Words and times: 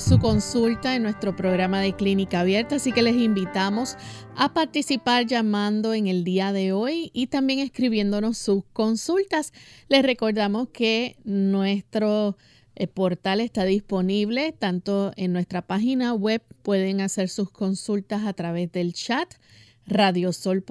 Su 0.00 0.18
consulta 0.18 0.96
en 0.96 1.02
nuestro 1.04 1.36
programa 1.36 1.80
de 1.80 1.94
clínica 1.94 2.40
abierta, 2.40 2.76
así 2.76 2.90
que 2.90 3.02
les 3.02 3.16
invitamos 3.16 3.96
a 4.36 4.52
participar 4.52 5.26
llamando 5.26 5.94
en 5.94 6.06
el 6.06 6.24
día 6.24 6.52
de 6.52 6.72
hoy 6.72 7.10
y 7.12 7.28
también 7.28 7.60
escribiéndonos 7.60 8.36
sus 8.38 8.64
consultas. 8.72 9.52
Les 9.88 10.02
recordamos 10.02 10.68
que 10.70 11.16
nuestro 11.24 12.36
eh, 12.74 12.86
portal 12.88 13.40
está 13.40 13.64
disponible 13.64 14.52
tanto 14.52 15.12
en 15.16 15.32
nuestra 15.32 15.62
página 15.62 16.12
web, 16.12 16.42
pueden 16.62 17.00
hacer 17.00 17.28
sus 17.28 17.50
consultas 17.50 18.24
a 18.26 18.32
través 18.32 18.72
del 18.72 18.94
chat 18.94 19.34
radiosol.org 19.86 20.66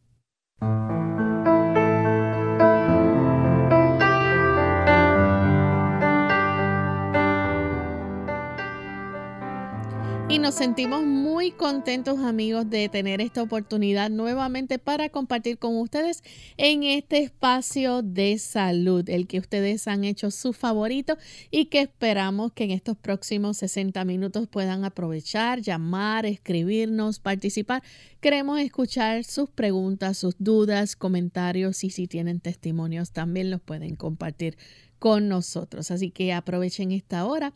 Y 10.30 10.38
nos 10.38 10.54
sentimos 10.54 11.02
muy 11.02 11.50
contentos 11.50 12.20
amigos 12.20 12.70
de 12.70 12.88
tener 12.88 13.20
esta 13.20 13.42
oportunidad 13.42 14.10
nuevamente 14.10 14.78
para 14.78 15.08
compartir 15.08 15.58
con 15.58 15.76
ustedes 15.76 16.22
en 16.56 16.84
este 16.84 17.18
espacio 17.18 18.02
de 18.02 18.38
salud, 18.38 19.10
el 19.10 19.26
que 19.26 19.40
ustedes 19.40 19.88
han 19.88 20.04
hecho 20.04 20.30
su 20.30 20.52
favorito 20.52 21.18
y 21.50 21.64
que 21.64 21.80
esperamos 21.80 22.52
que 22.52 22.62
en 22.62 22.70
estos 22.70 22.96
próximos 22.96 23.56
60 23.56 24.04
minutos 24.04 24.46
puedan 24.46 24.84
aprovechar, 24.84 25.62
llamar, 25.62 26.26
escribirnos, 26.26 27.18
participar. 27.18 27.82
Queremos 28.20 28.60
escuchar 28.60 29.24
sus 29.24 29.50
preguntas, 29.50 30.16
sus 30.16 30.36
dudas, 30.38 30.94
comentarios 30.94 31.82
y 31.82 31.90
si 31.90 32.06
tienen 32.06 32.38
testimonios 32.38 33.10
también 33.10 33.50
los 33.50 33.60
pueden 33.60 33.96
compartir 33.96 34.56
con 35.00 35.28
nosotros. 35.28 35.90
Así 35.90 36.12
que 36.12 36.32
aprovechen 36.32 36.92
esta 36.92 37.24
hora 37.26 37.52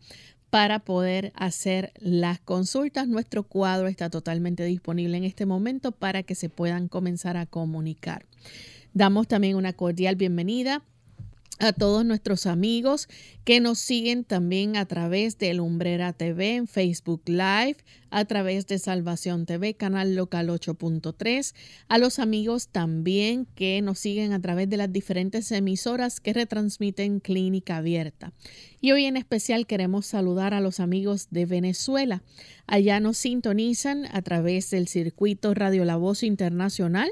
para 0.55 0.79
poder 0.79 1.33
hacer 1.35 1.93
las 1.99 2.39
consultas. 2.39 3.09
Nuestro 3.09 3.43
cuadro 3.43 3.89
está 3.89 4.09
totalmente 4.09 4.63
disponible 4.63 5.17
en 5.17 5.25
este 5.25 5.47
momento 5.47 5.91
para 5.91 6.23
que 6.23 6.37
se 6.37 6.49
puedan 6.49 6.87
comenzar 6.87 7.37
a 7.37 7.45
comunicar. 7.45 8.25
Damos 8.93 9.27
también 9.27 9.57
una 9.57 9.73
cordial 9.73 10.15
bienvenida 10.15 10.85
a 11.61 11.73
todos 11.73 12.05
nuestros 12.05 12.47
amigos 12.47 13.09
que 13.45 13.61
nos 13.61 13.79
siguen 13.79 14.25
también 14.25 14.77
a 14.77 14.87
través 14.87 15.39
de 15.39 15.55
Lumbrera 15.55 16.13
TV 16.13 16.57
en 16.57 16.67
Facebook 16.67 17.23
Live, 17.27 17.77
a 18.11 18.25
través 18.25 18.67
de 18.67 18.79
Salvación 18.79 19.45
TV, 19.47 19.75
canal 19.75 20.15
local 20.15 20.49
8.3, 20.49 21.55
a 21.89 21.99
los 21.99 22.19
amigos 22.19 22.69
también 22.69 23.47
que 23.55 23.83
nos 23.83 23.99
siguen 23.99 24.33
a 24.33 24.41
través 24.41 24.69
de 24.69 24.77
las 24.77 24.93
diferentes 24.93 25.51
emisoras 25.53 26.21
que 26.21 26.33
retransmiten 26.33 27.21
Clínica 27.21 27.77
Abierta. 27.77 28.33
Y 28.81 28.93
hoy 28.93 29.05
en 29.05 29.17
especial 29.17 29.67
queremos 29.67 30.07
saludar 30.07 30.55
a 30.55 30.61
los 30.61 30.81
amigos 30.81 31.29
de 31.31 31.47
Venezuela. 31.47 32.23
Allá 32.67 33.01
nos 33.01 33.17
sintonizan 33.19 34.07
a 34.13 34.23
través 34.23 34.71
del 34.71 34.89
circuito 34.89 35.55
Radio 35.55 35.85
La 35.85 35.97
Voz 35.97 36.23
Internacional 36.23 37.11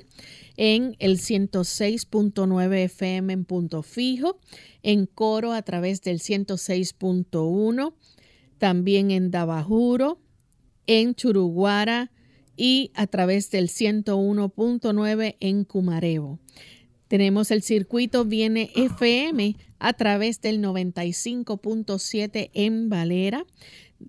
en 0.56 0.96
el 0.98 1.18
106.9 1.18 2.74
FM 2.84 3.32
en 3.32 3.44
punto 3.44 3.82
fijo, 3.82 4.38
en 4.82 5.06
coro 5.06 5.52
a 5.52 5.62
través 5.62 6.02
del 6.02 6.20
106.1, 6.20 7.94
también 8.58 9.10
en 9.10 9.30
Dabajuro, 9.30 10.20
en 10.86 11.14
Churuguara 11.14 12.10
y 12.56 12.90
a 12.94 13.06
través 13.06 13.50
del 13.50 13.68
101.9 13.68 15.36
en 15.40 15.64
Cumarebo. 15.64 16.38
Tenemos 17.08 17.50
el 17.50 17.62
circuito 17.62 18.24
Viene 18.24 18.70
FM 18.74 19.56
a 19.78 19.92
través 19.92 20.40
del 20.40 20.62
95.7 20.62 22.50
en 22.54 22.88
Valera, 22.88 23.44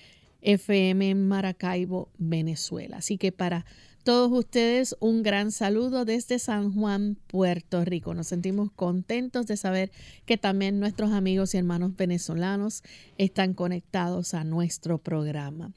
FM 0.42 1.10
en 1.10 1.26
Maracaibo, 1.26 2.08
Venezuela. 2.18 2.98
Así 2.98 3.18
que 3.18 3.32
para 3.32 3.64
todos 4.04 4.30
ustedes 4.30 4.94
un 5.00 5.22
gran 5.22 5.50
saludo 5.50 6.04
desde 6.04 6.38
San 6.38 6.74
Juan, 6.74 7.16
Puerto 7.26 7.84
Rico. 7.86 8.12
Nos 8.12 8.26
sentimos 8.26 8.70
contentos 8.70 9.46
de 9.46 9.56
saber 9.56 9.90
que 10.26 10.36
también 10.36 10.78
nuestros 10.78 11.12
amigos 11.12 11.54
y 11.54 11.58
hermanos 11.58 11.96
venezolanos 11.96 12.82
están 13.16 13.54
conectados 13.54 14.34
a 14.34 14.44
nuestro 14.44 14.98
programa. 14.98 15.72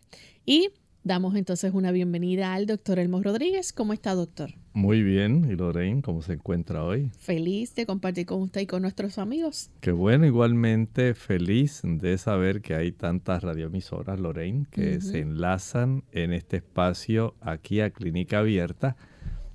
Y 0.46 0.72
Damos 1.08 1.38
entonces 1.38 1.74
una 1.74 1.92
bienvenida 1.92 2.54
al 2.54 2.66
doctor 2.66 3.00
Elmo 3.00 3.24
Rodríguez. 3.24 3.72
¿Cómo 3.72 3.94
está, 3.94 4.14
doctor? 4.14 4.50
Muy 4.74 5.04
bien. 5.04 5.48
¿Y 5.50 5.56
Lorraine, 5.56 6.02
cómo 6.02 6.22
se 6.22 6.34
encuentra 6.34 6.84
hoy? 6.84 7.12
Feliz 7.18 7.74
de 7.76 7.86
compartir 7.86 8.26
con 8.26 8.42
usted 8.42 8.60
y 8.60 8.68
con 8.68 8.82
nuestros 8.82 9.18
amigos. 9.18 9.72
Qué 9.80 9.94
bueno, 9.94 10.26
igualmente 10.26 11.14
feliz 11.14 11.80
de 11.86 12.18
saber 12.18 12.60
que 12.60 12.76
hay 12.76 12.92
tantas 12.92 13.42
radioemisoras, 13.42 14.20
Lorraine, 14.20 14.66
que 14.70 15.00
se 15.00 15.20
enlazan 15.20 16.04
en 16.12 16.34
este 16.34 16.58
espacio 16.58 17.36
aquí 17.40 17.80
a 17.80 17.92
Clínica 17.92 18.40
Abierta 18.40 18.98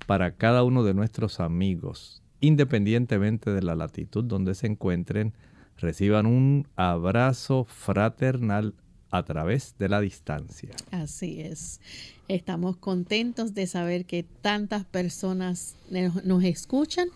para 0.07 0.31
cada 0.31 0.63
uno 0.63 0.83
de 0.83 0.95
nuestros 0.95 1.39
amigos, 1.39 2.23
independientemente 2.41 3.51
de 3.51 3.61
la 3.61 3.75
latitud 3.75 4.23
donde 4.23 4.55
se 4.55 4.65
encuentren, 4.65 5.33
reciban 5.77 6.25
un 6.25 6.67
abrazo 6.75 7.65
fraternal 7.65 8.73
a 9.13 9.21
través 9.21 9.75
de 9.77 9.89
la 9.89 10.01
distancia. 10.01 10.71
Así 10.89 11.39
es. 11.39 11.79
Estamos 12.27 12.77
contentos 12.77 13.53
de 13.53 13.67
saber 13.67 14.05
que 14.05 14.23
tantas 14.23 14.85
personas 14.85 15.75
nos 16.23 16.43
escuchan 16.43 17.09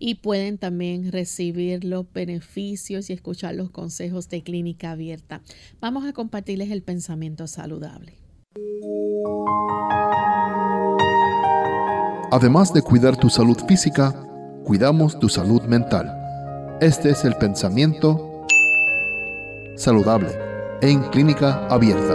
y 0.00 0.16
pueden 0.16 0.58
también 0.58 1.12
recibir 1.12 1.84
los 1.84 2.12
beneficios 2.12 3.08
y 3.08 3.12
escuchar 3.12 3.54
los 3.54 3.70
consejos 3.70 4.28
de 4.28 4.42
clínica 4.42 4.90
abierta. 4.90 5.42
Vamos 5.80 6.04
a 6.04 6.12
compartirles 6.12 6.72
el 6.72 6.82
pensamiento 6.82 7.46
saludable. 7.46 8.14
Además 12.32 12.72
de 12.74 12.82
cuidar 12.82 13.16
tu 13.16 13.30
salud 13.30 13.58
física, 13.68 14.12
cuidamos 14.64 15.20
tu 15.20 15.28
salud 15.28 15.62
mental. 15.62 16.78
Este 16.80 17.10
es 17.10 17.24
el 17.24 17.36
pensamiento 17.36 18.44
saludable 19.76 20.53
en 20.82 21.02
clínica 21.10 21.66
abierta. 21.68 22.14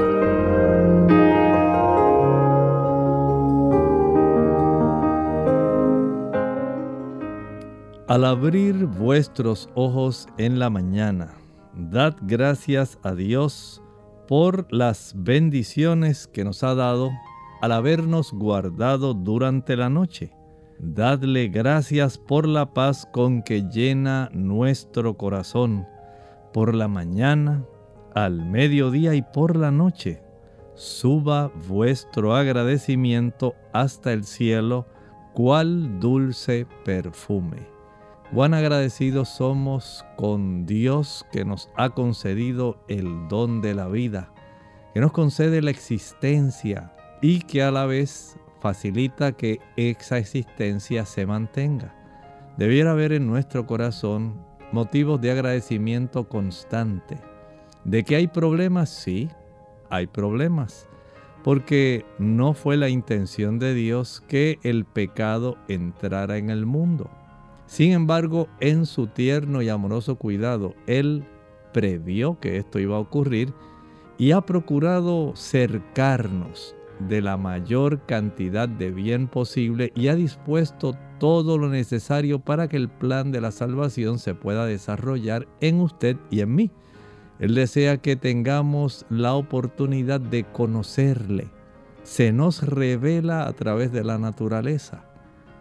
Al 8.07 8.25
abrir 8.25 8.87
vuestros 8.87 9.69
ojos 9.75 10.27
en 10.37 10.57
la 10.57 10.69
mañana, 10.71 11.35
dad 11.75 12.15
gracias 12.21 12.97
a 13.03 13.13
Dios 13.13 13.83
por 14.27 14.65
las 14.71 15.13
bendiciones 15.15 16.27
que 16.27 16.43
nos 16.43 16.63
ha 16.63 16.73
dado 16.73 17.11
al 17.61 17.71
habernos 17.71 18.31
guardado 18.31 19.13
durante 19.13 19.75
la 19.77 19.89
noche. 19.89 20.31
Dadle 20.79 21.49
gracias 21.49 22.17
por 22.17 22.47
la 22.47 22.73
paz 22.73 23.07
con 23.11 23.43
que 23.43 23.63
llena 23.63 24.29
nuestro 24.33 25.17
corazón. 25.17 25.85
Por 26.53 26.73
la 26.73 26.87
mañana, 26.87 27.63
al 28.13 28.45
mediodía 28.45 29.13
y 29.13 29.21
por 29.21 29.55
la 29.55 29.71
noche, 29.71 30.21
suba 30.75 31.51
vuestro 31.67 32.35
agradecimiento 32.35 33.55
hasta 33.73 34.13
el 34.13 34.23
cielo, 34.23 34.87
cual 35.33 35.99
dulce 35.99 36.65
perfume. 36.85 37.67
Cuán 38.33 38.53
agradecidos 38.53 39.29
somos 39.29 40.05
con 40.15 40.65
Dios 40.65 41.25
que 41.31 41.45
nos 41.45 41.69
ha 41.75 41.89
concedido 41.89 42.83
el 42.87 43.27
don 43.27 43.61
de 43.61 43.73
la 43.73 43.87
vida, 43.87 44.31
que 44.93 44.99
nos 44.99 45.11
concede 45.11 45.61
la 45.61 45.71
existencia 45.71 46.93
y 47.21 47.39
que 47.41 47.63
a 47.63 47.71
la 47.71 47.85
vez 47.85 48.37
facilita 48.61 49.31
que 49.31 49.59
esa 49.77 50.17
existencia 50.17 51.05
se 51.05 51.25
mantenga. 51.25 51.95
Debiera 52.57 52.91
haber 52.91 53.13
en 53.13 53.25
nuestro 53.25 53.65
corazón 53.65 54.45
motivos 54.71 55.19
de 55.19 55.31
agradecimiento 55.31 56.29
constante 56.29 57.17
¿De 57.83 58.03
que 58.03 58.15
hay 58.15 58.27
problemas? 58.27 58.89
Sí, 58.89 59.29
hay 59.89 60.07
problemas. 60.07 60.87
Porque 61.43 62.05
no 62.17 62.53
fue 62.53 62.77
la 62.77 62.89
intención 62.89 63.59
de 63.59 63.73
Dios 63.73 64.21
que 64.27 64.59
el 64.63 64.85
pecado 64.85 65.57
entrara 65.67 66.37
en 66.37 66.49
el 66.49 66.65
mundo. 66.65 67.09
Sin 67.65 67.91
embargo, 67.93 68.47
en 68.59 68.85
su 68.85 69.07
tierno 69.07 69.61
y 69.61 69.69
amoroso 69.69 70.15
cuidado, 70.15 70.75
Él 70.87 71.23
previó 71.71 72.39
que 72.39 72.57
esto 72.57 72.79
iba 72.79 72.97
a 72.97 72.99
ocurrir 72.99 73.53
y 74.17 74.31
ha 74.31 74.41
procurado 74.41 75.33
cercarnos 75.35 76.75
de 76.99 77.21
la 77.21 77.37
mayor 77.37 78.05
cantidad 78.05 78.67
de 78.67 78.91
bien 78.91 79.27
posible 79.27 79.93
y 79.95 80.09
ha 80.09 80.15
dispuesto 80.15 80.97
todo 81.19 81.57
lo 81.57 81.69
necesario 81.69 82.39
para 82.39 82.67
que 82.67 82.77
el 82.77 82.89
plan 82.89 83.31
de 83.31 83.39
la 83.39 83.51
salvación 83.51 84.19
se 84.19 84.35
pueda 84.35 84.65
desarrollar 84.65 85.47
en 85.61 85.79
usted 85.79 86.17
y 86.29 86.41
en 86.41 86.55
mí. 86.55 86.71
Él 87.39 87.55
desea 87.55 87.97
que 87.97 88.15
tengamos 88.15 89.05
la 89.09 89.33
oportunidad 89.33 90.19
de 90.19 90.43
conocerle. 90.43 91.49
Se 92.03 92.31
nos 92.33 92.63
revela 92.63 93.47
a 93.47 93.53
través 93.53 93.91
de 93.91 94.03
la 94.03 94.17
naturaleza. 94.17 95.05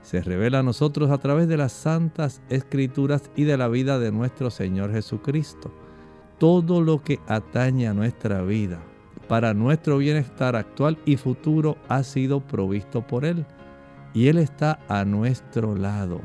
Se 0.02 0.20
revela 0.20 0.60
a 0.60 0.62
nosotros 0.62 1.10
a 1.10 1.18
través 1.18 1.48
de 1.48 1.56
las 1.56 1.72
santas 1.72 2.42
escrituras 2.48 3.30
y 3.36 3.44
de 3.44 3.56
la 3.56 3.68
vida 3.68 3.98
de 3.98 4.10
nuestro 4.10 4.50
Señor 4.50 4.92
Jesucristo. 4.92 5.72
Todo 6.38 6.80
lo 6.82 7.02
que 7.02 7.20
atañe 7.26 7.86
a 7.88 7.94
nuestra 7.94 8.42
vida 8.42 8.80
para 9.28 9.52
nuestro 9.52 9.98
bienestar 9.98 10.56
actual 10.56 10.98
y 11.04 11.16
futuro 11.16 11.76
ha 11.88 12.02
sido 12.02 12.40
provisto 12.40 13.06
por 13.06 13.24
Él. 13.24 13.44
Y 14.14 14.28
Él 14.28 14.38
está 14.38 14.80
a 14.88 15.04
nuestro 15.04 15.76
lado. 15.76 16.20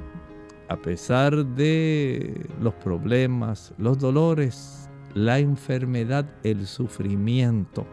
A 0.69 0.77
pesar 0.77 1.45
de 1.45 2.47
los 2.61 2.73
problemas, 2.75 3.73
los 3.77 3.99
dolores, 3.99 4.82
la 5.13 5.39
enfermedad, 5.39 6.25
el 6.43 6.67
sufrimiento. 6.67 7.85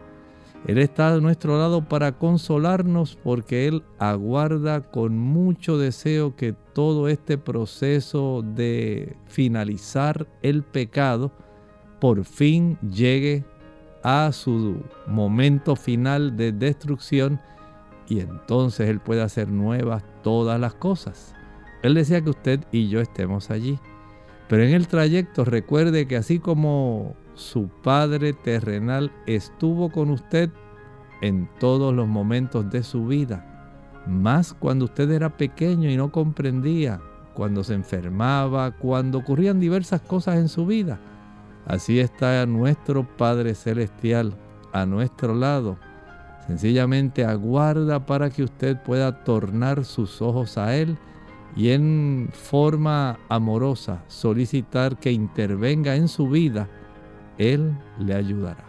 Él 0.67 0.77
está 0.77 1.13
a 1.13 1.19
nuestro 1.19 1.57
lado 1.57 1.87
para 1.87 2.19
consolarnos 2.19 3.17
porque 3.23 3.67
Él 3.67 3.83
aguarda 3.97 4.91
con 4.91 5.17
mucho 5.17 5.77
deseo 5.77 6.35
que 6.35 6.53
todo 6.53 7.07
este 7.07 7.37
proceso 7.39 8.43
de 8.43 9.17
finalizar 9.27 10.27
el 10.43 10.61
pecado 10.61 11.31
por 11.99 12.25
fin 12.25 12.77
llegue 12.81 13.43
a 14.03 14.31
su 14.31 14.83
momento 15.07 15.75
final 15.75 16.37
de 16.37 16.51
destrucción 16.51 17.39
y 18.07 18.19
entonces 18.19 18.87
Él 18.89 18.99
puede 18.99 19.21
hacer 19.21 19.47
nuevas 19.47 20.03
todas 20.21 20.59
las 20.59 20.75
cosas. 20.75 21.33
Él 21.81 21.95
desea 21.95 22.21
que 22.21 22.29
usted 22.29 22.59
y 22.71 22.87
yo 22.89 23.01
estemos 23.01 23.49
allí. 23.49 23.79
Pero 24.51 24.63
en 24.63 24.73
el 24.73 24.89
trayecto 24.89 25.45
recuerde 25.45 26.09
que 26.09 26.17
así 26.17 26.39
como 26.39 27.15
su 27.35 27.69
Padre 27.69 28.33
terrenal 28.33 29.09
estuvo 29.25 29.89
con 29.89 30.09
usted 30.09 30.49
en 31.21 31.49
todos 31.57 31.93
los 31.93 32.05
momentos 32.05 32.69
de 32.69 32.83
su 32.83 33.07
vida, 33.07 34.03
más 34.07 34.53
cuando 34.53 34.83
usted 34.83 35.09
era 35.09 35.37
pequeño 35.37 35.89
y 35.89 35.95
no 35.95 36.11
comprendía, 36.11 36.99
cuando 37.33 37.63
se 37.63 37.75
enfermaba, 37.75 38.71
cuando 38.71 39.19
ocurrían 39.19 39.61
diversas 39.61 40.01
cosas 40.01 40.35
en 40.35 40.49
su 40.49 40.65
vida. 40.65 40.99
Así 41.65 42.01
está 42.01 42.45
nuestro 42.45 43.07
Padre 43.07 43.55
Celestial 43.55 44.33
a 44.73 44.85
nuestro 44.85 45.33
lado. 45.33 45.77
Sencillamente 46.45 47.23
aguarda 47.23 48.05
para 48.05 48.29
que 48.29 48.43
usted 48.43 48.75
pueda 48.83 49.23
tornar 49.23 49.85
sus 49.85 50.21
ojos 50.21 50.57
a 50.57 50.75
Él 50.75 50.97
y 51.55 51.69
en 51.69 52.29
forma 52.31 53.19
amorosa 53.29 54.03
solicitar 54.07 54.99
que 54.99 55.11
intervenga 55.11 55.95
en 55.95 56.07
su 56.07 56.29
vida, 56.29 56.69
Él 57.37 57.73
le 57.99 58.13
ayudará. 58.13 58.65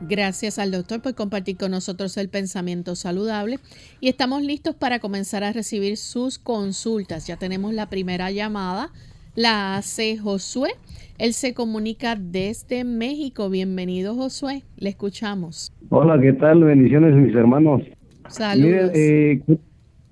Gracias 0.00 0.58
al 0.58 0.72
doctor 0.72 1.00
por 1.00 1.14
compartir 1.14 1.56
con 1.56 1.70
nosotros 1.70 2.16
el 2.18 2.28
pensamiento 2.28 2.94
saludable 2.96 3.58
y 4.00 4.08
estamos 4.08 4.42
listos 4.42 4.74
para 4.74 4.98
comenzar 4.98 5.42
a 5.42 5.52
recibir 5.52 5.96
sus 5.96 6.38
consultas. 6.38 7.26
Ya 7.26 7.38
tenemos 7.38 7.72
la 7.72 7.88
primera 7.88 8.30
llamada, 8.30 8.90
la 9.34 9.76
hace 9.76 10.18
Josué. 10.18 10.70
Él 11.16 11.32
se 11.32 11.54
comunica 11.54 12.14
desde 12.14 12.84
México. 12.84 13.48
Bienvenido 13.48 14.14
Josué, 14.14 14.64
le 14.76 14.90
escuchamos. 14.90 15.72
Hola, 15.88 16.20
¿qué 16.20 16.34
tal? 16.34 16.62
Bendiciones 16.64 17.14
mis 17.14 17.34
hermanos. 17.34 17.82
Saludos. 18.28 18.90
Eh, 18.94 19.40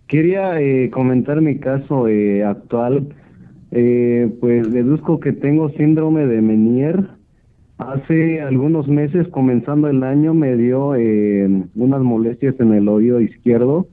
Quería 0.07 0.61
eh, 0.61 0.91
comentar 0.91 1.41
mi 1.41 1.59
caso 1.59 2.09
eh, 2.09 2.45
actual. 2.45 3.09
Eh, 3.71 4.31
pues 4.41 4.71
deduzco 4.73 5.19
que 5.19 5.33
tengo 5.33 5.69
síndrome 5.71 6.27
de 6.27 6.41
Menier 6.41 7.09
Hace 7.79 8.41
algunos 8.41 8.87
meses, 8.87 9.27
comenzando 9.29 9.89
el 9.89 10.05
año, 10.05 10.33
me 10.33 10.57
dio 10.57 10.95
eh, 10.95 11.49
unas 11.75 12.03
molestias 12.03 12.55
en 12.61 12.73
el 12.73 12.89
oído 12.89 13.21
izquierdo. 13.21 13.89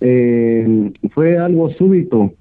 Eh, 0.00 0.92
fue 1.12 1.36
algo 1.36 1.70
súbito, 1.70 2.34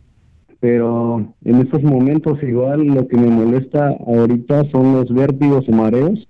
pero 0.60 1.34
en 1.44 1.56
estos 1.56 1.82
momentos 1.82 2.38
igual 2.44 2.86
lo 2.86 3.08
que 3.08 3.18
me 3.18 3.30
molesta 3.30 3.96
ahorita 4.06 4.70
son 4.70 4.94
los 4.94 5.12
vértigos 5.12 5.68
o 5.68 5.72
mareos 5.72 6.28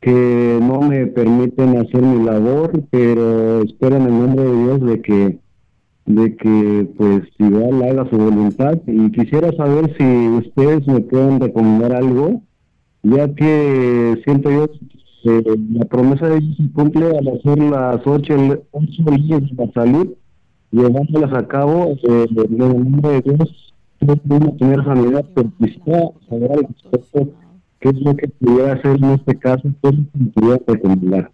que 0.00 0.58
no 0.60 0.80
me 0.80 1.06
permiten 1.06 1.76
hacer 1.76 2.02
mi 2.02 2.24
labor, 2.24 2.72
pero 2.90 3.62
espero 3.62 3.96
en 3.96 4.02
el 4.02 4.18
nombre 4.18 4.44
de 4.44 4.64
Dios 4.64 4.80
de 4.80 5.02
que 5.02 5.38
de 6.06 6.36
que 6.36 6.88
pues 6.96 7.22
igual 7.38 7.82
haga 7.82 8.10
su 8.10 8.16
voluntad 8.16 8.78
y 8.86 9.10
quisiera 9.12 9.52
saber 9.52 9.94
si 9.96 10.28
ustedes 10.28 10.86
me 10.86 11.00
pueden 11.00 11.40
recomendar 11.40 11.94
algo 11.94 12.42
ya 13.02 13.34
que 13.34 14.20
siento 14.24 14.50
yo 14.50 14.68
que 15.22 15.42
la 15.72 15.84
promesa 15.84 16.28
de 16.28 16.38
ellos 16.38 16.56
se 16.56 16.72
cumple 16.72 17.06
al 17.06 17.28
hacer 17.28 17.58
las 17.58 18.06
ocho, 18.06 18.34
ocho 18.72 19.02
leyes 19.10 19.56
de 19.56 19.66
la 19.66 19.72
salud, 19.72 20.08
llevándolas 20.70 21.32
a 21.32 21.46
cabo, 21.46 21.96
eh, 22.02 22.26
en 22.28 22.62
el 22.62 22.90
nombre 22.90 23.10
de 23.12 23.20
Dios, 23.22 23.74
podemos 24.00 24.56
tener 24.56 24.84
sanidad, 24.84 25.24
pero 25.34 25.52
quisiera 25.58 26.10
saber 26.28 26.66
qué 27.80 27.88
es 27.88 28.00
lo 28.00 28.16
que 28.16 28.28
pudiera 28.28 28.72
hacer 28.72 28.96
en 28.96 29.10
este 29.10 29.38
caso, 29.38 29.62
qué 29.62 29.88
es 29.90 29.94
lo 29.94 30.04
que 30.12 30.40
pudiera 30.40 30.60
recomendar. 30.66 31.30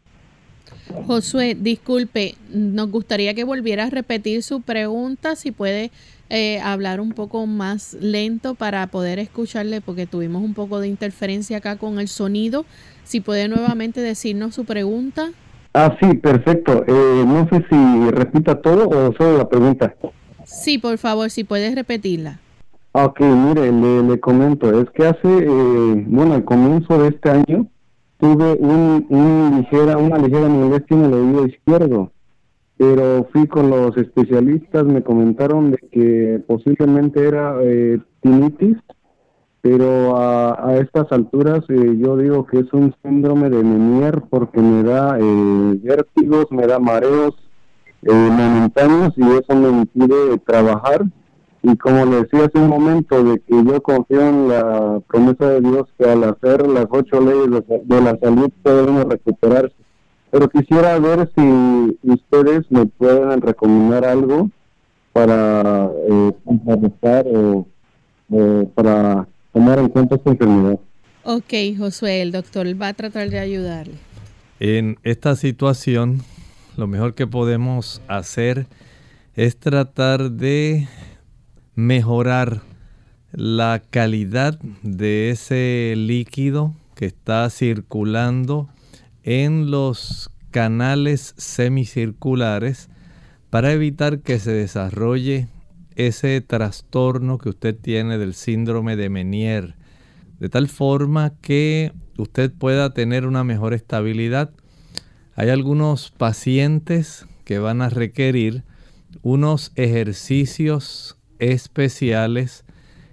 Josué, 1.07 1.57
disculpe, 1.59 2.35
nos 2.51 2.91
gustaría 2.91 3.35
que 3.35 3.45
volviera 3.45 3.85
a 3.85 3.91
repetir 3.91 4.43
su 4.43 4.61
pregunta, 4.61 5.37
si 5.37 5.53
puede 5.53 5.91
eh, 6.31 6.61
hablar 6.61 7.01
un 7.01 7.13
poco 7.13 7.47
más 7.47 7.95
lento 8.01 8.55
para 8.55 8.87
poder 8.89 9.19
escucharle, 9.19 9.81
porque 9.81 10.07
tuvimos 10.07 10.43
un 10.43 10.55
poco 10.55 10.81
de 10.81 10.89
interferencia 10.89 11.59
acá 11.59 11.77
con 11.77 11.99
el 11.99 12.09
sonido. 12.09 12.65
Si 13.05 13.21
puede 13.21 13.49
nuevamente 13.49 14.01
decirnos 14.01 14.55
su 14.55 14.65
pregunta. 14.65 15.31
Ah, 15.73 15.97
sí, 16.01 16.15
perfecto. 16.15 16.85
Eh, 16.87 17.25
no 17.27 17.49
sé 17.49 17.65
si 17.71 18.11
repita 18.11 18.61
todo 18.61 18.89
o 18.89 19.15
solo 19.17 19.39
la 19.39 19.49
pregunta. 19.49 19.95
Sí, 20.45 20.79
por 20.79 20.99
favor, 20.99 21.31
si 21.31 21.45
puedes 21.45 21.75
repetirla. 21.75 22.41
Ok, 22.93 23.21
mire, 23.21 23.71
le, 23.71 24.19
comento, 24.19 24.81
es 24.81 24.91
que 24.91 25.07
hace, 25.07 25.19
eh, 25.25 26.05
bueno, 26.07 26.35
al 26.35 26.45
comienzo 26.45 27.01
de 27.03 27.09
este 27.09 27.31
año 27.31 27.67
tuve 28.19 28.53
un, 28.55 29.57
ligera, 29.59 29.97
una 29.97 30.19
ligera 30.19 30.49
molestia 30.49 30.97
en 30.97 31.05
el 31.05 31.15
oído 31.15 31.47
izquierdo 31.47 32.13
pero 32.79 33.29
fui 33.33 33.49
con 33.49 33.69
los 33.71 33.97
especialistas, 33.97 34.85
me 34.85 35.03
comentaron 35.03 35.73
de 35.73 35.79
que 35.91 36.41
posiblemente 36.47 37.27
era 37.27 37.57
eh, 37.61 37.99
tinnitus, 38.23 38.77
pero 39.61 40.17
a, 40.17 40.77
estas 40.77 41.11
alturas 41.11 41.65
eh, 41.69 41.97
yo 41.99 42.17
digo 42.17 42.47
que 42.47 42.61
es 42.61 42.73
un 42.73 42.95
síndrome 43.03 43.51
de 43.51 43.65
Menier 43.65 44.23
porque 44.31 44.61
me 44.61 44.85
da 44.85 45.19
eh, 45.19 45.81
vértigos, 45.83 46.47
me 46.51 46.69
da 46.69 46.79
mareos 46.79 47.35
eh, 48.03 48.13
momentáneos 48.13 49.13
y 49.17 49.23
eso 49.23 49.57
me 49.57 49.71
impide 49.71 50.39
trabajar. 50.47 51.05
Y 51.63 51.77
como 51.77 52.05
le 52.07 52.23
decía 52.23 52.45
hace 52.45 52.59
un 52.59 52.69
momento, 52.69 53.23
de 53.25 53.41
que 53.41 53.65
yo 53.65 53.83
confío 53.83 54.21
en 54.21 54.49
la 54.49 55.01
promesa 55.09 55.49
de 55.51 55.61
Dios 55.61 55.89
que 55.99 56.09
al 56.09 56.25
hacer 56.25 56.67
las 56.69 56.87
ocho 56.91 57.21
leyes 57.21 57.51
de, 57.51 57.83
de 57.85 58.01
la 58.01 58.17
salud 58.19 58.51
podemos 58.63 59.05
recuperarse 59.05 59.75
pero 60.31 60.49
quisiera 60.49 60.99
ver 60.99 61.31
si 61.35 61.99
ustedes 62.03 62.71
me 62.71 62.87
pueden 62.87 63.41
recomendar 63.41 64.05
algo 64.05 64.51
para 65.13 65.91
eh, 66.09 66.33
o, 68.31 68.69
para 68.75 69.27
tomar 69.53 69.79
en 69.79 69.89
cuenta 69.89 70.17
esta 70.17 70.31
enfermedad. 70.31 70.79
Ok, 71.25 71.55
Josué, 71.79 72.23
el 72.23 72.33
doctor 72.33 72.67
va 72.81 72.89
a 72.89 72.93
tratar 72.93 73.31
de 73.31 73.39
ayudarle. 73.39 73.95
En 74.61 74.99
esta 75.03 75.35
situación, 75.37 76.21
lo 76.77 76.87
mejor 76.87 77.15
que 77.15 77.27
podemos 77.27 78.03
hacer 78.07 78.67
es 79.35 79.59
tratar 79.59 80.31
de 80.33 80.89
mejorar 81.79 82.63
la 83.31 83.81
calidad 83.89 84.59
de 84.83 85.31
ese 85.31 85.95
líquido 85.97 86.75
que 86.97 87.07
está 87.07 87.49
circulando 87.51 88.69
en 89.23 89.71
los 89.71 90.29
canales 90.51 91.35
semicirculares 91.37 92.89
para 93.49 93.71
evitar 93.71 94.23
que 94.23 94.41
se 94.41 94.51
desarrolle 94.51 95.47
ese 95.95 96.41
trastorno 96.41 97.39
que 97.39 97.51
usted 97.51 97.77
tiene 97.81 98.19
del 98.19 98.35
síndrome 98.35 98.97
de 98.97 99.09
Menier, 99.09 99.77
de 100.41 100.49
tal 100.49 100.67
forma 100.67 101.35
que 101.41 101.93
usted 102.17 102.53
pueda 102.53 102.93
tener 102.93 103.25
una 103.25 103.45
mejor 103.45 103.73
estabilidad. 103.73 104.51
Hay 105.37 105.51
algunos 105.51 106.11
pacientes 106.11 107.25
que 107.45 107.61
van 107.61 107.83
a 107.83 107.89
requerir 107.89 108.65
unos 109.23 109.71
ejercicios 109.77 111.18
especiales 111.39 112.65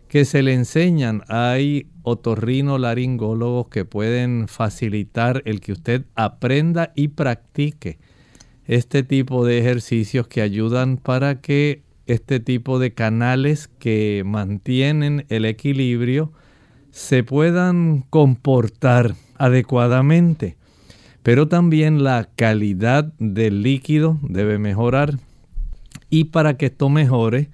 que 0.07 0.25
se 0.25 0.43
le 0.43 0.53
enseñan. 0.53 1.23
Hay 1.27 1.87
otorrinolaringólogos 2.03 3.67
que 3.69 3.85
pueden 3.85 4.47
facilitar 4.47 5.41
el 5.45 5.59
que 5.59 5.73
usted 5.73 6.05
aprenda 6.15 6.91
y 6.95 7.09
practique 7.09 7.97
este 8.65 9.03
tipo 9.03 9.45
de 9.45 9.59
ejercicios 9.59 10.27
que 10.27 10.41
ayudan 10.41 10.97
para 10.97 11.41
que 11.41 11.83
este 12.07 12.39
tipo 12.39 12.79
de 12.79 12.93
canales 12.93 13.67
que 13.79 14.23
mantienen 14.25 15.25
el 15.29 15.45
equilibrio 15.45 16.31
se 16.91 17.23
puedan 17.23 18.05
comportar 18.09 19.15
adecuadamente. 19.37 20.55
Pero 21.23 21.47
también 21.47 22.03
la 22.03 22.29
calidad 22.35 23.11
del 23.19 23.63
líquido 23.63 24.19
debe 24.21 24.59
mejorar. 24.59 25.15
Y 26.09 26.25
para 26.25 26.55
que 26.57 26.67
esto 26.67 26.89
mejore, 26.89 27.49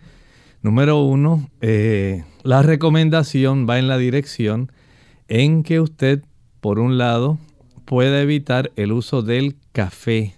número 0.62 1.02
uno, 1.04 1.50
eh, 1.62 2.24
la 2.44 2.62
recomendación 2.62 3.68
va 3.70 3.80
en 3.80 3.88
la 3.88 3.98
dirección 3.98 4.72
en 5.28 5.64
que 5.64 5.80
usted, 5.80 6.24
por 6.60 6.80
un 6.80 6.98
lado, 6.98 7.38
pueda 7.86 8.22
evitar 8.22 8.72
el 8.76 8.92
uso 8.92 9.22
del 9.22 9.56
café. 9.72 10.36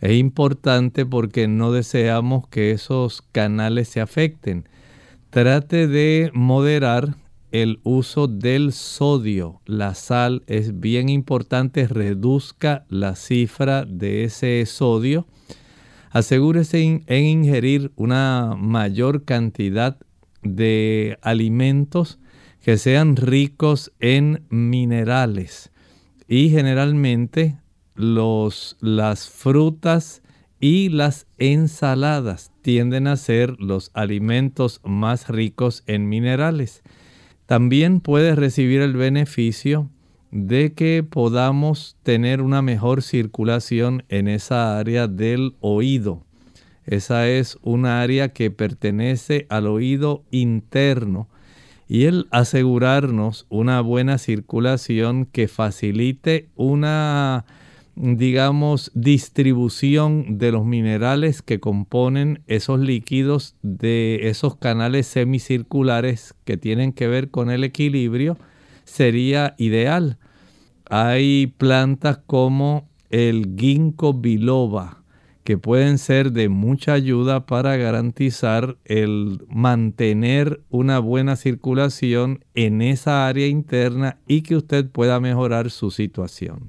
Es 0.00 0.12
importante 0.12 1.06
porque 1.06 1.48
no 1.48 1.70
deseamos 1.70 2.48
que 2.48 2.72
esos 2.72 3.22
canales 3.32 3.88
se 3.88 4.00
afecten. 4.00 4.68
Trate 5.30 5.86
de 5.86 6.30
moderar 6.34 7.14
el 7.52 7.80
uso 7.84 8.26
del 8.26 8.72
sodio. 8.72 9.60
La 9.66 9.94
sal 9.94 10.42
es 10.46 10.80
bien 10.80 11.08
importante, 11.08 11.86
reduzca 11.86 12.84
la 12.88 13.14
cifra 13.14 13.84
de 13.84 14.24
ese 14.24 14.64
sodio. 14.66 15.26
Asegúrese 16.12 17.02
en 17.06 17.24
ingerir 17.24 17.90
una 17.96 18.54
mayor 18.58 19.24
cantidad 19.24 19.96
de 20.42 21.18
alimentos 21.22 22.18
que 22.62 22.76
sean 22.76 23.16
ricos 23.16 23.92
en 23.98 24.44
minerales. 24.50 25.72
Y 26.28 26.50
generalmente 26.50 27.56
los, 27.94 28.76
las 28.80 29.30
frutas 29.30 30.22
y 30.60 30.90
las 30.90 31.26
ensaladas 31.38 32.52
tienden 32.60 33.06
a 33.06 33.16
ser 33.16 33.58
los 33.58 33.90
alimentos 33.94 34.82
más 34.84 35.28
ricos 35.30 35.82
en 35.86 36.10
minerales. 36.10 36.82
También 37.46 38.00
puede 38.00 38.34
recibir 38.34 38.82
el 38.82 38.96
beneficio 38.96 39.88
de 40.32 40.72
que 40.72 41.02
podamos 41.02 41.96
tener 42.02 42.40
una 42.40 42.62
mejor 42.62 43.02
circulación 43.02 44.02
en 44.08 44.28
esa 44.28 44.78
área 44.78 45.06
del 45.06 45.54
oído. 45.60 46.24
Esa 46.86 47.28
es 47.28 47.58
una 47.62 48.00
área 48.00 48.30
que 48.30 48.50
pertenece 48.50 49.46
al 49.50 49.66
oído 49.66 50.24
interno 50.30 51.28
y 51.86 52.04
el 52.04 52.26
asegurarnos 52.30 53.46
una 53.50 53.82
buena 53.82 54.16
circulación 54.16 55.26
que 55.26 55.48
facilite 55.48 56.48
una, 56.56 57.44
digamos, 57.94 58.90
distribución 58.94 60.38
de 60.38 60.50
los 60.50 60.64
minerales 60.64 61.42
que 61.42 61.60
componen 61.60 62.40
esos 62.46 62.80
líquidos 62.80 63.54
de 63.60 64.30
esos 64.30 64.56
canales 64.56 65.06
semicirculares 65.06 66.34
que 66.44 66.56
tienen 66.56 66.94
que 66.94 67.06
ver 67.06 67.30
con 67.30 67.50
el 67.50 67.64
equilibrio 67.64 68.38
sería 68.84 69.54
ideal. 69.58 70.18
Hay 70.94 71.46
plantas 71.46 72.18
como 72.18 72.86
el 73.08 73.54
ginkgo 73.56 74.12
biloba, 74.12 74.98
que 75.42 75.56
pueden 75.56 75.96
ser 75.96 76.32
de 76.32 76.50
mucha 76.50 76.92
ayuda 76.92 77.46
para 77.46 77.78
garantizar 77.78 78.76
el 78.84 79.40
mantener 79.48 80.60
una 80.68 80.98
buena 80.98 81.36
circulación 81.36 82.44
en 82.54 82.82
esa 82.82 83.26
área 83.26 83.46
interna 83.46 84.18
y 84.26 84.42
que 84.42 84.54
usted 84.54 84.86
pueda 84.86 85.18
mejorar 85.18 85.70
su 85.70 85.90
situación. 85.90 86.68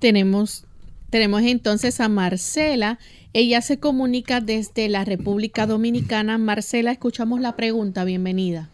Tenemos, 0.00 0.66
tenemos 1.10 1.42
entonces 1.42 2.00
a 2.00 2.08
Marcela. 2.08 2.98
Ella 3.32 3.60
se 3.60 3.78
comunica 3.78 4.40
desde 4.40 4.88
la 4.88 5.04
República 5.04 5.68
Dominicana. 5.68 6.36
Marcela, 6.36 6.90
escuchamos 6.90 7.40
la 7.40 7.54
pregunta. 7.54 8.02
Bienvenida. 8.04 8.70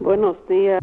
Buenos 0.00 0.36
días. 0.50 0.82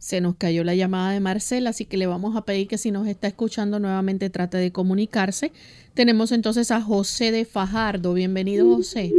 Se 0.00 0.22
nos 0.22 0.36
cayó 0.36 0.64
la 0.64 0.74
llamada 0.74 1.12
de 1.12 1.20
Marcela, 1.20 1.70
así 1.70 1.84
que 1.84 1.98
le 1.98 2.06
vamos 2.06 2.34
a 2.34 2.46
pedir 2.46 2.66
que 2.68 2.78
si 2.78 2.90
nos 2.90 3.06
está 3.06 3.28
escuchando 3.28 3.78
nuevamente 3.78 4.30
trate 4.30 4.56
de 4.56 4.72
comunicarse. 4.72 5.52
Tenemos 5.92 6.32
entonces 6.32 6.70
a 6.70 6.80
José 6.80 7.32
de 7.32 7.44
Fajardo. 7.44 8.14
Bienvenido, 8.14 8.76
José. 8.76 9.12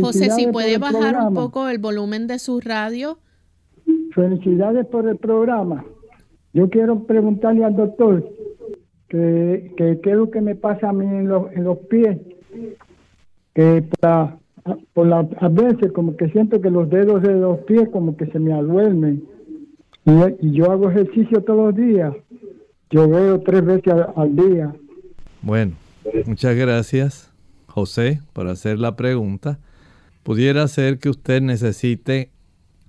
José, 0.00 0.30
si 0.30 0.46
puede 0.46 0.78
bajar 0.78 1.16
un 1.26 1.34
poco 1.34 1.68
el 1.68 1.78
volumen 1.78 2.28
de 2.28 2.38
su 2.38 2.60
radio. 2.60 3.18
Felicidades 4.14 4.86
por 4.86 5.08
el 5.08 5.16
programa. 5.16 5.84
Yo 6.52 6.70
quiero 6.70 7.06
preguntarle 7.06 7.64
al 7.64 7.74
doctor 7.74 8.24
que, 9.08 9.72
qué 9.76 9.98
es 10.00 10.16
lo 10.16 10.30
que 10.30 10.40
me 10.40 10.54
pasa 10.54 10.90
a 10.90 10.92
mí 10.92 11.04
en, 11.04 11.26
los 11.28 11.78
pies. 11.90 12.18
Que 13.52 13.84
por 14.92 15.12
a 15.12 15.48
veces 15.48 15.92
como 15.92 16.16
que 16.16 16.28
siento 16.30 16.60
que 16.60 16.70
los 16.70 16.88
dedos 16.90 17.22
de 17.22 17.34
los 17.34 17.58
pies 17.60 17.88
como 17.92 18.16
que 18.16 18.26
se 18.26 18.38
me 18.38 18.52
aduermen. 18.52 19.24
Y, 20.04 20.52
yo 20.52 20.70
hago 20.70 20.90
ejercicio 20.90 21.42
todos 21.42 21.66
los 21.66 21.76
días. 21.76 22.14
Yo 22.90 23.08
veo 23.08 23.40
tres 23.40 23.64
veces 23.64 23.94
al 24.14 24.36
día. 24.36 24.74
Bueno, 25.42 25.72
muchas 26.26 26.56
gracias. 26.56 27.32
José 27.66 28.20
por 28.32 28.48
hacer 28.48 28.78
la 28.78 28.96
pregunta, 28.96 29.58
pudiera 30.22 30.66
ser 30.66 30.98
que 30.98 31.10
usted 31.10 31.42
necesite 31.42 32.30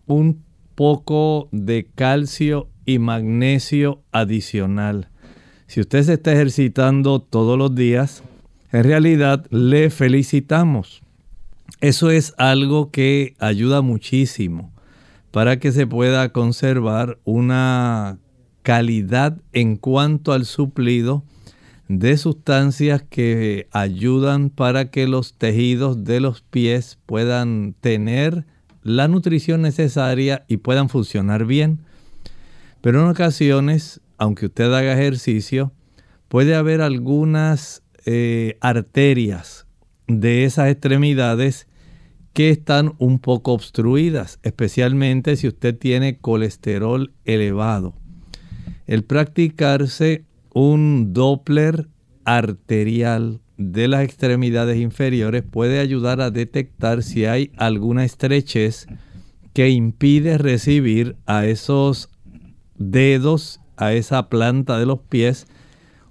un 0.06 0.44
poco 0.76 1.50
de 1.52 1.88
calcio 1.94 2.70
y 2.86 3.00
magnesio 3.00 4.00
adicional. 4.14 5.10
Si 5.66 5.82
usted 5.82 6.04
se 6.04 6.14
está 6.14 6.32
ejercitando 6.32 7.20
todos 7.20 7.58
los 7.58 7.76
días, 7.76 8.24
en 8.72 8.84
realidad 8.84 9.46
le 9.50 9.90
felicitamos. 9.90 11.02
Eso 11.80 12.10
es 12.10 12.34
algo 12.38 12.90
que 12.90 13.36
ayuda 13.38 13.82
muchísimo 13.82 14.74
para 15.30 15.60
que 15.60 15.72
se 15.72 15.86
pueda 15.86 16.30
conservar 16.34 17.20
una 17.24 18.18
calidad 18.64 19.38
en 19.54 19.78
cuanto 19.78 20.34
al 20.34 20.46
suplido 20.46 21.24
de 21.88 22.18
sustancias 22.18 23.04
que 23.08 23.68
ayudan 23.72 24.50
para 24.50 24.90
que 24.90 25.08
los 25.08 25.36
tejidos 25.36 26.04
de 26.04 26.20
los 26.20 26.42
pies 26.42 26.98
puedan 27.06 27.76
tener 27.80 28.46
la 28.82 29.08
nutrición 29.08 29.62
necesaria 29.62 30.46
y 30.48 30.58
puedan 30.58 30.90
funcionar 30.90 31.46
bien. 31.46 31.82
Pero 32.82 33.04
en 33.04 33.10
ocasiones, 33.10 34.02
aunque 34.18 34.48
usted 34.48 34.74
haga 34.74 34.94
ejercicio, 34.94 35.72
puede 36.28 36.56
haber 36.56 36.82
algunas 36.82 37.84
eh, 38.06 38.58
arterias 38.62 39.67
de 40.08 40.46
esas 40.46 40.70
extremidades 40.70 41.68
que 42.34 42.50
están 42.50 42.94
un 43.00 43.20
poco 43.20 43.54
obstruidas, 43.54 44.40
especialmente 44.44 45.36
si 45.36 45.48
usted 45.48 45.78
tiene 45.78 46.18
colesterol 46.20 47.12
elevado. 47.26 47.96
El 48.86 49.04
practicarse 49.04 50.26
un 50.54 51.14
Doppler 51.14 51.88
arterial 52.26 53.42
de 53.58 53.88
las 53.88 54.04
extremidades 54.04 54.78
inferiores 54.78 55.44
puede 55.44 55.80
ayudar 55.80 56.22
a 56.22 56.30
detectar 56.30 57.02
si 57.02 57.26
hay 57.26 57.52
alguna 57.58 58.06
estrechez 58.06 58.88
que 59.54 59.70
impide 59.70 60.38
recibir 60.38 61.16
a 61.26 61.48
esos 61.48 62.10
dedos, 62.78 63.60
a 63.78 63.94
esa 63.94 64.30
planta 64.30 64.78
de 64.78 64.86
los 64.86 65.00
pies, 65.00 65.48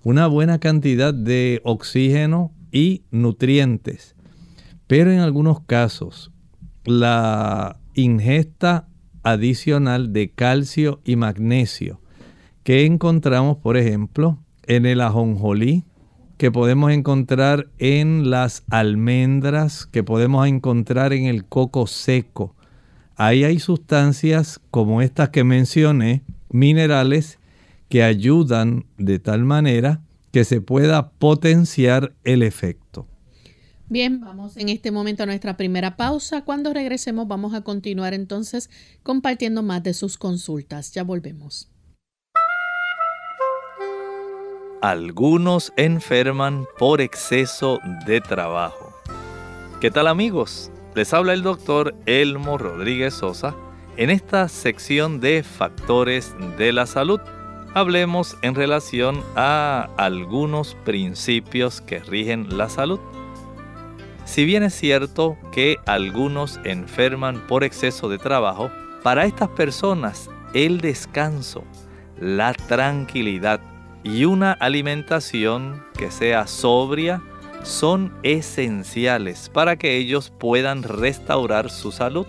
una 0.03 0.26
buena 0.26 0.59
cantidad 0.59 1.15
de 1.15 1.61
oxígeno 1.62 2.53
y 2.76 3.04
nutrientes. 3.11 4.14
Pero 4.87 5.11
en 5.11 5.21
algunos 5.21 5.61
casos, 5.61 6.30
la 6.85 7.80
ingesta 7.95 8.87
adicional 9.23 10.12
de 10.12 10.30
calcio 10.30 11.00
y 11.02 11.17
magnesio 11.17 12.02
que 12.65 12.84
encontramos, 12.84 13.56
por 13.56 13.78
ejemplo, 13.78 14.39
en 14.67 14.84
el 14.84 15.00
ajonjolí, 15.00 15.84
que 16.36 16.50
podemos 16.50 16.93
encontrar 16.93 17.69
en 17.78 18.28
las 18.28 18.62
almendras, 18.69 19.86
que 19.86 20.02
podemos 20.02 20.47
encontrar 20.47 21.15
en 21.15 21.25
el 21.25 21.47
coco 21.47 21.86
seco. 21.86 22.54
Ahí 23.17 23.45
hay 23.45 23.58
sustancias 23.58 24.60
como 24.71 25.00
estas 25.00 25.30
que 25.30 25.45
mencioné, 25.45 26.25
minerales, 26.50 27.39
que 27.89 28.02
ayudan 28.02 28.84
de 28.99 29.19
tal 29.19 29.45
manera 29.45 30.02
que 30.36 30.44
se 30.44 30.60
pueda 30.60 31.12
potenciar 31.12 32.14
el 32.22 32.42
efecto. 32.42 33.08
Bien, 33.88 34.20
vamos 34.20 34.58
en 34.58 34.68
este 34.68 34.90
momento 34.90 35.22
a 35.22 35.26
nuestra 35.26 35.56
primera 35.56 35.96
pausa. 35.96 36.44
Cuando 36.44 36.75
regresemos 36.75 37.26
vamos 37.26 37.54
a 37.54 37.62
continuar 37.62 38.12
entonces 38.12 38.68
compartiendo 39.02 39.62
más 39.62 39.82
de 39.82 39.94
sus 39.94 40.18
consultas. 40.18 40.92
Ya 40.92 41.04
volvemos. 41.04 41.70
Algunos 44.82 45.72
enferman 45.78 46.66
por 46.78 47.00
exceso 47.00 47.78
de 48.06 48.20
trabajo. 48.20 48.92
¿Qué 49.80 49.90
tal 49.90 50.06
amigos? 50.06 50.70
Les 50.94 51.14
habla 51.14 51.32
el 51.32 51.40
doctor 51.40 51.94
Elmo 52.04 52.58
Rodríguez 52.58 53.14
Sosa 53.14 53.56
en 53.96 54.10
esta 54.10 54.50
sección 54.50 55.18
de 55.18 55.42
factores 55.42 56.34
de 56.58 56.75
la 56.75 56.84
salud. 56.84 57.20
Hablemos 57.76 58.39
en 58.41 58.54
relación 58.54 59.23
a 59.34 59.91
algunos 59.99 60.75
principios 60.86 61.82
que 61.82 61.99
rigen 61.99 62.56
la 62.56 62.71
salud. 62.71 62.99
Si 64.25 64.47
bien 64.47 64.62
es 64.62 64.73
cierto 64.73 65.36
que 65.52 65.76
algunos 65.84 66.58
enferman 66.65 67.47
por 67.47 67.65
exceso 67.65 68.08
de 68.08 68.17
trabajo, 68.17 68.71
para 69.02 69.26
estas 69.26 69.50
personas 69.50 70.30
el 70.54 70.80
descanso, 70.80 71.65
la 72.19 72.54
tranquilidad, 72.54 73.60
y 74.02 74.25
una 74.25 74.52
alimentación 74.52 75.84
que 75.99 76.10
sea 76.10 76.47
sobria 76.47 77.21
son 77.62 78.10
esenciales 78.23 79.50
para 79.50 79.76
que 79.76 79.99
ellos 79.99 80.30
puedan 80.30 80.82
restaurar 80.82 81.69
su 81.69 81.93
salud. 81.93 82.26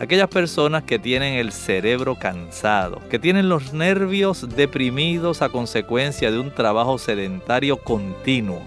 Aquellas 0.00 0.28
personas 0.28 0.84
que 0.84 1.00
tienen 1.00 1.34
el 1.34 1.50
cerebro 1.50 2.14
cansado, 2.14 3.00
que 3.10 3.18
tienen 3.18 3.48
los 3.48 3.72
nervios 3.72 4.48
deprimidos 4.54 5.42
a 5.42 5.48
consecuencia 5.48 6.30
de 6.30 6.38
un 6.38 6.52
trabajo 6.52 6.98
sedentario 6.98 7.78
continuo, 7.78 8.62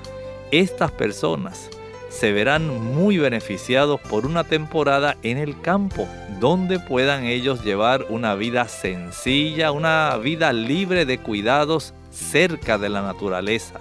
estas 0.51 0.91
personas 0.91 1.69
se 2.09 2.33
verán 2.33 2.67
muy 2.93 3.17
beneficiados 3.17 4.01
por 4.01 4.25
una 4.25 4.43
temporada 4.43 5.15
en 5.23 5.37
el 5.37 5.61
campo, 5.61 6.05
donde 6.41 6.79
puedan 6.79 7.23
ellos 7.23 7.63
llevar 7.63 8.07
una 8.09 8.35
vida 8.35 8.67
sencilla, 8.67 9.71
una 9.71 10.17
vida 10.17 10.51
libre 10.51 11.05
de 11.05 11.17
cuidados 11.17 11.93
cerca 12.09 12.77
de 12.77 12.89
la 12.89 13.03
naturaleza. 13.03 13.79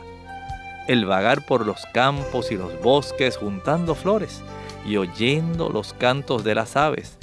El 0.86 1.04
vagar 1.04 1.44
por 1.44 1.66
los 1.66 1.84
campos 1.92 2.52
y 2.52 2.56
los 2.56 2.80
bosques 2.80 3.36
juntando 3.36 3.96
flores 3.96 4.40
y 4.86 4.98
oyendo 4.98 5.68
los 5.68 5.92
cantos 5.94 6.44
de 6.44 6.54
las 6.54 6.76
aves 6.76 7.18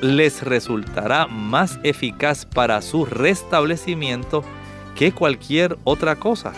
les 0.00 0.42
resultará 0.42 1.26
más 1.26 1.78
eficaz 1.82 2.44
para 2.44 2.82
su 2.82 3.04
restablecimiento 3.04 4.44
que 4.94 5.12
cualquier 5.12 5.78
otra 5.84 6.16
cosa. 6.16 6.52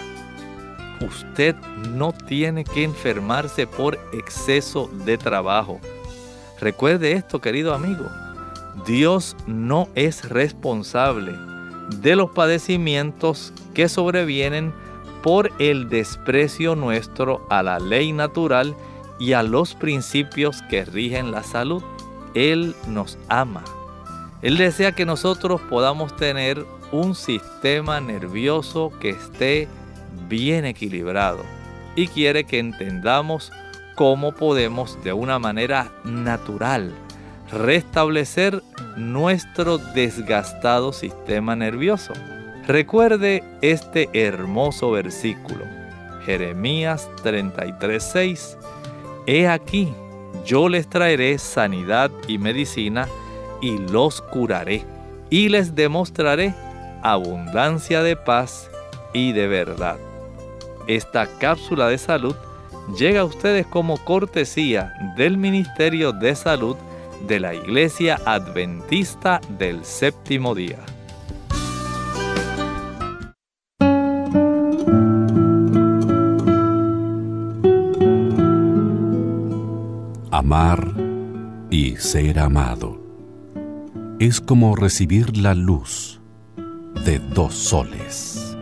Usted 1.00 1.54
no 1.90 2.12
tiene 2.12 2.64
que 2.64 2.82
enfermarse 2.82 3.66
por 3.66 3.98
exceso 4.12 4.90
de 5.04 5.16
trabajo. 5.16 5.80
Recuerde 6.60 7.12
esto, 7.12 7.40
querido 7.40 7.74
amigo. 7.74 8.06
Dios 8.86 9.36
no 9.46 9.88
es 9.94 10.28
responsable 10.28 11.32
de 12.00 12.16
los 12.16 12.30
padecimientos 12.30 13.52
que 13.74 13.88
sobrevienen 13.88 14.72
por 15.22 15.50
el 15.58 15.88
desprecio 15.88 16.74
nuestro 16.74 17.46
a 17.50 17.62
la 17.62 17.78
ley 17.78 18.12
natural 18.12 18.74
y 19.18 19.32
a 19.32 19.42
los 19.42 19.74
principios 19.74 20.62
que 20.70 20.84
rigen 20.84 21.30
la 21.30 21.42
salud. 21.42 21.82
Él 22.34 22.74
nos 22.86 23.18
ama. 23.28 23.64
Él 24.42 24.56
desea 24.56 24.92
que 24.92 25.04
nosotros 25.04 25.60
podamos 25.68 26.16
tener 26.16 26.64
un 26.92 27.14
sistema 27.14 28.00
nervioso 28.00 28.92
que 29.00 29.10
esté 29.10 29.68
bien 30.28 30.64
equilibrado 30.64 31.42
y 31.96 32.06
quiere 32.08 32.44
que 32.44 32.58
entendamos 32.58 33.52
cómo 33.96 34.32
podemos 34.32 35.02
de 35.02 35.12
una 35.12 35.38
manera 35.38 35.92
natural 36.04 36.94
restablecer 37.50 38.62
nuestro 38.96 39.78
desgastado 39.78 40.92
sistema 40.92 41.56
nervioso. 41.56 42.12
Recuerde 42.66 43.42
este 43.62 44.10
hermoso 44.12 44.90
versículo, 44.90 45.64
Jeremías 46.24 47.08
33:6. 47.22 48.58
He 49.26 49.48
aquí, 49.48 49.92
yo 50.48 50.70
les 50.70 50.88
traeré 50.88 51.36
sanidad 51.38 52.10
y 52.26 52.38
medicina 52.38 53.06
y 53.60 53.76
los 53.76 54.22
curaré 54.22 54.82
y 55.28 55.50
les 55.50 55.74
demostraré 55.74 56.54
abundancia 57.02 58.02
de 58.02 58.16
paz 58.16 58.70
y 59.12 59.32
de 59.32 59.46
verdad. 59.46 59.98
Esta 60.86 61.26
cápsula 61.38 61.88
de 61.88 61.98
salud 61.98 62.34
llega 62.98 63.20
a 63.20 63.24
ustedes 63.24 63.66
como 63.66 64.02
cortesía 64.04 64.94
del 65.18 65.36
Ministerio 65.36 66.12
de 66.12 66.34
Salud 66.34 66.76
de 67.26 67.40
la 67.40 67.54
Iglesia 67.54 68.18
Adventista 68.24 69.42
del 69.58 69.84
Séptimo 69.84 70.54
Día. 70.54 70.78
Amar 80.50 80.94
y 81.68 81.96
ser 81.96 82.38
amado 82.38 82.98
es 84.18 84.40
como 84.40 84.76
recibir 84.76 85.36
la 85.36 85.52
luz 85.52 86.22
de 87.04 87.18
dos 87.18 87.52
soles. 87.52 88.56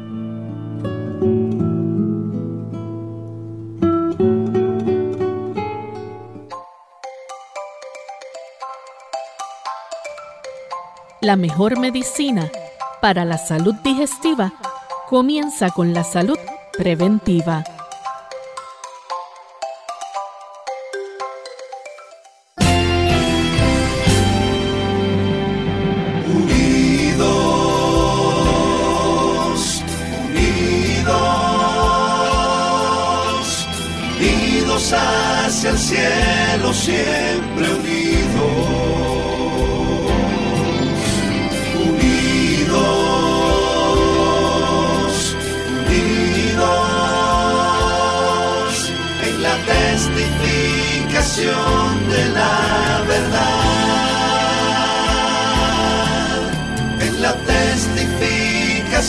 La 11.20 11.36
mejor 11.36 11.78
medicina 11.78 12.50
para 13.00 13.24
la 13.24 13.38
salud 13.38 13.76
digestiva 13.84 14.52
comienza 15.08 15.70
con 15.70 15.94
la 15.94 16.02
salud 16.02 16.38
preventiva. 16.76 17.62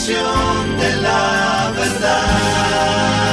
De 0.08 0.96
la 1.02 1.70
verdad. 1.76 3.27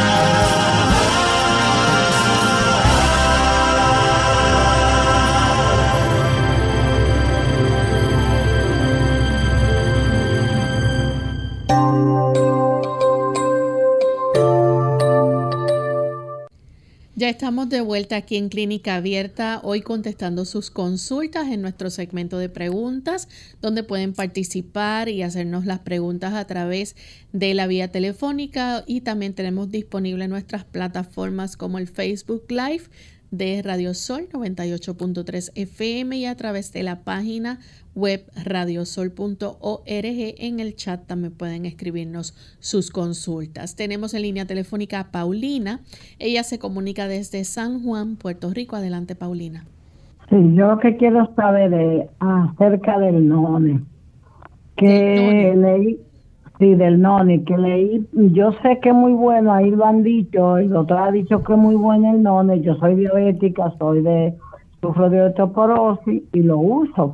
Estamos 17.30 17.70
de 17.70 17.82
vuelta 17.82 18.18
aquí 18.18 18.36
en 18.38 18.50
Clínica 18.50 18.98
Abierta, 18.98 19.60
hoy 19.64 19.82
contestando 19.82 20.46
sus 20.46 20.70
consultas 20.70 21.48
en 21.48 21.60
nuestro 21.60 21.90
segmento 21.90 22.38
de 22.38 22.50
preguntas, 22.50 23.28
donde 23.64 23.82
pueden 23.82 24.14
participar 24.14 25.10
y 25.10 25.24
hacernos 25.24 25.66
las 25.66 25.80
preguntas 25.80 26.36
a 26.36 26.46
través 26.46 26.96
de 27.34 27.56
la 27.56 27.66
vía 27.66 27.92
telefónica. 27.92 28.84
Y 28.86 29.02
también 29.02 29.34
tenemos 29.34 29.72
disponible 29.72 30.28
nuestras 30.28 30.66
plataformas 30.66 31.58
como 31.58 31.80
el 31.80 31.88
Facebook 31.88 32.44
Live 32.50 32.84
de 33.32 33.62
Radio 33.62 33.94
Sol 33.94 34.28
98.3 34.32 35.52
FM 35.56 36.18
y 36.18 36.26
a 36.26 36.36
través 36.36 36.72
de 36.74 36.84
la 36.84 37.04
página 37.04 37.60
web 37.96 38.26
radiosol.org. 38.44 39.86
En 39.86 40.60
el 40.60 40.76
chat 40.76 41.06
también 41.08 41.34
pueden 41.34 41.66
escribirnos 41.66 42.34
sus 42.60 42.92
consultas. 42.92 43.76
Tenemos 43.76 44.14
en 44.14 44.22
línea 44.24 44.46
telefónica 44.46 45.00
a 45.00 45.12
Paulina. 45.12 45.82
Ella 46.20 46.44
se 46.44 46.60
comunica 46.60 47.08
desde 47.08 47.44
San 47.44 47.84
Juan, 47.84 48.16
Puerto 48.16 48.52
Rico. 48.52 48.76
Adelante, 48.76 49.16
Paulina. 49.16 49.66
Sí, 50.30 50.36
yo 50.56 50.68
lo 50.68 50.80
que 50.80 50.98
quiero 50.98 51.34
saber 51.36 51.74
es 51.74 52.10
acerca 52.20 53.00
del 53.00 53.28
none. 53.28 53.82
Que 54.76 55.54
leí, 55.56 56.00
sí, 56.60 56.76
del 56.76 57.02
none, 57.02 57.44
que 57.44 57.58
leí, 57.58 58.08
yo 58.14 58.52
sé 58.62 58.80
que 58.82 58.90
es 58.90 58.96
muy 58.96 59.14
bueno, 59.14 59.54
ahí 59.54 59.72
lo 59.72 59.86
han 59.86 60.04
dicho, 60.04 60.58
el 60.58 60.70
doctor 60.70 60.98
ha 60.98 61.12
dicho 61.12 61.44
que 61.44 61.54
es 61.54 61.60
muy 61.60 61.76
bueno 61.76 62.12
el 62.12 62.24
none, 62.24 62.62
yo 62.62 62.76
soy 62.76 62.96
diabética, 62.96 63.74
soy 63.78 64.02
de, 64.02 64.34
sufro 64.82 65.10
de 65.10 65.24
osteoporosis 65.24 66.24
y 66.34 66.42
lo 66.42 66.58
uso, 66.58 67.14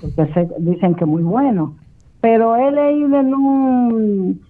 porque 0.00 0.48
dicen 0.58 0.94
que 0.94 1.04
es 1.04 1.10
muy 1.10 1.22
bueno. 1.22 1.74
Pero 2.20 2.56
he 2.56 2.70
leído 2.70 3.20
en 3.20 3.34
un 3.34 4.40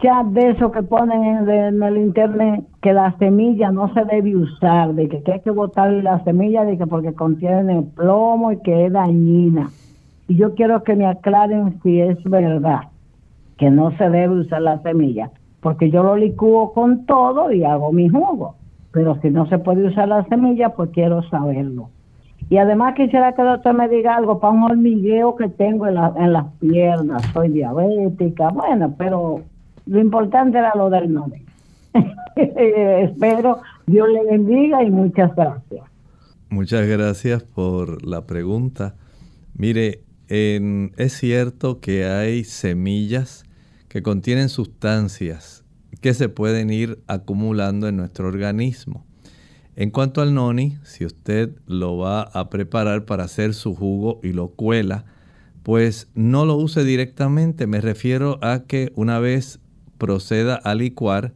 chat 0.00 0.26
de 0.26 0.50
eso 0.50 0.70
que 0.70 0.82
ponen 0.82 1.48
en, 1.48 1.82
el 1.82 1.96
internet 1.96 2.64
que 2.80 2.92
la 2.92 3.16
semilla 3.18 3.70
no 3.70 3.92
se 3.92 4.04
debe 4.04 4.36
usar, 4.36 4.94
de 4.94 5.08
que, 5.08 5.22
que 5.22 5.32
hay 5.32 5.40
que 5.40 5.50
botar 5.50 5.92
la 5.92 6.22
semilla 6.24 6.64
de 6.64 6.78
que 6.78 6.86
porque 6.86 7.12
contiene 7.12 7.82
plomo 7.96 8.52
y 8.52 8.58
que 8.58 8.86
es 8.86 8.92
dañina. 8.92 9.70
Y 10.28 10.36
yo 10.36 10.54
quiero 10.54 10.84
que 10.84 10.94
me 10.94 11.06
aclaren 11.06 11.80
si 11.82 12.00
es 12.00 12.22
verdad 12.24 12.82
que 13.58 13.70
no 13.70 13.96
se 13.96 14.08
debe 14.10 14.40
usar 14.40 14.62
la 14.62 14.80
semilla, 14.82 15.30
porque 15.60 15.90
yo 15.90 16.02
lo 16.02 16.16
licúo 16.16 16.72
con 16.72 17.06
todo 17.06 17.52
y 17.52 17.64
hago 17.64 17.92
mi 17.92 18.08
jugo. 18.08 18.56
Pero 18.92 19.18
si 19.22 19.30
no 19.30 19.46
se 19.48 19.58
puede 19.58 19.84
usar 19.86 20.08
la 20.08 20.24
semilla, 20.26 20.70
pues 20.70 20.90
quiero 20.90 21.22
saberlo. 21.28 21.90
Y 22.50 22.58
además 22.58 22.94
quisiera 22.94 23.32
que 23.34 23.42
el 23.42 23.48
doctor 23.48 23.74
me 23.74 23.88
diga 23.88 24.16
algo 24.16 24.38
para 24.38 24.52
un 24.52 24.62
hormigueo 24.64 25.34
que 25.34 25.48
tengo 25.48 25.86
en, 25.86 25.94
la- 25.94 26.12
en 26.16 26.32
las 26.32 26.46
piernas. 26.60 27.22
Soy 27.32 27.48
diabética, 27.48 28.48
bueno, 28.50 28.94
pero 28.98 29.40
lo 29.86 30.00
importante 30.00 30.58
era 30.58 30.72
lo 30.76 30.90
del 30.90 31.12
nombre. 31.12 31.42
Espero, 32.36 33.58
Dios 33.86 34.08
le 34.08 34.24
bendiga 34.24 34.82
y 34.82 34.90
muchas 34.90 35.34
gracias. 35.34 35.84
Muchas 36.50 36.86
gracias 36.86 37.42
por 37.42 38.04
la 38.06 38.26
pregunta. 38.26 38.94
Mire, 39.56 40.00
en- 40.28 40.92
es 40.96 41.12
cierto 41.14 41.80
que 41.80 42.04
hay 42.06 42.44
semillas 42.44 43.43
que 43.94 44.02
contienen 44.02 44.48
sustancias 44.48 45.62
que 46.00 46.14
se 46.14 46.28
pueden 46.28 46.70
ir 46.70 46.98
acumulando 47.06 47.86
en 47.86 47.96
nuestro 47.96 48.26
organismo. 48.26 49.06
En 49.76 49.90
cuanto 49.92 50.20
al 50.20 50.34
noni, 50.34 50.78
si 50.82 51.04
usted 51.04 51.54
lo 51.68 51.96
va 51.96 52.22
a 52.22 52.50
preparar 52.50 53.04
para 53.04 53.22
hacer 53.22 53.54
su 53.54 53.72
jugo 53.72 54.18
y 54.24 54.32
lo 54.32 54.48
cuela, 54.48 55.04
pues 55.62 56.08
no 56.12 56.44
lo 56.44 56.56
use 56.56 56.82
directamente. 56.82 57.68
Me 57.68 57.80
refiero 57.80 58.40
a 58.42 58.64
que 58.64 58.90
una 58.96 59.20
vez 59.20 59.60
proceda 59.96 60.56
a 60.56 60.74
licuar, 60.74 61.32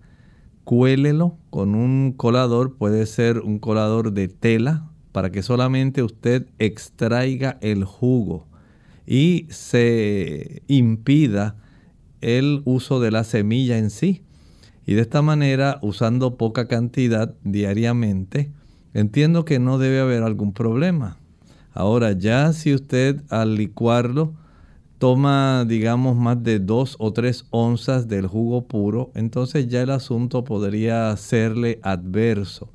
cuélelo 0.64 1.36
con 1.50 1.76
un 1.76 2.10
colador, 2.10 2.74
puede 2.74 3.06
ser 3.06 3.38
un 3.38 3.60
colador 3.60 4.12
de 4.12 4.26
tela, 4.26 4.90
para 5.12 5.30
que 5.30 5.44
solamente 5.44 6.02
usted 6.02 6.48
extraiga 6.58 7.56
el 7.60 7.84
jugo 7.84 8.48
y 9.06 9.46
se 9.48 10.64
impida 10.66 11.54
el 12.20 12.62
uso 12.64 13.00
de 13.00 13.10
la 13.10 13.24
semilla 13.24 13.78
en 13.78 13.90
sí. 13.90 14.22
Y 14.86 14.94
de 14.94 15.02
esta 15.02 15.22
manera, 15.22 15.78
usando 15.82 16.36
poca 16.36 16.66
cantidad 16.66 17.34
diariamente, 17.44 18.50
entiendo 18.94 19.44
que 19.44 19.58
no 19.58 19.78
debe 19.78 20.00
haber 20.00 20.22
algún 20.22 20.52
problema. 20.52 21.18
Ahora, 21.72 22.12
ya 22.12 22.52
si 22.52 22.74
usted 22.74 23.22
al 23.28 23.54
licuarlo 23.54 24.34
toma, 24.98 25.64
digamos, 25.66 26.16
más 26.16 26.42
de 26.42 26.58
dos 26.58 26.96
o 26.98 27.12
tres 27.12 27.46
onzas 27.50 28.08
del 28.08 28.26
jugo 28.26 28.66
puro, 28.66 29.12
entonces 29.14 29.68
ya 29.68 29.82
el 29.82 29.90
asunto 29.90 30.44
podría 30.44 31.16
serle 31.16 31.78
adverso. 31.82 32.72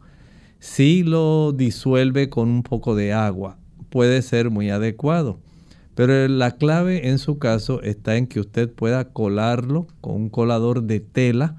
Si 0.60 1.04
lo 1.04 1.52
disuelve 1.52 2.30
con 2.30 2.48
un 2.48 2.64
poco 2.64 2.96
de 2.96 3.12
agua, 3.12 3.58
puede 3.90 4.22
ser 4.22 4.50
muy 4.50 4.70
adecuado. 4.70 5.40
Pero 5.96 6.28
la 6.28 6.52
clave 6.52 7.10
en 7.10 7.20
su 7.20 7.38
caso 7.38 7.82
está 7.82 8.18
en 8.18 8.28
que 8.28 8.40
usted 8.40 8.72
pueda 8.72 9.10
colarlo 9.10 9.88
con 10.02 10.16
un 10.16 10.30
colador 10.30 10.84
de 10.84 11.00
tela 11.00 11.58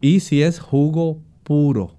y 0.00 0.20
si 0.20 0.42
es 0.42 0.58
jugo 0.58 1.20
puro, 1.44 1.96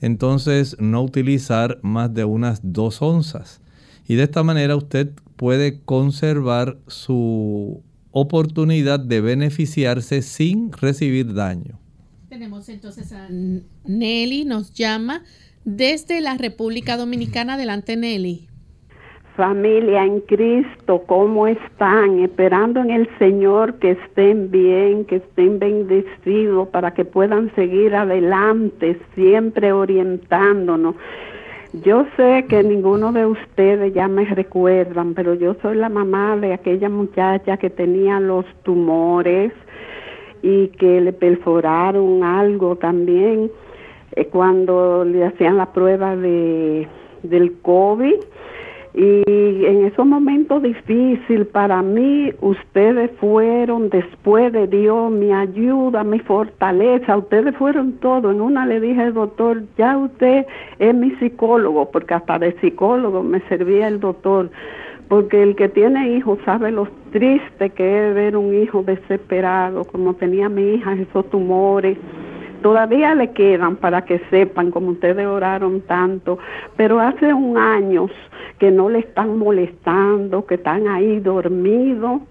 entonces 0.00 0.76
no 0.80 1.02
utilizar 1.02 1.78
más 1.82 2.12
de 2.12 2.24
unas 2.24 2.60
dos 2.62 3.00
onzas. 3.00 3.60
Y 4.06 4.16
de 4.16 4.24
esta 4.24 4.42
manera 4.42 4.76
usted 4.76 5.12
puede 5.36 5.80
conservar 5.80 6.78
su 6.86 7.82
oportunidad 8.10 9.00
de 9.00 9.20
beneficiarse 9.20 10.22
sin 10.22 10.72
recibir 10.72 11.32
daño. 11.34 11.80
Tenemos 12.28 12.68
entonces 12.68 13.12
a 13.12 13.28
Nelly, 13.84 14.44
nos 14.44 14.72
llama 14.72 15.24
desde 15.64 16.20
la 16.20 16.36
República 16.36 16.96
Dominicana. 16.96 17.54
Adelante, 17.54 17.96
Nelly. 17.96 18.48
Familia 19.36 20.04
en 20.04 20.20
Cristo, 20.20 21.02
¿cómo 21.06 21.48
están? 21.48 22.20
Esperando 22.20 22.80
en 22.80 22.90
el 22.90 23.08
Señor 23.18 23.74
que 23.80 23.90
estén 23.90 24.48
bien, 24.52 25.04
que 25.06 25.16
estén 25.16 25.58
bendecidos 25.58 26.68
para 26.68 26.94
que 26.94 27.04
puedan 27.04 27.52
seguir 27.56 27.96
adelante, 27.96 28.96
siempre 29.16 29.72
orientándonos. 29.72 30.94
Yo 31.82 32.06
sé 32.16 32.44
que 32.48 32.62
ninguno 32.62 33.10
de 33.10 33.26
ustedes 33.26 33.92
ya 33.92 34.06
me 34.06 34.24
recuerdan, 34.24 35.14
pero 35.14 35.34
yo 35.34 35.56
soy 35.60 35.78
la 35.78 35.88
mamá 35.88 36.36
de 36.36 36.54
aquella 36.54 36.88
muchacha 36.88 37.56
que 37.56 37.70
tenía 37.70 38.20
los 38.20 38.46
tumores 38.62 39.52
y 40.42 40.68
que 40.68 41.00
le 41.00 41.12
perforaron 41.12 42.22
algo 42.22 42.76
también 42.76 43.50
eh, 44.14 44.26
cuando 44.26 45.04
le 45.04 45.24
hacían 45.24 45.56
la 45.56 45.72
prueba 45.72 46.14
de 46.14 46.86
del 47.24 47.58
COVID 47.62 48.20
y 48.96 49.66
en 49.66 49.86
esos 49.86 50.06
momentos 50.06 50.62
difíciles 50.62 51.48
para 51.48 51.82
mí, 51.82 52.32
ustedes 52.40 53.10
fueron 53.18 53.90
después 53.90 54.52
de 54.52 54.68
Dios 54.68 55.10
mi 55.10 55.32
ayuda, 55.32 56.04
mi 56.04 56.20
fortaleza, 56.20 57.16
ustedes 57.16 57.56
fueron 57.56 57.94
todo. 57.94 58.30
En 58.30 58.40
una 58.40 58.64
le 58.66 58.78
dije 58.80 59.02
al 59.02 59.14
doctor, 59.14 59.64
ya 59.76 59.98
usted 59.98 60.46
es 60.78 60.94
mi 60.94 61.10
psicólogo, 61.16 61.90
porque 61.90 62.14
hasta 62.14 62.38
de 62.38 62.52
psicólogo 62.60 63.24
me 63.24 63.40
servía 63.48 63.88
el 63.88 63.98
doctor. 63.98 64.50
Porque 65.08 65.42
el 65.42 65.56
que 65.56 65.68
tiene 65.68 66.16
hijos 66.16 66.38
sabe 66.44 66.70
lo 66.70 66.86
triste 67.12 67.70
que 67.70 68.08
es 68.08 68.14
ver 68.14 68.36
un 68.36 68.54
hijo 68.54 68.84
desesperado, 68.84 69.84
como 69.84 70.14
tenía 70.14 70.48
mi 70.48 70.74
hija, 70.74 70.94
esos 70.94 71.28
tumores 71.30 71.98
todavía 72.64 73.14
le 73.14 73.32
quedan 73.32 73.76
para 73.76 74.06
que 74.06 74.18
sepan, 74.30 74.70
como 74.70 74.92
ustedes 74.92 75.26
oraron 75.26 75.82
tanto, 75.82 76.38
pero 76.78 76.98
hace 76.98 77.34
un 77.34 77.58
año 77.58 78.08
que 78.58 78.70
no 78.70 78.88
le 78.88 79.00
están 79.00 79.36
molestando, 79.36 80.46
que 80.46 80.54
están 80.54 80.88
ahí 80.88 81.20
dormidos 81.20 82.22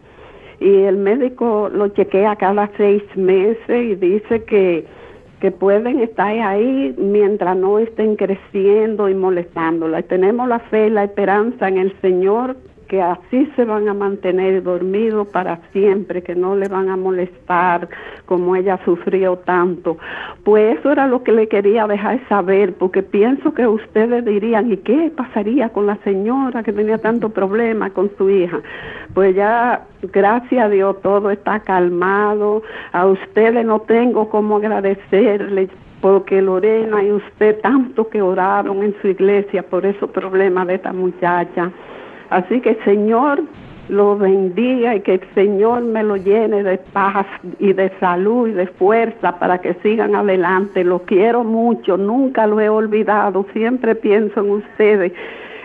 y 0.60 0.74
el 0.74 0.98
médico 0.98 1.70
lo 1.72 1.90
chequea 1.90 2.36
cada 2.38 2.68
seis 2.78 3.04
meses 3.16 3.70
y 3.70 3.94
dice 3.94 4.44
que 4.46 4.88
que 5.40 5.52
pueden 5.52 6.00
estar 6.00 6.32
ahí 6.40 6.96
mientras 6.98 7.56
no 7.58 7.78
estén 7.78 8.16
creciendo 8.16 9.10
y 9.10 9.14
molestándola. 9.14 10.02
tenemos 10.04 10.48
la 10.48 10.60
fe 10.60 10.88
y 10.88 10.90
la 10.90 11.04
esperanza 11.04 11.68
en 11.68 11.78
el 11.78 11.94
Señor 12.00 12.56
que 12.84 13.02
así 13.02 13.50
se 13.56 13.66
van 13.66 13.88
a 13.88 13.94
mantener 13.94 14.64
dormidos 14.64 15.28
para 15.28 15.60
siempre, 15.72 16.22
que 16.22 16.36
no 16.36 16.56
le 16.56 16.68
van 16.68 16.90
a 16.90 16.98
molestar 16.98 17.90
como 18.26 18.56
ella 18.56 18.80
sufrió 18.86 19.38
tanto. 19.38 19.98
Pues 20.44 20.78
eso 20.78 20.92
era 20.92 21.08
lo 21.08 21.24
que 21.24 21.32
le 21.32 21.48
quería 21.48 21.88
dejar 21.88 22.20
saber, 22.28 22.74
porque 22.74 23.04
pienso 23.04 23.54
que 23.54 23.68
ustedes 23.68 24.26
dirían, 24.26 24.72
¿y 24.72 24.78
qué 24.78 25.12
pasaría 25.16 25.70
con 25.70 25.86
la 25.86 25.98
señora 26.04 26.64
que 26.64 26.74
tenía 26.74 26.98
tanto 26.98 27.30
problema 27.30 27.90
con 27.90 28.12
su 28.18 28.30
hija? 28.30 28.62
Pues 29.14 29.36
ya, 29.36 29.86
gracias 30.12 30.66
a 30.66 30.70
Dios, 30.70 31.02
todo 31.02 31.30
está 31.32 31.60
calmado. 31.60 32.64
A 32.92 33.06
ustedes 33.06 33.66
no 33.66 33.80
tengo 33.82 34.30
cómo 34.30 34.58
agradecerles 34.58 35.70
porque 36.04 36.42
Lorena 36.42 37.02
y 37.02 37.14
usted 37.14 37.62
tanto 37.62 38.10
que 38.10 38.22
oraron 38.22 38.84
en 38.84 38.94
su 39.02 39.08
iglesia 39.08 39.64
por 39.64 39.86
esos 39.86 40.10
problemas 40.10 40.68
de 40.68 40.76
esta 40.76 40.92
muchacha. 40.92 41.72
Así 42.34 42.62
que 42.62 42.76
Señor 42.84 43.44
lo 43.90 44.18
bendiga 44.18 44.96
y 44.96 45.02
que 45.02 45.16
el 45.16 45.22
Señor 45.36 45.84
me 45.84 46.04
lo 46.04 46.16
llene 46.16 46.64
de 46.64 46.78
paz 46.78 47.28
y 47.60 47.74
de 47.74 47.92
salud 48.00 48.48
y 48.48 48.54
de 48.54 48.66
fuerza 48.68 49.38
para 49.38 49.60
que 49.60 49.76
sigan 49.84 50.16
adelante. 50.16 50.84
Lo 50.84 51.04
quiero 51.04 51.44
mucho, 51.44 51.96
nunca 51.98 52.48
lo 52.48 52.60
he 52.60 52.70
olvidado, 52.70 53.46
siempre 53.54 53.94
pienso 53.94 54.40
en 54.40 54.50
ustedes. 54.50 55.14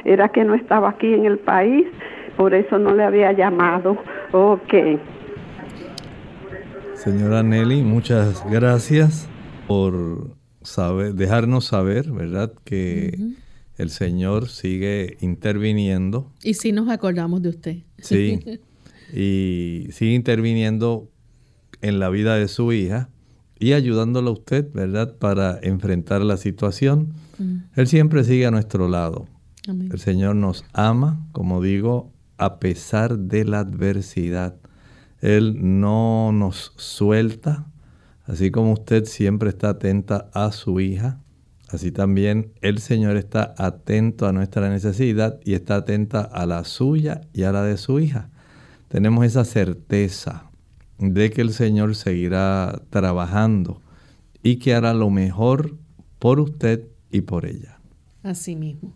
Era 0.05 0.29
que 0.29 0.45
no 0.45 0.55
estaba 0.55 0.91
aquí 0.91 1.15
en 1.15 1.25
el 1.25 1.39
país, 1.39 1.87
por 2.37 2.53
eso 2.53 2.79
no 2.79 2.95
le 2.95 3.05
había 3.05 3.33
llamado. 3.33 3.97
Ok. 4.33 4.75
Señora 6.95 7.43
Nelly, 7.43 7.83
muchas 7.83 8.45
gracias 8.51 9.31
por 9.67 9.95
saber, 10.63 11.15
dejarnos 11.15 11.67
saber, 11.67 12.11
¿verdad? 12.11 12.53
Que 12.65 13.17
el 13.79 13.91
Señor 13.91 14.49
sigue 14.49 15.17
interviniendo. 15.21 16.31
Y 16.43 16.55
sí 16.55 16.73
nos 16.73 16.89
acordamos 16.89 17.41
de 17.43 17.49
usted. 17.49 17.77
Sí. 17.99 18.41
y 19.15 19.87
sigue 19.93 20.15
interviniendo 20.15 21.11
en 21.81 21.99
la 21.99 22.11
vida 22.11 22.37
de 22.37 22.49
su 22.49 22.73
hija 22.73 23.09
y 23.59 23.73
ayudándolo 23.73 24.31
a 24.31 24.33
usted, 24.35 24.71
¿verdad?, 24.73 25.17
para 25.19 25.59
enfrentar 25.63 26.23
la 26.23 26.37
situación. 26.37 27.15
Mm. 27.39 27.57
Él 27.77 27.87
siempre 27.87 28.25
sigue 28.25 28.47
a 28.47 28.51
nuestro 28.51 28.89
lado. 28.89 29.27
El 29.67 29.99
Señor 29.99 30.35
nos 30.35 30.65
ama, 30.73 31.29
como 31.33 31.61
digo, 31.61 32.11
a 32.39 32.59
pesar 32.59 33.19
de 33.19 33.45
la 33.45 33.59
adversidad. 33.61 34.57
Él 35.21 35.59
no 35.81 36.33
nos 36.33 36.73
suelta, 36.77 37.67
así 38.25 38.51
como 38.51 38.73
usted 38.73 39.05
siempre 39.05 39.51
está 39.51 39.71
atenta 39.71 40.31
a 40.33 40.53
su 40.53 40.81
hija, 40.81 41.21
Así 41.69 41.93
también 41.93 42.53
el 42.63 42.79
Señor 42.79 43.17
está 43.17 43.55
atento 43.59 44.27
a 44.27 44.33
nuestra 44.33 44.71
necesidad 44.71 45.39
y 45.45 45.53
está 45.53 45.77
atenta 45.77 46.23
a 46.23 46.47
la 46.47 46.65
suya 46.65 47.21
y 47.35 47.43
a 47.43 47.53
la 47.53 47.63
de 47.63 47.77
su 47.77 48.01
hija. 48.01 48.31
Tenemos 48.89 49.27
esa 49.27 49.45
certeza 49.45 50.51
de 50.99 51.31
que 51.31 51.43
el 51.43 51.53
Señor 51.53 51.95
seguirá 51.95 52.81
trabajando 52.89 53.83
y 54.43 54.57
que 54.57 54.75
hará 54.75 54.95
lo 54.95 55.11
mejor 55.11 55.75
por 56.19 56.41
usted 56.41 56.85
y 57.11 57.21
por 57.21 57.45
ella. 57.45 57.79
Así 58.23 58.57
mismo. 58.57 58.95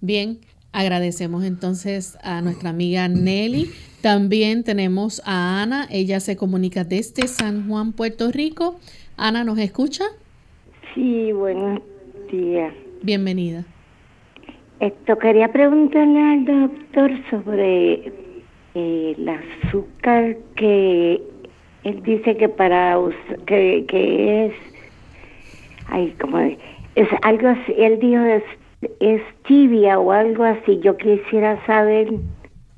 Bien, 0.00 0.38
agradecemos 0.72 1.44
entonces 1.44 2.16
a 2.22 2.40
nuestra 2.40 2.70
amiga 2.70 3.06
Nelly. 3.08 3.70
También 4.00 4.64
tenemos 4.64 5.20
a 5.26 5.62
Ana, 5.62 5.86
ella 5.90 6.20
se 6.20 6.36
comunica 6.36 6.84
desde 6.84 7.28
San 7.28 7.68
Juan, 7.68 7.92
Puerto 7.92 8.30
Rico. 8.30 8.80
Ana, 9.16 9.44
¿nos 9.44 9.58
escucha? 9.58 10.04
Sí, 10.94 11.32
Bienvenida. 13.02 13.64
Esto 14.80 15.18
quería 15.18 15.52
preguntarle 15.52 16.20
al 16.20 16.44
doctor 16.44 17.10
sobre 17.30 18.12
eh, 18.74 19.14
el 19.16 19.28
azúcar 19.28 20.36
que 20.56 21.22
él 21.84 22.02
dice 22.02 22.36
que 22.36 22.48
para 22.48 22.98
que, 23.46 23.84
que 23.86 24.46
es 24.46 24.52
ay 25.88 26.14
como 26.20 26.38
es 26.38 27.08
algo 27.22 27.48
así 27.48 27.74
él 27.76 27.98
dijo 28.00 28.22
es, 28.24 28.42
es 29.00 29.22
tibia 29.46 29.98
o 29.98 30.10
algo 30.10 30.44
así. 30.44 30.80
Yo 30.80 30.96
quisiera 30.96 31.64
saber 31.66 32.12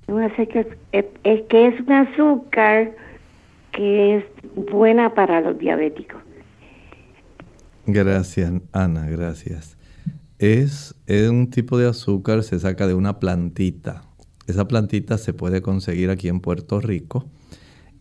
no 0.08 0.36
sé 0.36 0.46
qué 0.48 0.66
es, 0.92 1.04
es 1.24 1.42
que 1.42 1.66
es 1.68 1.80
un 1.80 1.92
azúcar 1.92 2.92
que 3.72 4.16
es 4.16 4.24
buena 4.70 5.14
para 5.14 5.40
los 5.40 5.58
diabéticos 5.58 6.25
Gracias, 7.86 8.52
Ana, 8.72 9.06
gracias. 9.06 9.76
Es, 10.38 10.96
es, 11.06 11.30
un 11.30 11.50
tipo 11.50 11.78
de 11.78 11.88
azúcar, 11.88 12.42
se 12.42 12.58
saca 12.58 12.88
de 12.88 12.94
una 12.94 13.20
plantita. 13.20 14.02
Esa 14.48 14.66
plantita 14.66 15.18
se 15.18 15.32
puede 15.32 15.62
conseguir 15.62 16.10
aquí 16.10 16.26
en 16.26 16.40
Puerto 16.40 16.80
Rico 16.80 17.30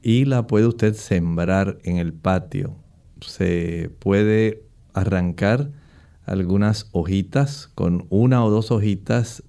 y 0.02 0.26
la 0.26 0.48
puede 0.48 0.66
usted 0.66 0.96
sembrar 0.96 1.78
en 1.84 1.98
el 1.98 2.14
patio. 2.14 2.76
Se 3.22 3.92
puede 4.00 4.64
arrancar 4.94 5.72
algunas 6.26 6.90
hojitas, 6.92 7.70
con 7.76 8.08
una 8.10 8.44
o 8.44 8.50
dos 8.50 8.72
hojitas 8.72 9.44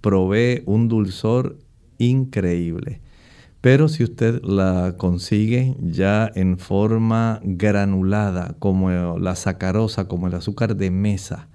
provee 0.00 0.62
un 0.64 0.88
dulzor 0.88 1.58
increíble. 1.98 3.02
Pero 3.66 3.88
si 3.88 4.04
usted 4.04 4.44
la 4.44 4.94
consigue 4.96 5.74
ya 5.80 6.30
en 6.36 6.56
forma 6.56 7.40
granulada, 7.42 8.54
como 8.60 9.18
la 9.18 9.34
sacarosa, 9.34 10.06
como 10.06 10.28
el 10.28 10.34
azúcar 10.34 10.76
de 10.76 10.92
mesa, 10.92 11.48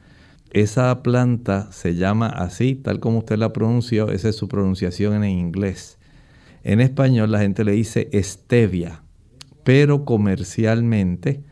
esa 0.52 1.04
planta 1.04 1.72
se 1.72 1.96
llama 1.96 2.28
así, 2.28 2.76
tal 2.76 3.00
como 3.00 3.20
usted 3.20 3.38
la 3.38 3.54
pronunció, 3.54 4.10
esa 4.10 4.28
es 4.28 4.36
su 4.36 4.50
pronunciación 4.50 5.24
en 5.24 5.30
inglés. 5.30 6.00
En 6.64 6.82
español 6.82 7.32
la 7.32 7.40
gente 7.40 7.64
le 7.64 7.72
dice 7.72 8.10
stevia, 8.22 9.04
pero 9.64 10.04
comercialmente 10.04 11.46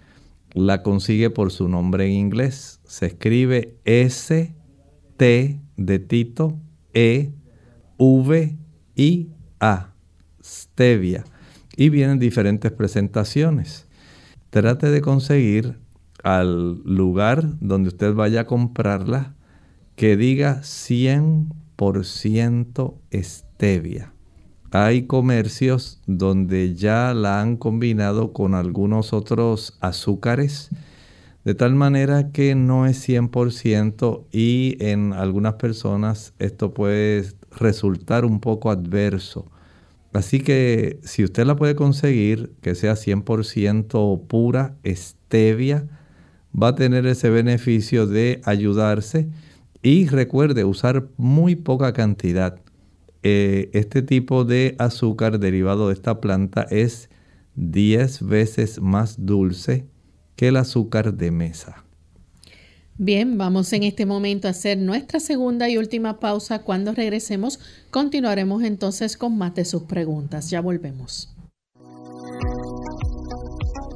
la 0.51 0.83
consigue 0.83 1.29
por 1.29 1.53
su 1.53 1.69
nombre 1.69 2.07
en 2.07 2.11
inglés. 2.11 2.81
Se 2.83 3.05
escribe 3.05 3.77
S 3.85 4.53
T 5.15 5.61
de 5.77 5.99
Tito 5.99 6.59
E 6.93 7.31
V 7.97 8.57
I 8.97 9.29
A 9.61 9.88
stevia 10.49 11.23
y 11.75 11.89
vienen 11.89 12.19
diferentes 12.19 12.71
presentaciones. 12.71 13.87
Trate 14.49 14.89
de 14.89 15.01
conseguir 15.01 15.77
al 16.23 16.81
lugar 16.83 17.59
donde 17.59 17.89
usted 17.89 18.13
vaya 18.13 18.41
a 18.41 18.45
comprarla 18.45 19.35
que 19.95 20.15
diga 20.17 20.61
100% 20.61 22.95
stevia. 23.13 24.13
Hay 24.71 25.03
comercios 25.03 26.01
donde 26.05 26.75
ya 26.75 27.13
la 27.13 27.39
han 27.41 27.55
combinado 27.57 28.33
con 28.33 28.55
algunos 28.55 29.13
otros 29.13 29.77
azúcares, 29.79 30.69
de 31.43 31.55
tal 31.55 31.75
manera 31.75 32.31
que 32.31 32.55
no 32.55 32.85
es 32.85 33.07
100% 33.07 34.25
y 34.31 34.77
en 34.79 35.13
algunas 35.13 35.55
personas 35.55 36.33
esto 36.39 36.73
puede 36.73 37.25
resultar 37.51 38.25
un 38.25 38.39
poco 38.39 38.69
adverso 38.69 39.49
Así 40.13 40.39
que 40.39 40.99
si 41.03 41.23
usted 41.23 41.45
la 41.45 41.55
puede 41.55 41.75
conseguir, 41.75 42.51
que 42.61 42.75
sea 42.75 42.93
100% 42.93 44.27
pura, 44.27 44.75
stevia, 44.85 45.87
va 46.51 46.69
a 46.69 46.75
tener 46.75 47.05
ese 47.05 47.29
beneficio 47.29 48.07
de 48.07 48.41
ayudarse 48.43 49.29
Y 49.81 50.07
recuerde 50.07 50.65
usar 50.65 51.07
muy 51.15 51.55
poca 51.55 51.93
cantidad. 51.93 52.59
Eh, 53.23 53.69
este 53.73 54.01
tipo 54.01 54.43
de 54.43 54.75
azúcar 54.77 55.39
derivado 55.39 55.87
de 55.87 55.93
esta 55.93 56.19
planta 56.19 56.63
es 56.69 57.09
10 57.55 58.27
veces 58.27 58.81
más 58.81 59.25
dulce 59.25 59.85
que 60.35 60.49
el 60.49 60.57
azúcar 60.57 61.13
de 61.13 61.31
mesa. 61.31 61.85
Bien, 63.01 63.37
vamos 63.37 63.71
en 63.71 63.83
este 63.83 64.05
momento 64.05 64.49
a 64.49 64.51
hacer 64.51 64.77
nuestra 64.77 65.21
segunda 65.21 65.69
y 65.69 65.77
última 65.77 66.19
pausa. 66.19 66.63
Cuando 66.63 66.91
regresemos, 66.91 67.57
continuaremos 67.91 68.61
entonces 68.61 69.15
con 69.15 69.37
más 69.37 69.55
de 69.55 69.63
sus 69.63 69.83
preguntas. 69.83 70.49
Ya 70.49 70.59
volvemos. 70.59 71.33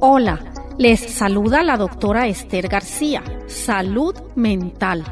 Hola, 0.00 0.54
les 0.78 1.00
saluda 1.00 1.62
la 1.62 1.76
doctora 1.76 2.28
Esther 2.28 2.68
García. 2.68 3.22
Salud 3.46 4.14
mental. 4.36 5.04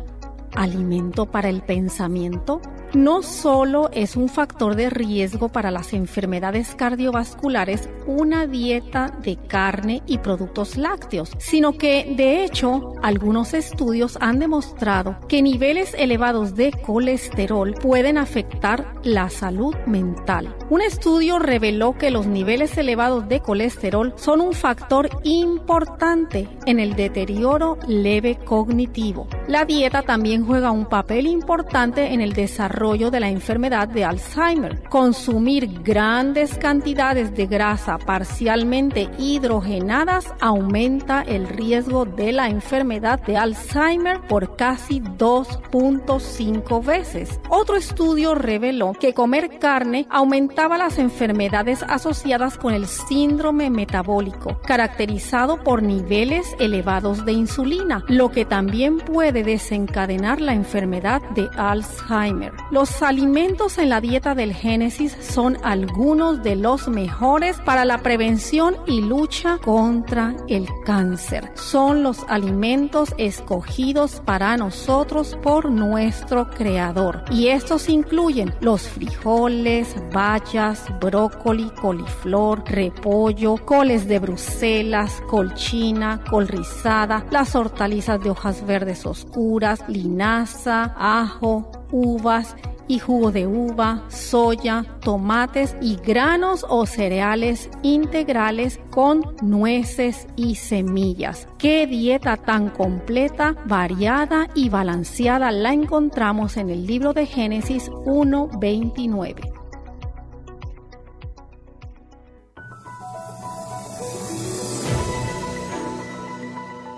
Alimento 0.55 1.31
para 1.31 1.51
el 1.51 1.61
pensamiento 1.61 2.63
no 2.95 3.23
solo 3.23 3.91
es 3.93 4.17
un 4.17 4.29
factor 4.29 4.77
de 4.77 4.91
riesgo 4.91 5.49
para 5.49 5.71
las 5.71 5.93
enfermedades 5.93 6.75
cardiovasculares 6.75 7.89
una 8.07 8.47
dieta 8.47 9.17
de 9.23 9.37
carne 9.37 10.03
y 10.07 10.19
productos 10.19 10.77
lácteos, 10.77 11.31
sino 11.39 11.73
que 11.73 12.13
de 12.17 12.45
hecho 12.45 12.95
algunos 13.03 13.55
estudios 13.55 14.19
han 14.21 14.39
demostrado 14.39 15.17
que 15.29 15.43
niveles 15.43 15.95
elevados 15.95 16.55
de 16.55 16.73
colesterol 16.73 17.75
pueden 17.75 18.19
afectar 18.19 18.93
la 19.05 19.31
salud 19.31 19.75
mental. 19.87 20.55
Un 20.69 20.83
estudio 20.83 21.39
reveló 21.39 21.97
que 21.97 22.11
los 22.11 22.27
niveles 22.27 22.77
elevados 22.77 23.29
de 23.29 23.41
colesterol 23.41 24.13
son 24.17 24.41
un 24.41 24.53
factor 24.53 25.09
importante 25.23 26.49
en 26.67 26.81
el 26.81 26.97
deterioro 26.97 27.79
leve 27.87 28.39
cognitivo. 28.45 29.29
La 29.49 29.65
dieta 29.65 30.03
también 30.03 30.45
juega 30.45 30.71
un 30.71 30.87
papel 30.87 31.27
importante 31.27 32.13
en 32.13 32.21
el 32.21 32.33
desarrollo 32.33 32.82
de 32.83 33.21
la 33.21 33.29
enfermedad 33.29 33.87
de 33.87 34.05
Alzheimer. 34.05 34.83
Consumir 34.89 35.83
grandes 35.85 36.59
cantidades 36.59 37.33
de 37.33 37.47
grasa 37.47 37.97
parcialmente 37.97 39.09
hidrogenadas 39.19 40.27
aumenta 40.41 41.23
el 41.23 41.47
riesgo 41.47 42.05
de 42.05 42.33
la 42.33 42.49
enfermedad 42.49 43.23
de 43.23 43.37
Alzheimer 43.37 44.21
por 44.23 44.57
casi 44.57 45.01
2.5 45.01 46.85
veces. 46.85 47.39
Otro 47.51 47.77
estudio 47.77 48.35
reveló 48.35 48.95
que 48.95 49.15
comer 49.15 49.61
carne 49.61 50.09
aumentaba 50.11 50.77
las 50.77 50.99
enfermedades 50.99 51.85
asociadas 51.85 52.59
con 52.59 52.75
el 52.75 52.89
síndrome 52.89 53.71
metabólico, 53.71 54.59
caracterizado 54.67 55.63
por 55.63 55.85
niveles 55.85 56.57
elevados 56.59 57.25
de 57.25 57.31
insulina, 57.33 58.05
lo 58.09 58.33
que 58.33 58.45
también 58.45 58.99
puede 58.99 59.45
desencadenar 59.45 60.41
la 60.41 60.55
enfermedad 60.55 61.23
de 61.37 61.49
Alzheimer. 61.57 62.53
Los 62.73 63.03
alimentos 63.03 63.77
en 63.77 63.91
la 63.91 64.01
dieta 64.01 64.35
del 64.35 64.55
Génesis 64.55 65.15
son 65.21 65.59
algunos 65.63 66.43
de 66.43 66.57
los 66.57 66.89
mejores 66.89 67.61
para 67.61 67.85
la 67.85 67.99
prevención 67.99 68.79
y 68.87 69.03
lucha 69.03 69.59
contra 69.59 70.35
el 70.49 70.67
cáncer. 70.87 71.53
Son 71.53 72.03
los 72.03 72.25
alimentos 72.29 73.11
escogidos 73.19 74.23
para 74.25 74.57
nosotros 74.57 75.37
por 75.43 75.71
nuestro 75.71 76.49
Creador. 76.49 77.27
Y 77.31 77.49
estos 77.49 77.91
incluyen 77.91 78.55
los 78.63 78.89
frijoles, 78.89 79.95
bayas, 80.11 80.87
brócoli, 80.99 81.69
coliflor, 81.79 82.65
repollo, 82.65 83.57
coles 83.67 84.09
de 84.09 84.19
Bruselas, 84.19 85.23
colchina, 85.29 86.25
col 86.31 86.49
rizada, 86.49 87.27
las 87.31 87.55
hortalizas 87.55 88.19
de 88.23 88.31
hojas 88.31 88.65
verdes 88.65 89.05
oscuras, 89.05 89.85
linaza, 89.89 90.95
ajo, 90.97 91.82
uvas 91.93 92.57
y 92.89 92.99
jugo 92.99 93.31
de 93.31 93.47
uva, 93.47 94.05
soya, 94.09 94.85
tomates 95.01 95.77
y 95.81 95.97
granos 95.97 96.67
o 96.69 96.85
cereales 96.87 97.71
integrales 97.83 98.81
con 98.91 99.23
nueces 99.41 100.27
y 100.37 100.57
semillas. 100.57 101.47
Qué 101.59 101.87
dieta 101.87 102.37
tan 102.37 102.71
completa, 102.71 103.55
variada 103.67 104.49
y 104.55 104.69
balanceada 104.69 105.51
la 105.53 105.73
encontramos 105.73 106.57
en 106.57 106.71
el 106.71 106.87
libro 106.87 107.13
de 107.13 107.27
Génesis 107.27 107.91
1.29. 107.91 109.53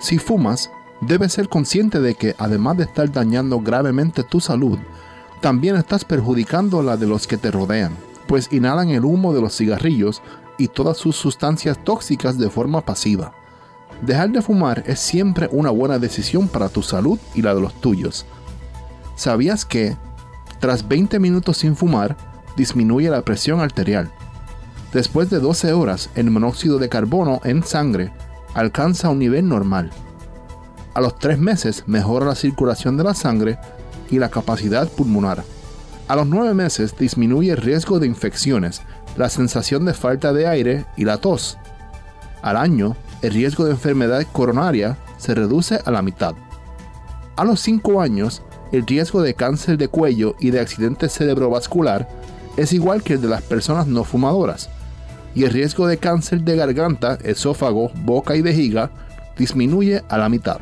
Si 0.00 0.18
fumas, 0.18 0.70
debes 1.00 1.32
ser 1.32 1.48
consciente 1.48 2.00
de 2.00 2.14
que 2.14 2.34
además 2.38 2.76
de 2.76 2.84
estar 2.84 3.10
dañando 3.10 3.60
gravemente 3.60 4.22
tu 4.22 4.40
salud, 4.40 4.78
también 5.40 5.76
estás 5.76 6.04
perjudicando 6.04 6.82
la 6.82 6.96
de 6.96 7.06
los 7.06 7.26
que 7.26 7.36
te 7.36 7.50
rodean, 7.50 7.96
pues 8.26 8.52
inhalan 8.52 8.88
el 8.90 9.04
humo 9.04 9.34
de 9.34 9.40
los 9.40 9.56
cigarrillos 9.56 10.22
y 10.56 10.68
todas 10.68 10.96
sus 10.96 11.16
sustancias 11.16 11.78
tóxicas 11.84 12.38
de 12.38 12.48
forma 12.48 12.80
pasiva. 12.80 13.34
Dejar 14.02 14.30
de 14.30 14.42
fumar 14.42 14.82
es 14.86 15.00
siempre 15.00 15.48
una 15.52 15.70
buena 15.70 15.98
decisión 15.98 16.48
para 16.48 16.68
tu 16.68 16.82
salud 16.82 17.18
y 17.34 17.42
la 17.42 17.54
de 17.54 17.60
los 17.60 17.74
tuyos. 17.74 18.26
¿Sabías 19.16 19.64
que, 19.64 19.96
tras 20.60 20.88
20 20.88 21.18
minutos 21.18 21.58
sin 21.58 21.76
fumar, 21.76 22.16
disminuye 22.56 23.10
la 23.10 23.22
presión 23.22 23.60
arterial? 23.60 24.10
Después 24.92 25.30
de 25.30 25.40
12 25.40 25.72
horas, 25.72 26.10
el 26.14 26.30
monóxido 26.30 26.78
de 26.78 26.88
carbono 26.88 27.40
en 27.44 27.64
sangre 27.64 28.12
alcanza 28.54 29.10
un 29.10 29.18
nivel 29.18 29.48
normal. 29.48 29.90
A 30.94 31.00
los 31.00 31.18
3 31.18 31.38
meses 31.38 31.82
mejora 31.86 32.26
la 32.26 32.36
circulación 32.36 32.96
de 32.96 33.04
la 33.04 33.14
sangre 33.14 33.58
y 34.10 34.20
la 34.20 34.28
capacidad 34.28 34.88
pulmonar. 34.88 35.42
A 36.06 36.14
los 36.14 36.26
9 36.26 36.54
meses 36.54 36.96
disminuye 36.96 37.50
el 37.50 37.56
riesgo 37.56 37.98
de 37.98 38.06
infecciones, 38.06 38.82
la 39.16 39.28
sensación 39.28 39.84
de 39.84 39.94
falta 39.94 40.32
de 40.32 40.46
aire 40.46 40.86
y 40.96 41.04
la 41.04 41.18
tos. 41.18 41.58
Al 42.42 42.56
año, 42.56 42.96
el 43.22 43.32
riesgo 43.32 43.64
de 43.64 43.72
enfermedad 43.72 44.24
coronaria 44.32 44.96
se 45.18 45.34
reduce 45.34 45.80
a 45.84 45.90
la 45.90 46.02
mitad. 46.02 46.34
A 47.36 47.44
los 47.44 47.58
5 47.60 48.00
años, 48.00 48.42
el 48.70 48.86
riesgo 48.86 49.22
de 49.22 49.34
cáncer 49.34 49.78
de 49.78 49.88
cuello 49.88 50.36
y 50.38 50.50
de 50.50 50.60
accidente 50.60 51.08
cerebrovascular 51.08 52.08
es 52.56 52.72
igual 52.72 53.02
que 53.02 53.14
el 53.14 53.20
de 53.20 53.28
las 53.28 53.42
personas 53.42 53.88
no 53.88 54.04
fumadoras, 54.04 54.68
y 55.34 55.42
el 55.42 55.50
riesgo 55.50 55.88
de 55.88 55.96
cáncer 55.96 56.42
de 56.42 56.54
garganta, 56.54 57.18
esófago, 57.24 57.90
boca 58.04 58.36
y 58.36 58.42
vejiga 58.42 58.90
disminuye 59.36 60.04
a 60.08 60.18
la 60.18 60.28
mitad. 60.28 60.60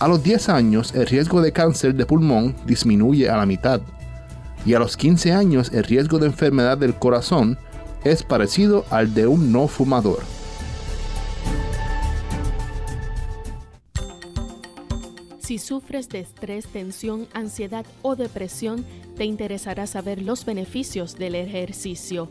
A 0.00 0.06
los 0.06 0.22
10 0.22 0.48
años 0.50 0.94
el 0.94 1.06
riesgo 1.06 1.42
de 1.42 1.50
cáncer 1.50 1.92
de 1.92 2.06
pulmón 2.06 2.54
disminuye 2.64 3.28
a 3.28 3.36
la 3.36 3.46
mitad 3.46 3.80
y 4.64 4.74
a 4.74 4.78
los 4.78 4.96
15 4.96 5.32
años 5.32 5.72
el 5.72 5.82
riesgo 5.82 6.20
de 6.20 6.26
enfermedad 6.26 6.78
del 6.78 6.94
corazón 6.94 7.58
es 8.04 8.22
parecido 8.22 8.84
al 8.90 9.12
de 9.12 9.26
un 9.26 9.50
no 9.50 9.66
fumador. 9.66 10.20
Si 15.40 15.58
sufres 15.58 16.08
de 16.10 16.20
estrés, 16.20 16.66
tensión, 16.66 17.26
ansiedad 17.32 17.84
o 18.02 18.14
depresión, 18.14 18.84
te 19.16 19.24
interesará 19.24 19.88
saber 19.88 20.22
los 20.22 20.44
beneficios 20.44 21.16
del 21.16 21.34
ejercicio 21.34 22.30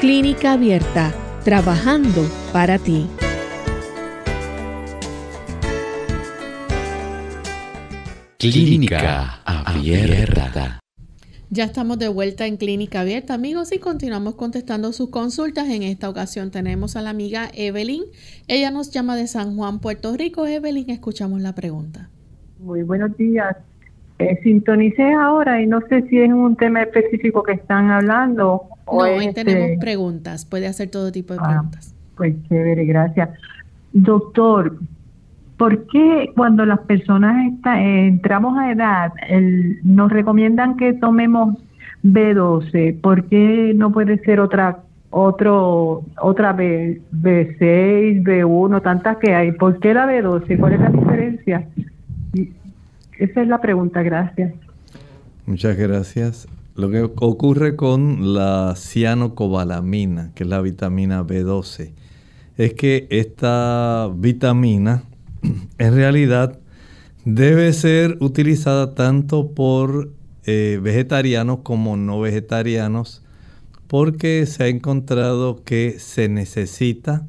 Clínica 0.00 0.54
Abierta, 0.54 1.12
trabajando 1.44 2.22
para 2.54 2.78
ti. 2.78 3.06
Clínica 8.38 9.42
Abierta. 9.44 10.80
Ya 11.50 11.64
estamos 11.64 11.98
de 11.98 12.08
vuelta 12.08 12.46
en 12.46 12.56
Clínica 12.56 13.02
Abierta, 13.02 13.34
amigos, 13.34 13.74
y 13.74 13.78
continuamos 13.78 14.36
contestando 14.36 14.94
sus 14.94 15.10
consultas. 15.10 15.68
En 15.68 15.82
esta 15.82 16.08
ocasión 16.08 16.50
tenemos 16.50 16.96
a 16.96 17.02
la 17.02 17.10
amiga 17.10 17.50
Evelyn. 17.52 18.04
Ella 18.48 18.70
nos 18.70 18.90
llama 18.90 19.16
de 19.16 19.26
San 19.26 19.54
Juan, 19.54 19.80
Puerto 19.80 20.16
Rico. 20.16 20.46
Evelyn, 20.46 20.88
escuchamos 20.88 21.42
la 21.42 21.54
pregunta. 21.54 22.08
Muy 22.58 22.84
buenos 22.84 23.14
días. 23.18 23.54
Eh, 24.18 24.38
sintonicé 24.42 25.12
ahora 25.12 25.60
y 25.60 25.66
no 25.66 25.80
sé 25.90 26.08
si 26.08 26.18
es 26.18 26.32
un 26.32 26.56
tema 26.56 26.80
específico 26.80 27.42
que 27.42 27.52
están 27.52 27.90
hablando. 27.90 28.62
No, 28.90 28.98
hoy 28.98 29.32
tenemos 29.32 29.70
este 29.70 29.80
preguntas. 29.80 30.44
Puede 30.44 30.66
hacer 30.66 30.90
todo 30.90 31.12
tipo 31.12 31.34
de 31.34 31.40
ah, 31.42 31.48
preguntas. 31.48 31.94
Pues 32.16 32.34
chévere, 32.48 32.84
gracias. 32.84 33.30
Doctor, 33.92 34.76
¿Por 35.60 35.86
qué 35.88 36.32
cuando 36.34 36.64
las 36.64 36.78
personas 36.78 37.52
eh, 37.66 38.06
entramos 38.06 38.56
a 38.58 38.72
edad 38.72 39.12
nos 39.82 40.10
recomiendan 40.10 40.78
que 40.78 40.94
tomemos 40.94 41.58
B12? 42.02 42.98
¿Por 42.98 43.24
qué 43.24 43.74
no 43.76 43.92
puede 43.92 44.20
ser 44.20 44.40
otra 44.40 44.78
otro 45.10 46.02
otra 46.18 46.54
B, 46.54 47.02
B6, 47.12 48.22
B1, 48.22 48.82
tantas 48.82 49.18
que 49.18 49.34
hay? 49.34 49.52
¿Por 49.52 49.78
qué 49.80 49.92
la 49.92 50.06
B12? 50.06 50.58
¿Cuál 50.58 50.72
es 50.72 50.80
la 50.80 50.88
diferencia? 50.88 51.68
Esa 53.18 53.42
es 53.42 53.46
la 53.46 53.60
pregunta, 53.60 54.02
gracias. 54.02 54.54
Muchas 55.44 55.76
gracias. 55.76 56.48
Lo 56.80 56.88
que 56.88 57.02
ocurre 57.02 57.76
con 57.76 58.32
la 58.32 58.72
cianocobalamina, 58.74 60.32
que 60.34 60.44
es 60.44 60.48
la 60.48 60.62
vitamina 60.62 61.22
B12, 61.22 61.92
es 62.56 62.72
que 62.72 63.06
esta 63.10 64.10
vitamina 64.16 65.04
en 65.78 65.94
realidad 65.94 66.58
debe 67.26 67.74
ser 67.74 68.16
utilizada 68.20 68.94
tanto 68.94 69.50
por 69.52 70.10
eh, 70.46 70.80
vegetarianos 70.82 71.58
como 71.64 71.98
no 71.98 72.18
vegetarianos 72.18 73.22
porque 73.86 74.46
se 74.46 74.64
ha 74.64 74.68
encontrado 74.68 75.62
que 75.62 75.96
se 75.98 76.30
necesita 76.30 77.26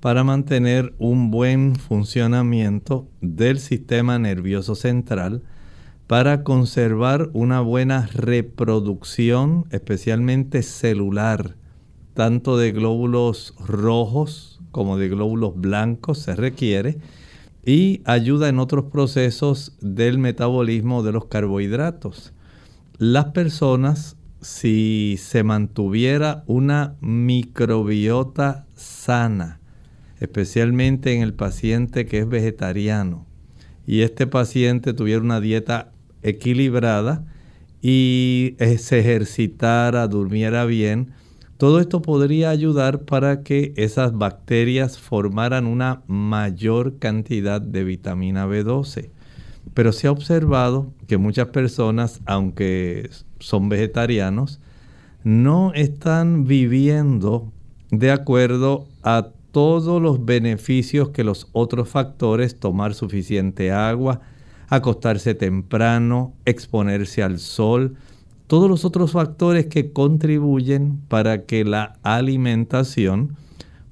para 0.00 0.24
mantener 0.24 0.92
un 0.98 1.30
buen 1.30 1.76
funcionamiento 1.76 3.06
del 3.20 3.60
sistema 3.60 4.18
nervioso 4.18 4.74
central, 4.74 5.44
para 6.08 6.42
conservar 6.42 7.28
una 7.34 7.60
buena 7.60 8.08
reproducción, 8.14 9.66
especialmente 9.70 10.62
celular, 10.62 11.54
tanto 12.14 12.56
de 12.56 12.72
glóbulos 12.72 13.54
rojos 13.64 14.58
como 14.70 14.96
de 14.96 15.10
glóbulos 15.10 15.54
blancos 15.54 16.18
se 16.18 16.34
requiere, 16.34 16.98
y 17.64 18.00
ayuda 18.06 18.48
en 18.48 18.58
otros 18.58 18.86
procesos 18.86 19.76
del 19.82 20.16
metabolismo 20.16 21.02
de 21.02 21.12
los 21.12 21.26
carbohidratos. 21.26 22.32
Las 22.96 23.26
personas, 23.26 24.16
si 24.40 25.16
se 25.18 25.42
mantuviera 25.42 26.42
una 26.46 26.96
microbiota 27.02 28.66
sana, 28.74 29.60
especialmente 30.20 31.14
en 31.14 31.20
el 31.20 31.34
paciente 31.34 32.06
que 32.06 32.20
es 32.20 32.28
vegetariano, 32.28 33.26
y 33.86 34.00
este 34.00 34.26
paciente 34.26 34.94
tuviera 34.94 35.20
una 35.20 35.40
dieta 35.40 35.92
equilibrada 36.22 37.24
y 37.80 38.56
se 38.78 39.00
ejercitara, 39.00 40.08
durmiera 40.08 40.64
bien, 40.64 41.12
todo 41.58 41.80
esto 41.80 42.02
podría 42.02 42.50
ayudar 42.50 43.00
para 43.00 43.42
que 43.42 43.72
esas 43.76 44.16
bacterias 44.16 44.98
formaran 44.98 45.66
una 45.66 46.02
mayor 46.06 46.98
cantidad 46.98 47.60
de 47.60 47.82
vitamina 47.82 48.46
B12. 48.46 49.10
Pero 49.74 49.92
se 49.92 50.06
ha 50.06 50.12
observado 50.12 50.92
que 51.08 51.18
muchas 51.18 51.48
personas, 51.48 52.20
aunque 52.26 53.10
son 53.40 53.68
vegetarianos, 53.68 54.60
no 55.24 55.72
están 55.74 56.44
viviendo 56.44 57.52
de 57.90 58.12
acuerdo 58.12 58.86
a 59.02 59.30
todos 59.50 60.00
los 60.00 60.24
beneficios 60.24 61.10
que 61.10 61.24
los 61.24 61.48
otros 61.52 61.88
factores, 61.88 62.60
tomar 62.60 62.94
suficiente 62.94 63.72
agua, 63.72 64.20
acostarse 64.68 65.34
temprano, 65.34 66.34
exponerse 66.44 67.22
al 67.22 67.38
sol, 67.38 67.96
todos 68.46 68.70
los 68.70 68.84
otros 68.84 69.12
factores 69.12 69.66
que 69.66 69.92
contribuyen 69.92 71.00
para 71.08 71.44
que 71.44 71.64
la 71.64 71.98
alimentación 72.02 73.36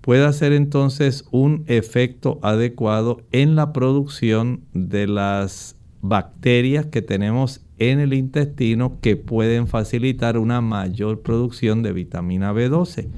pueda 0.00 0.28
hacer 0.28 0.52
entonces 0.52 1.24
un 1.30 1.64
efecto 1.66 2.38
adecuado 2.42 3.22
en 3.32 3.56
la 3.56 3.72
producción 3.72 4.60
de 4.72 5.08
las 5.08 5.76
bacterias 6.00 6.86
que 6.86 7.02
tenemos 7.02 7.60
en 7.78 8.00
el 8.00 8.14
intestino 8.14 8.98
que 9.00 9.16
pueden 9.16 9.66
facilitar 9.66 10.38
una 10.38 10.60
mayor 10.60 11.22
producción 11.22 11.82
de 11.82 11.92
vitamina 11.92 12.52
B12. 12.52 13.08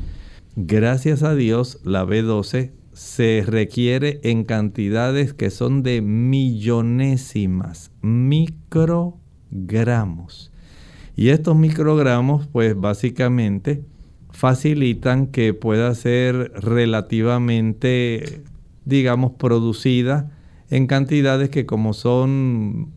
Gracias 0.57 1.23
a 1.23 1.35
Dios, 1.35 1.79
la 1.85 2.05
B12 2.05 2.73
se 2.99 3.43
requiere 3.47 4.19
en 4.25 4.43
cantidades 4.43 5.33
que 5.33 5.51
son 5.51 5.85
de 5.85 6.03
millonésimas 6.03 7.93
microgramos. 8.03 10.51
Y 11.15 11.29
estos 11.29 11.55
microgramos, 11.55 12.49
pues 12.49 12.75
básicamente 12.75 13.85
facilitan 14.31 15.29
que 15.29 15.55
pueda 15.55 15.95
ser 15.95 16.51
relativamente, 16.57 18.43
digamos, 18.85 19.31
producida 19.39 20.33
en 20.69 20.89
cantidades 20.89 21.51
que 21.51 21.67
como 21.67 21.93
son 21.93 22.91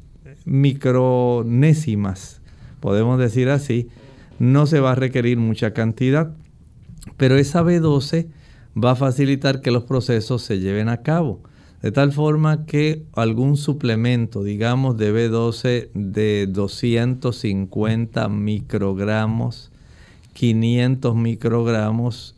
micronésimas, 0.45 2.41
podemos 2.79 3.19
decir 3.19 3.49
así, 3.49 3.89
no 4.39 4.65
se 4.65 4.79
va 4.79 4.93
a 4.93 4.95
requerir 4.95 5.37
mucha 5.37 5.73
cantidad. 5.73 6.33
Pero 7.17 7.37
esa 7.37 7.61
B12 7.61 8.40
va 8.75 8.91
a 8.91 8.95
facilitar 8.95 9.61
que 9.61 9.71
los 9.71 9.83
procesos 9.83 10.41
se 10.41 10.59
lleven 10.59 10.89
a 10.89 11.01
cabo. 11.01 11.41
De 11.81 11.91
tal 11.91 12.11
forma 12.11 12.65
que 12.65 13.05
algún 13.13 13.57
suplemento, 13.57 14.43
digamos 14.43 14.97
de 14.97 15.11
B12 15.13 15.89
de 15.93 16.47
250 16.47 18.29
microgramos, 18.29 19.71
500 20.33 21.15
microgramos 21.15 22.35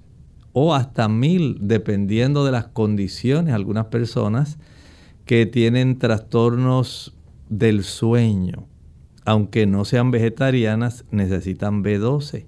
o 0.54 0.74
hasta 0.74 1.10
1000, 1.10 1.58
dependiendo 1.62 2.46
de 2.46 2.52
las 2.52 2.68
condiciones, 2.68 3.54
algunas 3.54 3.88
personas 3.88 4.58
que 5.26 5.46
tienen 5.46 6.00
trastornos 6.00 7.14
del 7.50 7.84
sueño, 7.84 8.68
aunque 9.26 9.66
no 9.66 9.84
sean 9.84 10.12
vegetarianas, 10.12 11.06
necesitan 11.12 11.84
B12, 11.84 12.46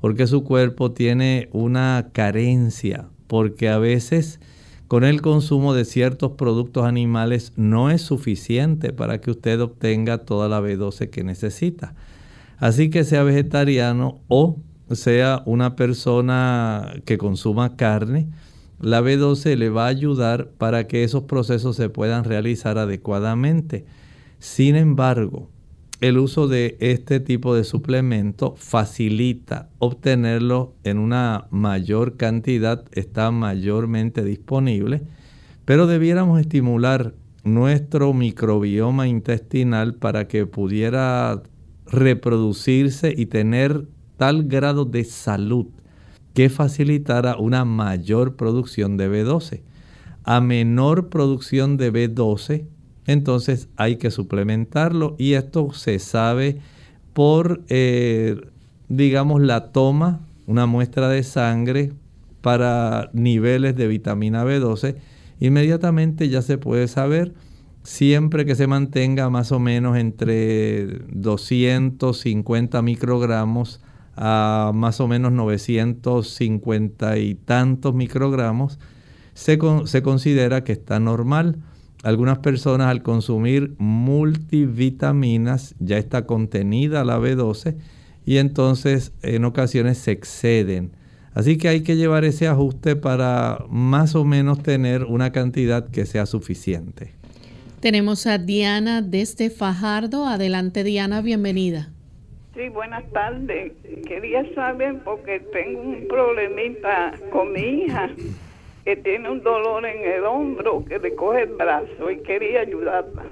porque 0.00 0.26
su 0.26 0.44
cuerpo 0.44 0.92
tiene 0.92 1.48
una 1.52 2.08
carencia, 2.12 3.08
porque 3.32 3.70
a 3.70 3.78
veces 3.78 4.40
con 4.88 5.04
el 5.04 5.22
consumo 5.22 5.72
de 5.72 5.86
ciertos 5.86 6.32
productos 6.32 6.84
animales 6.84 7.54
no 7.56 7.90
es 7.90 8.02
suficiente 8.02 8.92
para 8.92 9.22
que 9.22 9.30
usted 9.30 9.58
obtenga 9.62 10.18
toda 10.18 10.50
la 10.50 10.60
B12 10.60 11.08
que 11.08 11.24
necesita. 11.24 11.94
Así 12.58 12.90
que 12.90 13.04
sea 13.04 13.22
vegetariano 13.22 14.20
o 14.28 14.58
sea 14.90 15.42
una 15.46 15.76
persona 15.76 16.92
que 17.06 17.16
consuma 17.16 17.74
carne, 17.74 18.28
la 18.82 19.00
B12 19.00 19.56
le 19.56 19.70
va 19.70 19.86
a 19.86 19.88
ayudar 19.88 20.50
para 20.58 20.86
que 20.86 21.02
esos 21.02 21.22
procesos 21.22 21.74
se 21.74 21.88
puedan 21.88 22.24
realizar 22.24 22.76
adecuadamente. 22.76 23.86
Sin 24.40 24.76
embargo, 24.76 25.48
el 26.02 26.18
uso 26.18 26.48
de 26.48 26.76
este 26.80 27.20
tipo 27.20 27.54
de 27.54 27.62
suplemento 27.62 28.56
facilita 28.56 29.70
obtenerlo 29.78 30.74
en 30.82 30.98
una 30.98 31.46
mayor 31.50 32.16
cantidad, 32.16 32.84
está 32.90 33.30
mayormente 33.30 34.24
disponible, 34.24 35.02
pero 35.64 35.86
debiéramos 35.86 36.40
estimular 36.40 37.14
nuestro 37.44 38.12
microbioma 38.14 39.06
intestinal 39.06 39.94
para 39.94 40.26
que 40.26 40.44
pudiera 40.44 41.40
reproducirse 41.86 43.14
y 43.16 43.26
tener 43.26 43.86
tal 44.16 44.42
grado 44.42 44.84
de 44.84 45.04
salud 45.04 45.66
que 46.34 46.50
facilitara 46.50 47.36
una 47.36 47.64
mayor 47.64 48.34
producción 48.34 48.96
de 48.96 49.08
B12. 49.08 49.60
A 50.24 50.40
menor 50.40 51.10
producción 51.10 51.76
de 51.76 51.92
B12, 51.92 52.66
entonces 53.06 53.68
hay 53.76 53.96
que 53.96 54.10
suplementarlo 54.10 55.16
y 55.18 55.34
esto 55.34 55.72
se 55.72 55.98
sabe 55.98 56.58
por, 57.12 57.62
eh, 57.68 58.40
digamos, 58.88 59.42
la 59.42 59.72
toma, 59.72 60.20
una 60.46 60.66
muestra 60.66 61.08
de 61.08 61.22
sangre 61.22 61.92
para 62.40 63.10
niveles 63.12 63.76
de 63.76 63.86
vitamina 63.86 64.44
B12. 64.44 64.96
Inmediatamente 65.40 66.28
ya 66.28 66.42
se 66.42 66.58
puede 66.58 66.88
saber 66.88 67.34
siempre 67.82 68.44
que 68.44 68.54
se 68.54 68.66
mantenga 68.66 69.28
más 69.30 69.52
o 69.52 69.58
menos 69.58 69.96
entre 69.96 71.00
250 71.10 72.82
microgramos 72.82 73.80
a 74.16 74.72
más 74.74 75.00
o 75.00 75.08
menos 75.08 75.32
950 75.32 77.18
y 77.18 77.34
tantos 77.34 77.94
microgramos, 77.94 78.78
se, 79.34 79.58
se 79.86 80.02
considera 80.02 80.64
que 80.64 80.72
está 80.72 81.00
normal. 81.00 81.56
Algunas 82.02 82.38
personas 82.40 82.88
al 82.88 83.02
consumir 83.02 83.74
multivitaminas 83.78 85.76
ya 85.78 85.98
está 85.98 86.26
contenida 86.26 87.04
la 87.04 87.20
B12 87.20 87.76
y 88.26 88.38
entonces 88.38 89.12
en 89.22 89.44
ocasiones 89.44 89.98
se 89.98 90.10
exceden. 90.10 90.90
Así 91.32 91.56
que 91.56 91.68
hay 91.68 91.82
que 91.82 91.94
llevar 91.94 92.24
ese 92.24 92.48
ajuste 92.48 92.96
para 92.96 93.64
más 93.70 94.16
o 94.16 94.24
menos 94.24 94.62
tener 94.64 95.04
una 95.04 95.30
cantidad 95.30 95.88
que 95.88 96.04
sea 96.04 96.26
suficiente. 96.26 97.12
Tenemos 97.80 98.26
a 98.26 98.38
Diana 98.38 99.00
desde 99.00 99.48
Fajardo. 99.48 100.26
Adelante 100.26 100.82
Diana, 100.82 101.22
bienvenida. 101.22 101.90
Sí, 102.54 102.68
buenas 102.68 103.08
tardes. 103.12 103.72
Quería 104.06 104.44
saber 104.54 105.00
porque 105.04 105.40
tengo 105.52 105.80
un 105.80 106.06
problemita 106.08 107.14
con 107.30 107.52
mi 107.52 107.60
hija 107.60 108.10
que 108.84 108.96
tiene 108.96 109.30
un 109.30 109.42
dolor 109.42 109.84
en 109.86 110.04
el 110.04 110.24
hombro 110.24 110.84
que 110.84 110.98
le 110.98 111.14
coge 111.14 111.42
el 111.42 111.54
brazo 111.54 112.10
y 112.10 112.22
quería 112.22 112.60
ayudarla. 112.60 113.24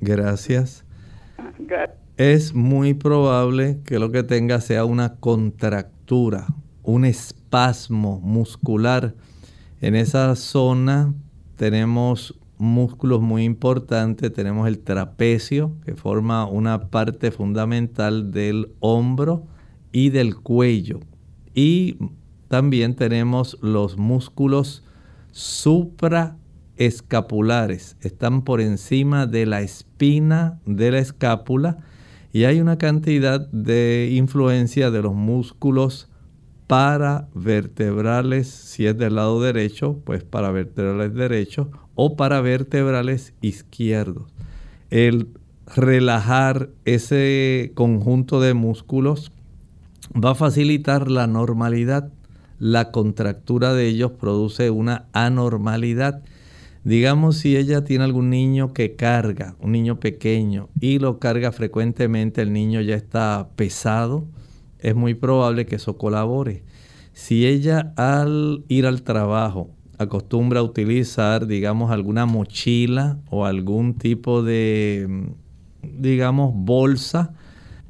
Gracias. 0.00 0.84
Es 2.16 2.54
muy 2.54 2.94
probable 2.94 3.78
que 3.84 3.98
lo 3.98 4.10
que 4.10 4.22
tenga 4.22 4.60
sea 4.60 4.84
una 4.84 5.16
contractura, 5.16 6.46
un 6.82 7.04
espasmo 7.04 8.20
muscular. 8.20 9.14
En 9.80 9.94
esa 9.94 10.34
zona 10.34 11.14
tenemos 11.56 12.38
músculos 12.58 13.20
muy 13.20 13.44
importantes. 13.44 14.32
Tenemos 14.32 14.66
el 14.66 14.80
trapecio, 14.80 15.76
que 15.84 15.94
forma 15.94 16.46
una 16.46 16.90
parte 16.90 17.30
fundamental 17.30 18.32
del 18.32 18.72
hombro 18.80 19.46
y 19.92 20.10
del 20.10 20.36
cuello. 20.36 21.00
Y 21.54 21.98
también 22.48 22.94
tenemos 22.94 23.58
los 23.60 23.96
músculos 23.96 24.82
supraescapulares. 25.32 27.96
Están 28.00 28.42
por 28.42 28.60
encima 28.60 29.26
de 29.26 29.46
la 29.46 29.60
espina 29.60 30.58
de 30.66 30.90
la 30.90 30.98
escápula 30.98 31.78
y 32.32 32.44
hay 32.44 32.60
una 32.60 32.78
cantidad 32.78 33.48
de 33.48 34.10
influencia 34.12 34.90
de 34.90 35.02
los 35.02 35.14
músculos 35.14 36.08
paravertebrales, 36.66 38.48
si 38.48 38.86
es 38.86 38.98
del 38.98 39.14
lado 39.14 39.40
derecho, 39.40 40.00
pues 40.04 40.22
paravertebrales 40.22 41.14
derecho, 41.14 41.70
o 41.94 42.16
paravertebrales 42.16 43.32
izquierdos. 43.40 44.30
El 44.90 45.28
relajar 45.74 46.68
ese 46.84 47.72
conjunto 47.74 48.40
de 48.40 48.54
músculos 48.54 49.32
va 50.14 50.32
a 50.32 50.34
facilitar 50.34 51.10
la 51.10 51.26
normalidad 51.26 52.12
la 52.58 52.90
contractura 52.90 53.72
de 53.74 53.86
ellos 53.86 54.12
produce 54.12 54.70
una 54.70 55.06
anormalidad. 55.12 56.22
Digamos 56.84 57.36
si 57.36 57.56
ella 57.56 57.84
tiene 57.84 58.04
algún 58.04 58.30
niño 58.30 58.72
que 58.72 58.96
carga, 58.96 59.56
un 59.60 59.72
niño 59.72 60.00
pequeño, 60.00 60.68
y 60.80 60.98
lo 60.98 61.18
carga 61.18 61.52
frecuentemente, 61.52 62.42
el 62.42 62.52
niño 62.52 62.80
ya 62.80 62.94
está 62.94 63.48
pesado, 63.56 64.26
es 64.78 64.94
muy 64.94 65.14
probable 65.14 65.66
que 65.66 65.76
eso 65.76 65.98
colabore. 65.98 66.62
Si 67.12 67.46
ella 67.46 67.92
al 67.96 68.64
ir 68.68 68.86
al 68.86 69.02
trabajo 69.02 69.70
acostumbra 69.98 70.60
a 70.60 70.62
utilizar, 70.62 71.46
digamos, 71.46 71.90
alguna 71.90 72.26
mochila 72.26 73.18
o 73.28 73.44
algún 73.44 73.94
tipo 73.94 74.42
de, 74.42 75.26
digamos, 75.82 76.52
bolsa, 76.54 77.34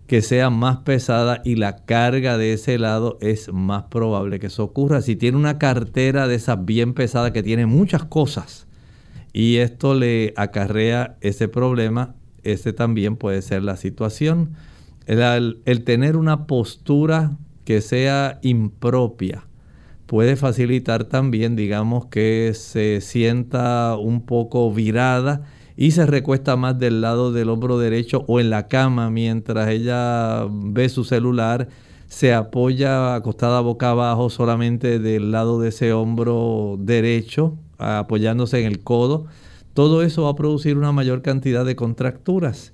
que 0.08 0.22
sea 0.22 0.48
más 0.48 0.78
pesada 0.78 1.42
y 1.44 1.56
la 1.56 1.84
carga 1.84 2.38
de 2.38 2.54
ese 2.54 2.78
lado 2.78 3.18
es 3.20 3.52
más 3.52 3.84
probable 3.84 4.40
que 4.40 4.46
eso 4.46 4.64
ocurra. 4.64 5.02
Si 5.02 5.16
tiene 5.16 5.36
una 5.36 5.58
cartera 5.58 6.26
de 6.26 6.34
esas 6.34 6.64
bien 6.64 6.94
pesada 6.94 7.30
que 7.32 7.42
tiene 7.42 7.66
muchas 7.66 8.04
cosas 8.04 8.66
y 9.34 9.56
esto 9.56 9.94
le 9.94 10.32
acarrea 10.36 11.18
ese 11.20 11.46
problema, 11.46 12.14
ese 12.42 12.72
también 12.72 13.16
puede 13.16 13.42
ser 13.42 13.62
la 13.62 13.76
situación. 13.76 14.54
El, 15.04 15.60
el 15.66 15.84
tener 15.84 16.16
una 16.16 16.46
postura 16.46 17.36
que 17.66 17.82
sea 17.82 18.38
impropia 18.40 19.44
puede 20.06 20.36
facilitar 20.36 21.04
también, 21.04 21.54
digamos, 21.54 22.06
que 22.06 22.52
se 22.54 23.02
sienta 23.02 23.94
un 23.98 24.22
poco 24.22 24.72
virada 24.72 25.42
y 25.80 25.92
se 25.92 26.06
recuesta 26.06 26.56
más 26.56 26.76
del 26.76 27.00
lado 27.00 27.30
del 27.30 27.48
hombro 27.50 27.78
derecho 27.78 28.24
o 28.26 28.40
en 28.40 28.50
la 28.50 28.66
cama 28.66 29.10
mientras 29.10 29.68
ella 29.68 30.44
ve 30.50 30.88
su 30.88 31.04
celular, 31.04 31.68
se 32.08 32.34
apoya 32.34 33.14
acostada 33.14 33.60
boca 33.60 33.90
abajo 33.90 34.28
solamente 34.28 34.98
del 34.98 35.30
lado 35.30 35.60
de 35.60 35.68
ese 35.68 35.92
hombro 35.92 36.74
derecho, 36.80 37.56
apoyándose 37.78 38.58
en 38.58 38.66
el 38.66 38.82
codo. 38.82 39.26
Todo 39.72 40.02
eso 40.02 40.24
va 40.24 40.30
a 40.30 40.34
producir 40.34 40.76
una 40.76 40.90
mayor 40.90 41.22
cantidad 41.22 41.64
de 41.64 41.76
contracturas. 41.76 42.72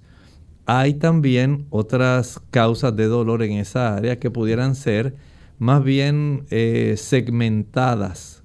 Hay 0.64 0.94
también 0.94 1.66
otras 1.68 2.40
causas 2.50 2.96
de 2.96 3.04
dolor 3.04 3.42
en 3.42 3.58
esa 3.58 3.94
área 3.94 4.18
que 4.18 4.30
pudieran 4.30 4.74
ser 4.74 5.14
más 5.58 5.84
bien 5.84 6.46
eh, 6.48 6.94
segmentadas 6.96 8.44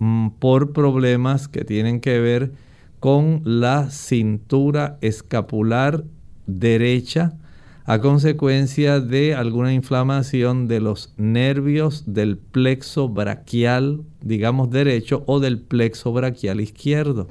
mm, 0.00 0.32
por 0.38 0.74
problemas 0.74 1.48
que 1.48 1.64
tienen 1.64 2.00
que 2.00 2.20
ver 2.20 2.65
con 3.06 3.42
la 3.44 3.88
cintura 3.90 4.98
escapular 5.00 6.02
derecha 6.48 7.38
a 7.84 8.00
consecuencia 8.00 8.98
de 8.98 9.32
alguna 9.36 9.72
inflamación 9.72 10.66
de 10.66 10.80
los 10.80 11.14
nervios 11.16 12.02
del 12.12 12.36
plexo 12.36 13.08
braquial, 13.08 14.02
digamos 14.22 14.70
derecho, 14.70 15.22
o 15.28 15.38
del 15.38 15.60
plexo 15.60 16.12
braquial 16.12 16.60
izquierdo. 16.60 17.28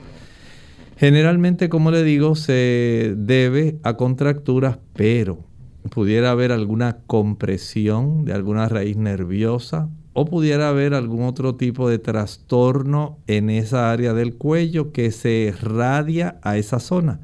Generalmente, 0.96 1.68
como 1.68 1.92
le 1.92 2.06
digo, 2.06 2.36
se 2.36 3.14
debe 3.18 3.78
a 3.84 3.98
contracturas, 3.98 4.78
pero 4.94 5.44
pudiera 5.90 6.32
haber 6.32 6.54
alguna 6.54 7.00
compresión 7.06 8.24
de 8.24 8.32
alguna 8.32 8.70
raíz 8.70 8.96
nerviosa 8.96 9.90
o 10.18 10.24
pudiera 10.24 10.70
haber 10.70 10.94
algún 10.94 11.24
otro 11.24 11.56
tipo 11.56 11.90
de 11.90 12.00
trastorno 12.00 13.20
en 13.28 13.50
esa 13.50 13.92
área 13.92 14.14
del 14.14 14.36
cuello 14.36 14.94
que 14.94 15.12
se 15.12 15.54
radia 15.62 16.40
a 16.42 16.56
esa 16.58 16.80
zona. 16.80 17.20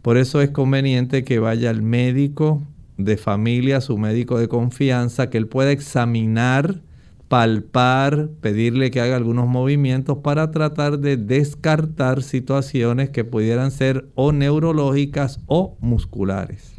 Por 0.00 0.16
eso 0.16 0.40
es 0.40 0.50
conveniente 0.50 1.24
que 1.24 1.38
vaya 1.38 1.68
al 1.68 1.82
médico 1.82 2.62
de 2.96 3.18
familia, 3.18 3.82
su 3.82 3.98
médico 3.98 4.38
de 4.38 4.48
confianza, 4.48 5.28
que 5.28 5.36
él 5.36 5.46
pueda 5.46 5.72
examinar, 5.72 6.80
palpar, 7.28 8.30
pedirle 8.40 8.90
que 8.90 9.02
haga 9.02 9.16
algunos 9.16 9.46
movimientos 9.46 10.18
para 10.18 10.50
tratar 10.50 11.00
de 11.00 11.18
descartar 11.18 12.22
situaciones 12.22 13.10
que 13.10 13.24
pudieran 13.24 13.70
ser 13.70 14.08
o 14.14 14.32
neurológicas 14.32 15.38
o 15.48 15.76
musculares. 15.80 16.72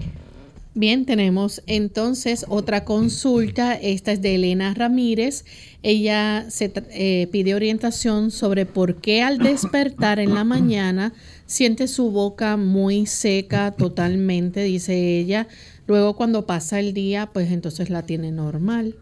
Bien, 0.75 1.05
tenemos 1.05 1.61
entonces 1.67 2.47
otra 2.49 2.83
consulta. 2.83 3.75
Esta 3.75 4.11
es 4.11 4.23
de 4.23 4.35
Elena 4.35 4.73
Ramírez. 4.73 5.45
Ella 5.83 6.47
se 6.49 6.73
eh, 6.89 7.27
pide 7.31 7.53
orientación 7.53 8.31
sobre 8.31 8.65
por 8.65 8.95
qué 8.95 9.21
al 9.21 9.37
despertar 9.37 10.17
en 10.17 10.33
la 10.33 10.43
mañana 10.43 11.13
siente 11.45 11.87
su 11.87 12.09
boca 12.09 12.57
muy 12.57 13.05
seca 13.05 13.71
totalmente, 13.71 14.63
dice 14.63 15.19
ella. 15.19 15.47
Luego 15.85 16.15
cuando 16.15 16.47
pasa 16.47 16.79
el 16.79 16.95
día, 16.95 17.29
pues 17.31 17.51
entonces 17.51 17.91
la 17.91 18.01
tiene 18.01 18.31
normal. 18.31 18.95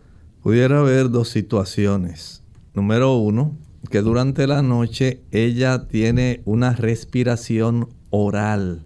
Pudiera 0.43 0.79
haber 0.81 1.09
dos 1.09 1.29
situaciones. 1.29 2.43
Número 2.73 3.15
uno, 3.15 3.55
que 3.89 4.01
durante 4.01 4.45
la 4.45 4.61
noche 4.61 5.21
ella 5.31 5.87
tiene 5.87 6.41
una 6.43 6.73
respiración 6.73 7.87
oral 8.09 8.83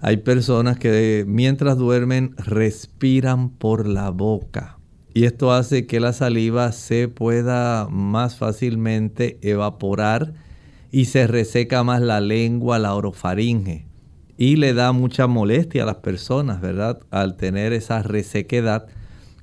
hay 0.00 0.18
personas 0.18 0.78
que 0.78 1.24
mientras 1.26 1.76
duermen 1.76 2.34
respiran 2.38 3.50
por 3.50 3.86
la 3.86 4.10
boca 4.10 4.78
y 5.12 5.24
esto 5.24 5.52
hace 5.52 5.86
que 5.86 6.00
la 6.00 6.12
saliva 6.12 6.72
se 6.72 7.08
pueda 7.08 7.88
más 7.90 8.36
fácilmente 8.36 9.38
evaporar 9.42 10.32
y 10.92 11.06
se 11.06 11.26
reseca 11.26 11.82
más 11.84 12.00
la 12.00 12.20
lengua, 12.20 12.78
la 12.78 12.94
orofaringe 12.94 13.86
y 14.38 14.56
le 14.56 14.72
da 14.72 14.92
mucha 14.92 15.26
molestia 15.26 15.82
a 15.82 15.86
las 15.86 15.96
personas, 15.96 16.60
¿verdad? 16.60 17.00
Al 17.10 17.36
tener 17.36 17.72
esa 17.74 18.02
resequedad 18.02 18.86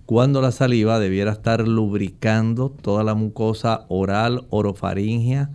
cuando 0.08 0.42
la 0.42 0.52
saliva 0.52 1.00
debiera 1.00 1.34
estar 1.34 1.68
lubricando 1.68 2.70
toda 2.70 3.04
la 3.04 3.14
mucosa 3.14 3.86
oral, 3.90 4.48
orofaringea 4.50 5.52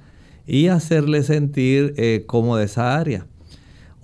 y 0.46 0.68
hacerle 0.68 1.22
sentir 1.22 1.94
eh, 1.96 2.24
como 2.26 2.56
de 2.56 2.66
esa 2.66 2.96
área. 2.96 3.26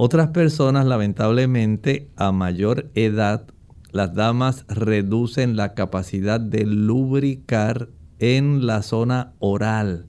Otras 0.01 0.29
personas, 0.29 0.87
lamentablemente, 0.87 2.09
a 2.15 2.31
mayor 2.31 2.89
edad, 2.95 3.49
las 3.91 4.15
damas 4.15 4.65
reducen 4.69 5.57
la 5.57 5.75
capacidad 5.75 6.39
de 6.39 6.65
lubricar 6.65 7.89
en 8.21 8.65
la 8.65 8.83
zona 8.83 9.33
oral, 9.41 10.07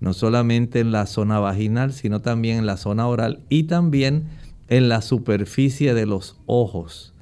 no 0.00 0.14
solamente 0.14 0.80
en 0.80 0.90
la 0.90 1.06
zona 1.06 1.38
vaginal, 1.38 1.92
sino 1.92 2.20
también 2.22 2.58
en 2.58 2.66
la 2.66 2.76
zona 2.76 3.06
oral 3.06 3.44
y 3.48 3.68
también 3.68 4.24
en 4.66 4.88
la 4.88 5.00
superficie 5.00 5.94
de 5.94 6.06
los 6.06 6.40
ojos. 6.46 7.14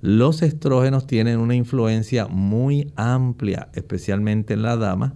Los 0.00 0.42
estrógenos 0.42 1.08
tienen 1.08 1.40
una 1.40 1.56
influencia 1.56 2.28
muy 2.28 2.92
amplia, 2.94 3.68
especialmente 3.74 4.54
en 4.54 4.62
la 4.62 4.76
dama, 4.76 5.14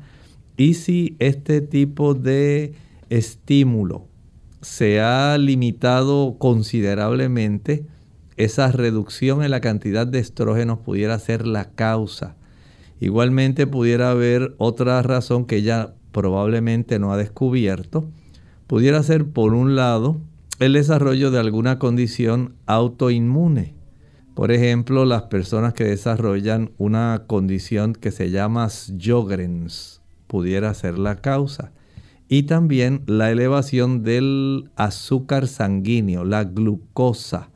y 0.56 0.74
si 0.74 1.14
este 1.20 1.60
tipo 1.60 2.14
de 2.14 2.74
estímulo 3.10 4.08
se 4.62 5.00
ha 5.00 5.36
limitado 5.38 6.36
considerablemente, 6.38 7.84
esa 8.36 8.72
reducción 8.72 9.42
en 9.42 9.50
la 9.50 9.60
cantidad 9.60 10.06
de 10.06 10.20
estrógenos 10.20 10.78
pudiera 10.78 11.18
ser 11.18 11.46
la 11.46 11.70
causa. 11.72 12.36
Igualmente 13.00 13.66
pudiera 13.66 14.10
haber 14.10 14.54
otra 14.58 15.02
razón 15.02 15.44
que 15.44 15.56
ella 15.56 15.94
probablemente 16.12 16.98
no 16.98 17.12
ha 17.12 17.16
descubierto. 17.16 18.08
Pudiera 18.68 19.02
ser, 19.02 19.26
por 19.26 19.54
un 19.54 19.74
lado, 19.74 20.20
el 20.60 20.74
desarrollo 20.74 21.30
de 21.30 21.40
alguna 21.40 21.78
condición 21.78 22.54
autoinmune. 22.66 23.74
Por 24.34 24.52
ejemplo, 24.52 25.04
las 25.04 25.22
personas 25.22 25.74
que 25.74 25.84
desarrollan 25.84 26.70
una 26.78 27.24
condición 27.26 27.92
que 27.92 28.12
se 28.12 28.30
llama 28.30 28.68
Sjogren's 28.68 30.00
pudiera 30.26 30.72
ser 30.72 30.98
la 30.98 31.16
causa. 31.16 31.72
Y 32.32 32.44
también 32.44 33.02
la 33.04 33.30
elevación 33.30 34.04
del 34.04 34.70
azúcar 34.74 35.46
sanguíneo, 35.46 36.24
la 36.24 36.44
glucosa. 36.44 37.50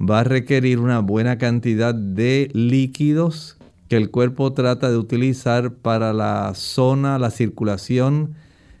Va 0.00 0.20
a 0.20 0.24
requerir 0.24 0.78
una 0.78 1.00
buena 1.00 1.38
cantidad 1.38 1.92
de 1.92 2.48
líquidos 2.52 3.56
que 3.88 3.96
el 3.96 4.12
cuerpo 4.12 4.52
trata 4.52 4.92
de 4.92 4.96
utilizar 4.96 5.74
para 5.74 6.12
la 6.12 6.52
zona, 6.54 7.18
la 7.18 7.32
circulación 7.32 8.36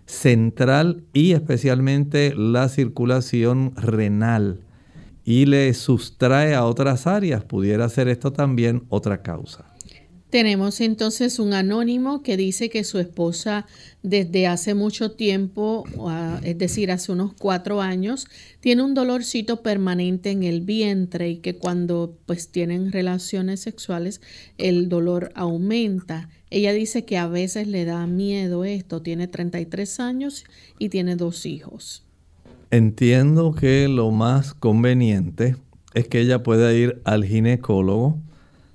central 0.06 1.02
y 1.12 1.32
especialmente 1.32 2.36
la 2.36 2.68
circulación 2.68 3.72
renal 3.74 4.60
y 5.24 5.46
le 5.46 5.74
sustrae 5.74 6.54
a 6.54 6.66
otras 6.66 7.08
áreas. 7.08 7.42
Pudiera 7.42 7.88
ser 7.88 8.06
esto 8.06 8.32
también 8.32 8.84
otra 8.90 9.22
causa. 9.22 9.71
Tenemos 10.32 10.80
entonces 10.80 11.38
un 11.38 11.52
anónimo 11.52 12.22
que 12.22 12.38
dice 12.38 12.70
que 12.70 12.84
su 12.84 12.98
esposa 12.98 13.66
desde 14.02 14.46
hace 14.46 14.72
mucho 14.72 15.10
tiempo, 15.10 15.84
es 16.42 16.56
decir, 16.56 16.90
hace 16.90 17.12
unos 17.12 17.34
cuatro 17.34 17.82
años, 17.82 18.26
tiene 18.60 18.80
un 18.80 18.94
dolorcito 18.94 19.60
permanente 19.60 20.30
en 20.30 20.42
el 20.42 20.62
vientre 20.62 21.28
y 21.28 21.36
que 21.36 21.56
cuando 21.56 22.16
pues 22.24 22.48
tienen 22.48 22.92
relaciones 22.92 23.60
sexuales 23.60 24.22
el 24.56 24.88
dolor 24.88 25.32
aumenta. 25.34 26.30
Ella 26.48 26.72
dice 26.72 27.04
que 27.04 27.18
a 27.18 27.28
veces 27.28 27.68
le 27.68 27.84
da 27.84 28.06
miedo 28.06 28.64
esto, 28.64 29.02
tiene 29.02 29.28
33 29.28 30.00
años 30.00 30.46
y 30.78 30.88
tiene 30.88 31.14
dos 31.14 31.44
hijos. 31.44 32.06
Entiendo 32.70 33.52
que 33.52 33.86
lo 33.86 34.10
más 34.10 34.54
conveniente 34.54 35.56
es 35.92 36.08
que 36.08 36.20
ella 36.20 36.42
pueda 36.42 36.72
ir 36.72 37.02
al 37.04 37.22
ginecólogo 37.22 38.18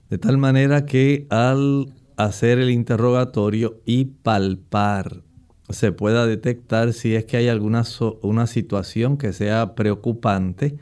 de 0.09 0.17
tal 0.17 0.37
manera 0.37 0.85
que 0.85 1.27
al 1.29 1.93
hacer 2.15 2.59
el 2.59 2.69
interrogatorio 2.69 3.81
y 3.85 4.05
palpar 4.05 5.21
se 5.69 5.91
pueda 5.91 6.25
detectar 6.25 6.93
si 6.93 7.15
es 7.15 7.25
que 7.25 7.37
hay 7.37 7.49
alguna 7.49 7.83
una 8.21 8.47
situación 8.47 9.17
que 9.17 9.33
sea 9.33 9.75
preocupante 9.75 10.77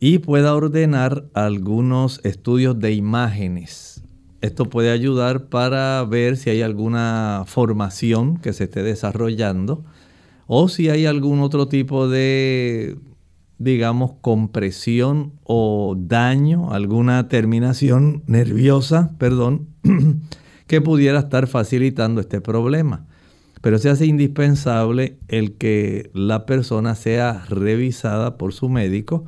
y 0.00 0.18
pueda 0.18 0.54
ordenar 0.54 1.24
algunos 1.34 2.20
estudios 2.24 2.78
de 2.78 2.92
imágenes. 2.92 4.02
Esto 4.40 4.68
puede 4.68 4.90
ayudar 4.90 5.46
para 5.46 6.04
ver 6.04 6.36
si 6.36 6.50
hay 6.50 6.62
alguna 6.62 7.44
formación 7.46 8.36
que 8.38 8.52
se 8.52 8.64
esté 8.64 8.82
desarrollando 8.82 9.84
o 10.46 10.68
si 10.68 10.90
hay 10.90 11.06
algún 11.06 11.40
otro 11.40 11.68
tipo 11.68 12.08
de 12.08 12.98
digamos, 13.58 14.12
compresión 14.20 15.32
o 15.44 15.94
daño, 15.98 16.72
alguna 16.72 17.28
terminación 17.28 18.22
nerviosa, 18.26 19.12
perdón, 19.18 19.68
que 20.66 20.80
pudiera 20.80 21.20
estar 21.20 21.46
facilitando 21.46 22.20
este 22.20 22.40
problema. 22.40 23.06
Pero 23.60 23.78
se 23.78 23.88
hace 23.88 24.06
indispensable 24.06 25.18
el 25.28 25.56
que 25.56 26.10
la 26.12 26.44
persona 26.46 26.94
sea 26.94 27.44
revisada 27.48 28.36
por 28.36 28.52
su 28.52 28.68
médico 28.68 29.24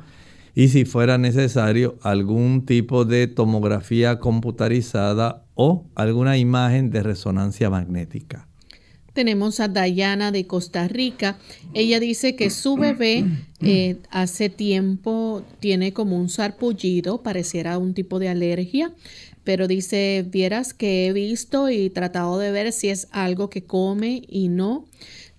y 0.53 0.69
si 0.69 0.85
fuera 0.85 1.17
necesario 1.17 1.97
algún 2.01 2.65
tipo 2.65 3.05
de 3.05 3.27
tomografía 3.27 4.19
computarizada 4.19 5.43
o 5.55 5.85
alguna 5.95 6.37
imagen 6.37 6.89
de 6.89 7.03
resonancia 7.03 7.69
magnética. 7.69 8.47
Tenemos 9.17 9.59
a 9.59 9.67
Dayana 9.67 10.31
de 10.31 10.45
Costa 10.45 10.87
Rica. 10.87 11.39
Ella 11.73 11.99
dice 11.99 12.35
que 12.35 12.51
su 12.51 12.75
bebé 12.75 13.25
eh, 13.61 13.97
hace 14.11 14.49
tiempo 14.49 15.41
tiene 15.59 15.91
como 15.91 16.19
un 16.19 16.29
sarpullido, 16.29 17.23
pareciera 17.23 17.79
un 17.79 17.95
tipo 17.95 18.19
de 18.19 18.29
alergia, 18.29 18.93
pero 19.43 19.67
dice, 19.67 20.23
vieras 20.29 20.75
que 20.75 21.07
he 21.07 21.13
visto 21.13 21.71
y 21.71 21.89
tratado 21.89 22.37
de 22.37 22.51
ver 22.51 22.71
si 22.71 22.89
es 22.89 23.07
algo 23.09 23.49
que 23.49 23.63
come 23.63 24.21
y 24.27 24.49
no. 24.49 24.85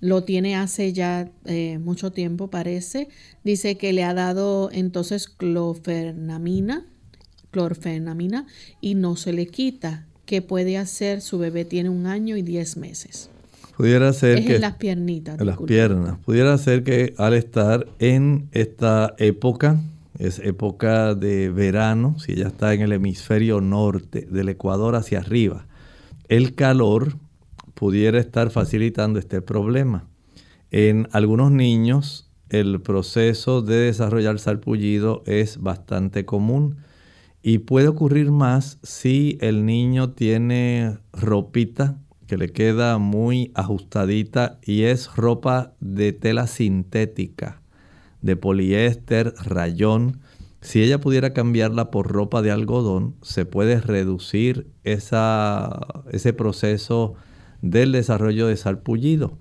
Lo 0.01 0.25
tiene 0.25 0.57
hace 0.57 0.93
ya 0.93 1.31
eh, 1.45 1.79
mucho 1.79 2.11
tiempo, 2.11 2.51
parece. 2.51 3.07
Dice 3.45 3.77
que 3.77 3.93
le 3.93 4.03
ha 4.03 4.13
dado 4.13 4.71
entonces 4.73 5.29
clofernamina, 5.29 6.85
clorfenamina 7.53 8.45
y 8.81 8.97
no 8.97 9.15
se 9.15 9.33
le 9.33 9.47
quita. 9.47 10.09
¿Qué 10.27 10.43
puede 10.43 10.79
hacer? 10.79 11.21
Su 11.21 11.39
bebé 11.39 11.65
tiene 11.65 11.91
un 11.91 12.07
año 12.07 12.37
y 12.37 12.43
diez 12.43 12.77
meses. 12.77 13.31
Pudiera 13.79 14.13
ser 14.13 14.45
que... 14.45 14.57
En 14.57 14.61
las 14.61 14.75
piernitas. 14.75 15.41
En 15.41 15.47
las 15.47 15.59
piernas. 15.59 16.19
Pudiera 16.25 16.59
ser 16.59 16.83
que 16.83 17.15
al 17.17 17.33
estar 17.33 17.87
en 18.01 18.49
esta 18.51 19.15
época, 19.19 19.81
es 20.19 20.41
época 20.41 21.15
de 21.15 21.49
verano, 21.49 22.17
si 22.19 22.33
ella 22.33 22.49
está 22.49 22.75
en 22.75 22.81
el 22.81 22.93
hemisferio 22.93 23.61
norte, 23.61 24.27
del 24.29 24.49
Ecuador 24.49 24.97
hacia 24.97 25.21
arriba, 25.21 25.69
el 26.29 26.57
calor 26.57 27.19
pudiera 27.75 28.19
estar 28.19 28.51
facilitando 28.51 29.21
este 29.21 29.43
problema. 29.43 30.09
En 30.73 31.07
algunos 31.13 31.53
niños 31.53 32.29
el 32.49 32.81
proceso 32.81 33.63
de 33.63 33.77
desarrollar 33.77 34.41
sarpullido 34.41 35.23
es 35.25 35.59
bastante 35.59 36.25
común 36.25 36.79
y 37.45 37.59
puede 37.59 37.87
ocurrir 37.87 38.33
más 38.33 38.79
si 38.83 39.39
el 39.41 39.65
niño 39.65 40.11
tiene 40.11 40.99
ropita 41.13 41.97
que 42.29 42.37
le 42.37 42.51
queda 42.51 42.99
muy 42.99 43.51
ajustadita 43.55 44.61
y 44.63 44.83
es 44.83 45.17
ropa 45.17 45.73
de 45.81 46.13
tela 46.13 46.47
sintética, 46.47 47.63
de 48.21 48.37
poliéster, 48.37 49.33
rayón. 49.43 50.21
Si 50.61 50.83
ella 50.83 51.01
pudiera 51.01 51.33
cambiarla 51.33 51.91
por 51.91 52.13
ropa 52.13 52.43
de 52.43 52.51
algodón, 52.51 53.17
se 53.23 53.47
puede 53.47 53.81
reducir 53.81 54.71
esa, 54.85 56.05
ese 56.13 56.35
proceso 56.35 57.15
del 57.63 57.93
desarrollo 57.93 58.47
de 58.47 58.59
sarpullido, 58.59 59.39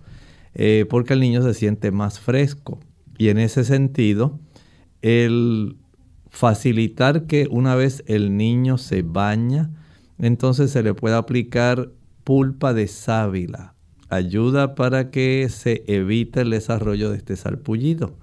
eh, 0.54 0.86
porque 0.90 1.14
el 1.14 1.20
niño 1.20 1.42
se 1.42 1.54
siente 1.54 1.92
más 1.92 2.22
fresco. 2.22 2.80
Y 3.18 3.28
en 3.28 3.38
ese 3.38 3.66
sentido, 3.66 4.40
el 5.02 5.76
facilitar 6.30 7.26
que 7.26 7.48
una 7.52 7.76
vez 7.76 8.02
el 8.08 8.38
niño 8.38 8.78
se 8.78 9.02
baña, 9.02 9.72
entonces 10.20 10.72
se 10.72 10.84
le 10.84 10.94
pueda 10.94 11.18
aplicar 11.18 11.92
pulpa 12.28 12.74
de 12.74 12.88
sábila. 12.88 13.74
Ayuda 14.10 14.76
para 14.76 15.12
que 15.12 15.48
se 15.50 15.86
evite 15.88 16.42
el 16.42 16.50
desarrollo 16.50 17.10
de 17.10 17.16
este 17.16 17.38
sarpullido. 17.38 18.18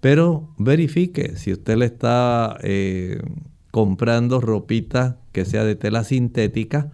Pero 0.00 0.54
verifique 0.56 1.36
si 1.36 1.52
usted 1.52 1.76
le 1.76 1.86
está 1.86 2.56
eh, 2.62 3.20
comprando 3.72 4.40
ropita 4.40 5.18
que 5.32 5.44
sea 5.44 5.64
de 5.64 5.74
tela 5.74 6.04
sintética, 6.04 6.92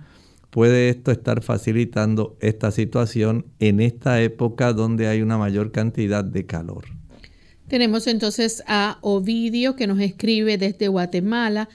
puede 0.49 0.89
esto 0.89 1.11
estar 1.11 1.43
facilitando 1.43 2.39
esta 2.41 2.71
situación 2.71 3.45
en 3.59 3.81
esta 3.81 4.23
época 4.23 4.73
donde 4.73 5.09
hay 5.09 5.21
una 5.21 5.37
mayor 5.37 5.73
cantidad 5.73 6.25
de 6.25 6.47
calor. 6.47 6.87
Tenemos 7.69 8.07
entonces 8.07 8.63
a 8.67 8.97
Ovidio 9.03 9.77
que 9.77 9.87
nos 9.87 10.01
escribe 10.01 10.57
desde 10.57 10.89
Guatemala. 10.89 11.69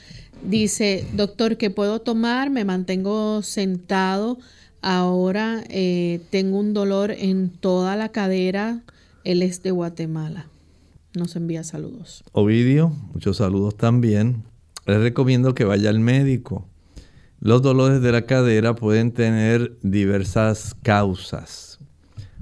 Dice, 0.43 1.05
doctor, 1.13 1.57
¿qué 1.57 1.69
puedo 1.69 2.01
tomar? 2.01 2.49
Me 2.49 2.65
mantengo 2.65 3.43
sentado 3.43 4.39
Ahora 4.81 5.63
eh, 5.69 6.21
tengo 6.31 6.59
un 6.59 6.73
dolor 6.73 7.11
en 7.11 7.49
toda 7.49 7.95
la 7.95 8.09
cadera. 8.09 8.81
Él 9.23 9.43
es 9.43 9.61
de 9.61 9.71
Guatemala. 9.71 10.47
Nos 11.13 11.35
envía 11.35 11.63
saludos. 11.63 12.23
Ovidio, 12.31 12.89
muchos 13.13 13.37
saludos 13.37 13.75
también. 13.75 14.43
Les 14.85 14.99
recomiendo 14.99 15.53
que 15.53 15.65
vaya 15.65 15.89
al 15.89 15.99
médico. 15.99 16.67
Los 17.39 17.61
dolores 17.61 18.01
de 18.01 18.11
la 18.11 18.23
cadera 18.23 18.75
pueden 18.75 19.11
tener 19.11 19.77
diversas 19.81 20.75
causas. 20.81 21.79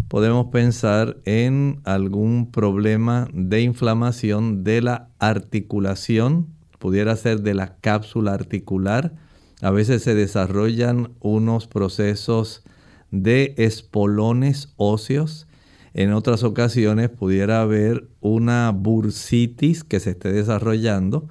Podemos 0.08 0.48
pensar 0.48 1.18
en 1.26 1.82
algún 1.84 2.52
problema 2.52 3.28
de 3.34 3.62
inflamación 3.62 4.64
de 4.64 4.82
la 4.82 5.10
articulación, 5.20 6.48
pudiera 6.80 7.16
ser 7.16 7.42
de 7.42 7.54
la 7.54 7.76
cápsula 7.78 8.34
articular, 8.34 9.14
a 9.62 9.72
veces 9.72 10.03
se 10.03 10.16
desarrollan 10.16 11.12
unos 11.20 11.68
procesos 11.68 12.64
de 13.12 13.53
espolones 13.57 14.74
óseos. 14.78 15.47
En 15.93 16.14
otras 16.14 16.43
ocasiones 16.43 17.10
pudiera 17.10 17.62
haber 17.62 18.07
una 18.22 18.72
bursitis 18.72 19.84
que 19.84 19.99
se 19.99 20.12
esté 20.12 20.32
desarrollando. 20.32 21.28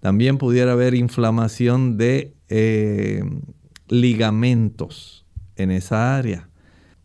También 0.00 0.36
pudiera 0.36 0.72
haber 0.72 0.94
inflamación 0.94 1.96
de 1.96 2.34
eh, 2.48 3.22
ligamentos 3.88 5.24
en 5.56 5.70
esa 5.70 6.16
área. 6.16 6.48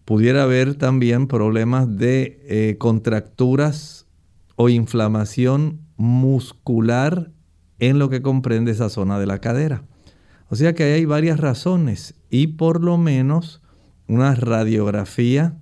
Pudiera 0.04 0.44
haber 0.44 0.76
también 0.76 1.28
problemas 1.28 1.98
de 1.98 2.40
eh, 2.48 2.76
contracturas 2.78 4.06
o 4.56 4.70
inflamación 4.70 5.82
muscular 5.98 7.32
en 7.80 8.00
lo 8.00 8.10
que 8.10 8.22
comprende 8.22 8.72
esa 8.72 8.90
zona 8.90 9.20
de 9.20 9.26
la 9.26 9.40
cadera. 9.40 9.84
O 10.50 10.56
sea 10.56 10.74
que 10.74 10.84
hay 10.84 11.06
varias 11.06 11.40
razones 11.40 12.16
y 12.30 12.48
por 12.48 12.84
lo 12.84 12.98
menos 12.98 13.62
una 14.08 14.36
radiografía 14.36 15.58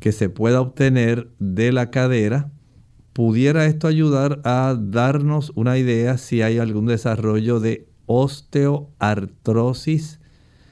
que 0.00 0.12
se 0.12 0.28
pueda 0.28 0.60
obtener 0.60 1.30
de 1.38 1.72
la 1.72 1.90
cadera, 1.90 2.50
pudiera 3.12 3.66
esto 3.66 3.86
ayudar 3.86 4.40
a 4.44 4.76
darnos 4.78 5.52
una 5.54 5.78
idea 5.78 6.18
si 6.18 6.42
hay 6.42 6.58
algún 6.58 6.86
desarrollo 6.86 7.60
de 7.60 7.88
osteoartrosis, 8.06 10.20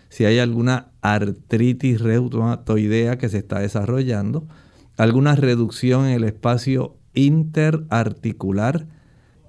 si 0.08 0.24
hay 0.24 0.38
alguna 0.38 0.90
artritis 1.00 2.00
reumatoidea 2.00 3.16
que 3.16 3.28
se 3.28 3.38
está 3.38 3.60
desarrollando, 3.60 4.48
alguna 4.96 5.36
reducción 5.36 6.06
en 6.06 6.12
el 6.12 6.24
espacio 6.24 6.96
interarticular, 7.14 8.88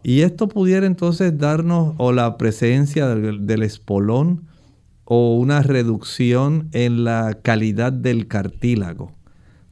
y 0.04 0.22
esto 0.22 0.50
pudiera 0.50 0.86
entonces 0.86 1.38
darnos 1.38 1.96
o 1.98 2.12
la 2.12 2.38
presencia 2.38 3.08
del, 3.08 3.64
espolón 3.64 4.48
o 5.06 5.36
una 5.38 5.62
reducción 5.62 6.70
en 6.74 7.04
la 7.04 7.40
calidad 7.42 7.94
del 7.94 8.28
cartílago. 8.28 9.14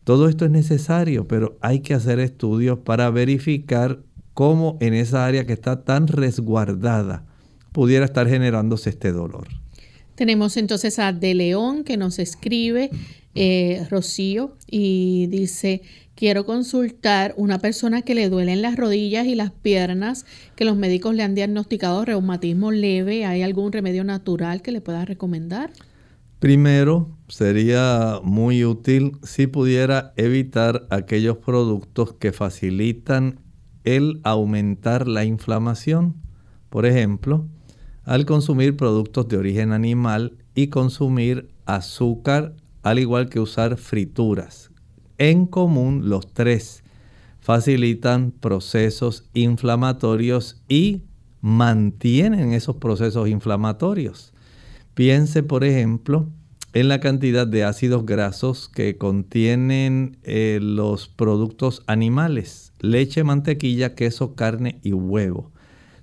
Todo 0.04 0.30
esto 0.30 0.46
es 0.46 0.52
necesario, 0.52 1.28
pero 1.28 1.58
hay 1.62 1.82
que 1.82 1.94
hacer 1.94 2.20
estudios 2.20 2.80
para 2.80 3.10
verificar 3.10 4.00
cómo 4.34 4.78
en 4.80 4.94
esa 4.94 5.26
área 5.26 5.46
que 5.46 5.54
está 5.54 5.84
tan 5.84 6.08
resguardada 6.08 7.26
pudiera 7.72 8.06
estar 8.06 8.28
generándose 8.28 8.90
este 8.90 9.12
dolor. 9.12 9.48
Tenemos 10.16 10.58
entonces 10.58 11.00
a 11.00 11.14
De 11.14 11.34
León 11.34 11.84
que 11.84 11.98
nos 11.98 12.20
escribe, 12.20 12.90
eh, 13.36 13.86
Rocío, 13.90 14.56
y 14.70 15.28
dice, 15.28 15.82
quiero 16.22 16.46
consultar 16.46 17.34
una 17.36 17.58
persona 17.58 18.04
que 18.04 18.14
le 18.14 18.30
duelen 18.30 18.62
las 18.62 18.76
rodillas 18.76 19.26
y 19.26 19.34
las 19.34 19.50
piernas, 19.50 20.28
que 20.56 20.66
los 20.66 20.78
médicos 20.78 21.16
le 21.16 21.24
han 21.24 21.34
diagnosticado 21.34 22.06
reumatismo 22.06 22.70
leve. 22.70 23.26
¿Hay 23.26 23.42
algún 23.42 23.72
remedio 23.72 24.04
natural 24.04 24.62
que 24.62 24.72
le 24.72 24.82
pueda 24.82 25.04
recomendar? 25.04 25.72
Primero, 26.38 27.10
sería 27.28 28.20
muy 28.24 28.64
útil 28.64 29.14
si 29.24 29.48
pudiera 29.48 30.14
evitar 30.16 30.86
aquellos 30.92 31.38
productos 31.38 32.14
que 32.14 32.32
facilitan 32.32 33.40
el 33.84 34.22
aumentar 34.24 35.08
la 35.08 35.26
inflamación. 35.26 36.18
Por 36.70 36.86
ejemplo, 36.86 37.48
al 38.04 38.28
consumir 38.28 38.78
productos 38.78 39.28
de 39.28 39.38
origen 39.38 39.72
animal 39.72 40.38
y 40.54 40.68
consumir 40.68 41.50
azúcar, 41.66 42.54
al 42.84 43.00
igual 43.00 43.28
que 43.28 43.40
usar 43.40 43.78
frituras, 43.78 44.71
en 45.22 45.46
común 45.46 46.10
los 46.10 46.34
tres 46.34 46.84
facilitan 47.42 48.32
procesos 48.32 49.30
inflamatorios 49.36 50.64
y 50.68 51.04
mantienen 51.42 52.54
esos 52.54 52.78
procesos 52.78 53.30
inflamatorios. 53.30 54.34
Piense, 54.96 55.44
por 55.44 55.64
ejemplo, 55.64 56.28
en 56.74 56.88
la 56.88 57.00
cantidad 57.00 57.46
de 57.46 57.64
ácidos 57.64 58.04
grasos 58.04 58.68
que 58.68 58.98
contienen 58.98 60.18
eh, 60.24 60.58
los 60.60 61.08
productos 61.08 61.84
animales, 61.86 62.74
leche, 62.80 63.24
mantequilla, 63.24 63.94
queso, 63.94 64.34
carne 64.34 64.80
y 64.82 64.94
huevo. 64.94 65.52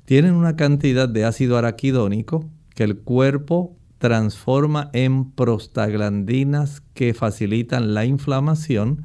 Tienen 0.04 0.34
una 0.34 0.54
cantidad 0.54 1.08
de 1.08 1.24
ácido 1.24 1.58
araquidónico 1.58 2.48
que 2.76 2.84
el 2.84 2.98
cuerpo 2.98 3.77
transforma 3.98 4.90
en 4.92 5.30
prostaglandinas 5.32 6.82
que 6.94 7.14
facilitan 7.14 7.94
la 7.94 8.04
inflamación 8.04 9.04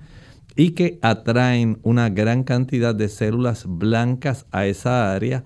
y 0.56 0.72
que 0.72 1.00
atraen 1.02 1.80
una 1.84 2.10
gran 2.10 2.44
cantidad 2.44 2.94
de 2.94 3.10
células 3.10 3.66
blancas 3.68 4.46
a 4.52 4.66
esa 4.68 5.14
área 5.14 5.44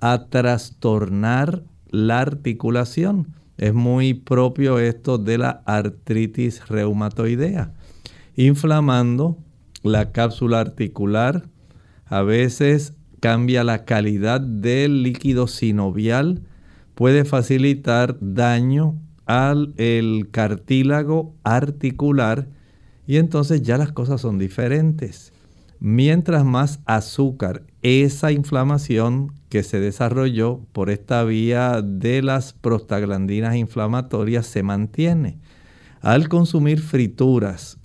a 0.00 0.26
trastornar 0.26 1.62
la 1.90 2.20
articulación. 2.20 3.34
Es 3.56 3.74
muy 3.74 4.14
propio 4.14 4.78
esto 4.78 5.18
de 5.18 5.38
la 5.38 5.62
artritis 5.64 6.68
reumatoidea, 6.68 7.72
inflamando 8.36 9.38
la 9.82 10.12
cápsula 10.12 10.60
articular, 10.60 11.48
a 12.06 12.22
veces 12.22 12.94
cambia 13.20 13.64
la 13.64 13.84
calidad 13.84 14.40
del 14.40 15.02
líquido 15.02 15.46
sinovial, 15.46 16.42
puede 16.98 17.24
facilitar 17.24 18.16
daño 18.20 18.96
al 19.24 19.72
el 19.76 20.30
cartílago 20.32 21.32
articular 21.44 22.48
y 23.06 23.18
entonces 23.18 23.62
ya 23.62 23.78
las 23.78 23.92
cosas 23.92 24.20
son 24.20 24.36
diferentes. 24.36 25.32
Mientras 25.78 26.44
más 26.44 26.80
azúcar, 26.86 27.62
esa 27.82 28.32
inflamación 28.32 29.32
que 29.48 29.62
se 29.62 29.78
desarrolló 29.78 30.66
por 30.72 30.90
esta 30.90 31.22
vía 31.22 31.82
de 31.84 32.20
las 32.20 32.52
prostaglandinas 32.52 33.54
inflamatorias 33.54 34.48
se 34.48 34.64
mantiene. 34.64 35.38
Al 36.00 36.28
consumir 36.28 36.80
frituras, 36.80 37.78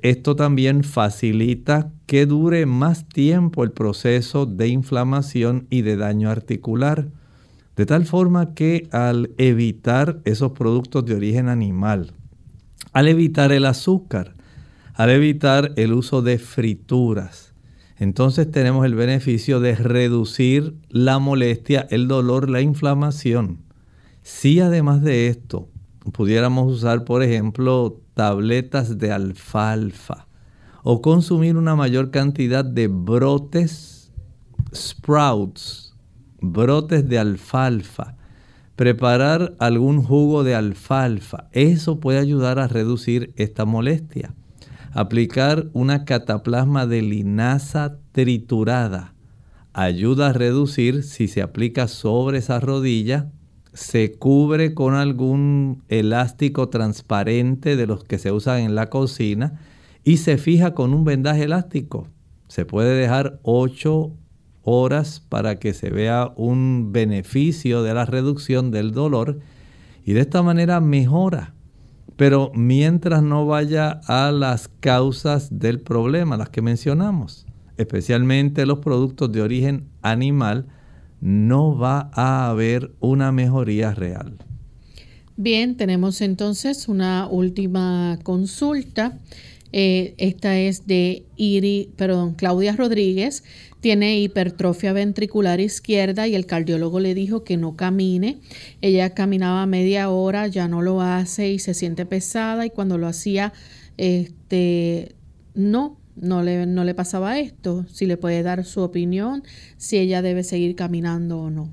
esto 0.00 0.36
también 0.36 0.84
facilita 0.84 1.90
que 2.06 2.24
dure 2.24 2.66
más 2.66 3.08
tiempo 3.08 3.64
el 3.64 3.72
proceso 3.72 4.46
de 4.46 4.68
inflamación 4.68 5.66
y 5.70 5.82
de 5.82 5.96
daño 5.96 6.30
articular. 6.30 7.08
De 7.76 7.86
tal 7.86 8.06
forma 8.06 8.54
que 8.54 8.88
al 8.92 9.30
evitar 9.36 10.20
esos 10.24 10.52
productos 10.52 11.04
de 11.04 11.14
origen 11.14 11.48
animal, 11.48 12.12
al 12.92 13.08
evitar 13.08 13.50
el 13.50 13.66
azúcar, 13.66 14.34
al 14.94 15.10
evitar 15.10 15.72
el 15.76 15.92
uso 15.92 16.22
de 16.22 16.38
frituras, 16.38 17.54
entonces 17.96 18.50
tenemos 18.50 18.84
el 18.86 18.94
beneficio 18.94 19.60
de 19.60 19.74
reducir 19.76 20.76
la 20.88 21.18
molestia, 21.18 21.86
el 21.90 22.08
dolor, 22.08 22.50
la 22.50 22.60
inflamación. 22.60 23.58
Si 24.22 24.60
además 24.60 25.02
de 25.02 25.28
esto 25.28 25.68
pudiéramos 26.12 26.72
usar, 26.72 27.04
por 27.04 27.22
ejemplo, 27.22 28.00
tabletas 28.14 28.98
de 28.98 29.12
alfalfa 29.12 30.26
o 30.82 31.02
consumir 31.02 31.56
una 31.56 31.74
mayor 31.74 32.10
cantidad 32.10 32.64
de 32.64 32.88
brotes, 32.88 34.12
sprouts, 34.74 35.83
brotes 36.52 37.08
de 37.08 37.18
alfalfa, 37.18 38.16
preparar 38.76 39.54
algún 39.58 40.02
jugo 40.02 40.44
de 40.44 40.54
alfalfa, 40.54 41.48
eso 41.52 42.00
puede 42.00 42.18
ayudar 42.18 42.58
a 42.58 42.68
reducir 42.68 43.32
esta 43.36 43.64
molestia. 43.64 44.34
Aplicar 44.92 45.66
una 45.72 46.04
cataplasma 46.04 46.86
de 46.86 47.02
linaza 47.02 47.98
triturada 48.12 49.14
ayuda 49.74 50.28
a 50.28 50.32
reducir 50.32 51.02
si 51.02 51.26
se 51.28 51.42
aplica 51.42 51.88
sobre 51.88 52.38
esa 52.38 52.60
rodilla, 52.60 53.30
se 53.72 54.12
cubre 54.12 54.72
con 54.72 54.94
algún 54.94 55.82
elástico 55.88 56.68
transparente 56.68 57.74
de 57.74 57.86
los 57.88 58.04
que 58.04 58.18
se 58.18 58.30
usan 58.30 58.60
en 58.60 58.76
la 58.76 58.88
cocina 58.88 59.60
y 60.04 60.18
se 60.18 60.38
fija 60.38 60.74
con 60.74 60.94
un 60.94 61.04
vendaje 61.04 61.42
elástico. 61.42 62.06
Se 62.46 62.64
puede 62.64 62.94
dejar 62.94 63.40
8 63.42 64.12
horas 64.64 65.22
para 65.28 65.58
que 65.58 65.74
se 65.74 65.90
vea 65.90 66.32
un 66.36 66.92
beneficio 66.92 67.82
de 67.82 67.94
la 67.94 68.06
reducción 68.06 68.70
del 68.70 68.92
dolor 68.92 69.38
y 70.04 70.12
de 70.14 70.20
esta 70.20 70.42
manera 70.42 70.80
mejora. 70.80 71.54
Pero 72.16 72.52
mientras 72.54 73.22
no 73.22 73.46
vaya 73.46 74.00
a 74.06 74.30
las 74.32 74.68
causas 74.80 75.58
del 75.58 75.80
problema, 75.80 76.36
las 76.36 76.48
que 76.48 76.62
mencionamos, 76.62 77.46
especialmente 77.76 78.66
los 78.66 78.78
productos 78.78 79.32
de 79.32 79.42
origen 79.42 79.88
animal, 80.02 80.66
no 81.20 81.76
va 81.76 82.10
a 82.12 82.48
haber 82.48 82.92
una 83.00 83.32
mejoría 83.32 83.94
real. 83.94 84.36
Bien, 85.36 85.76
tenemos 85.76 86.20
entonces 86.20 86.86
una 86.86 87.26
última 87.26 88.18
consulta. 88.22 89.18
Eh, 89.72 90.14
esta 90.18 90.56
es 90.56 90.86
de 90.86 91.24
Iri, 91.36 91.90
perdón, 91.96 92.34
Claudia 92.34 92.76
Rodríguez 92.76 93.42
tiene 93.84 94.18
hipertrofia 94.18 94.94
ventricular 94.94 95.60
izquierda 95.60 96.26
y 96.26 96.34
el 96.34 96.46
cardiólogo 96.46 97.00
le 97.00 97.14
dijo 97.14 97.44
que 97.44 97.58
no 97.58 97.76
camine. 97.76 98.40
Ella 98.80 99.10
caminaba 99.10 99.66
media 99.66 100.08
hora, 100.08 100.46
ya 100.46 100.68
no 100.68 100.80
lo 100.80 101.02
hace 101.02 101.52
y 101.52 101.58
se 101.58 101.74
siente 101.74 102.06
pesada 102.06 102.64
y 102.64 102.70
cuando 102.70 102.96
lo 102.96 103.06
hacía, 103.06 103.52
este, 103.98 105.14
no, 105.52 105.98
no 106.16 106.42
le, 106.42 106.64
no 106.64 106.82
le 106.84 106.94
pasaba 106.94 107.38
esto. 107.38 107.84
Si 107.92 108.06
le 108.06 108.16
puede 108.16 108.42
dar 108.42 108.64
su 108.64 108.80
opinión, 108.80 109.42
si 109.76 109.98
ella 109.98 110.22
debe 110.22 110.44
seguir 110.44 110.76
caminando 110.76 111.40
o 111.40 111.50
no. 111.50 111.68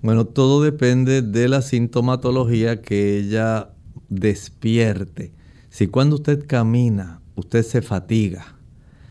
Bueno, 0.00 0.24
todo 0.24 0.62
depende 0.62 1.20
de 1.20 1.48
la 1.48 1.60
sintomatología 1.60 2.80
que 2.80 3.18
ella 3.18 3.68
despierte. 4.08 5.34
Si 5.68 5.88
cuando 5.88 6.16
usted 6.16 6.46
camina, 6.46 7.20
usted 7.34 7.62
se 7.64 7.82
fatiga, 7.82 8.56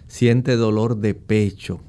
siente 0.08 0.56
dolor 0.56 0.98
de 0.98 1.14
pecho, 1.14 1.80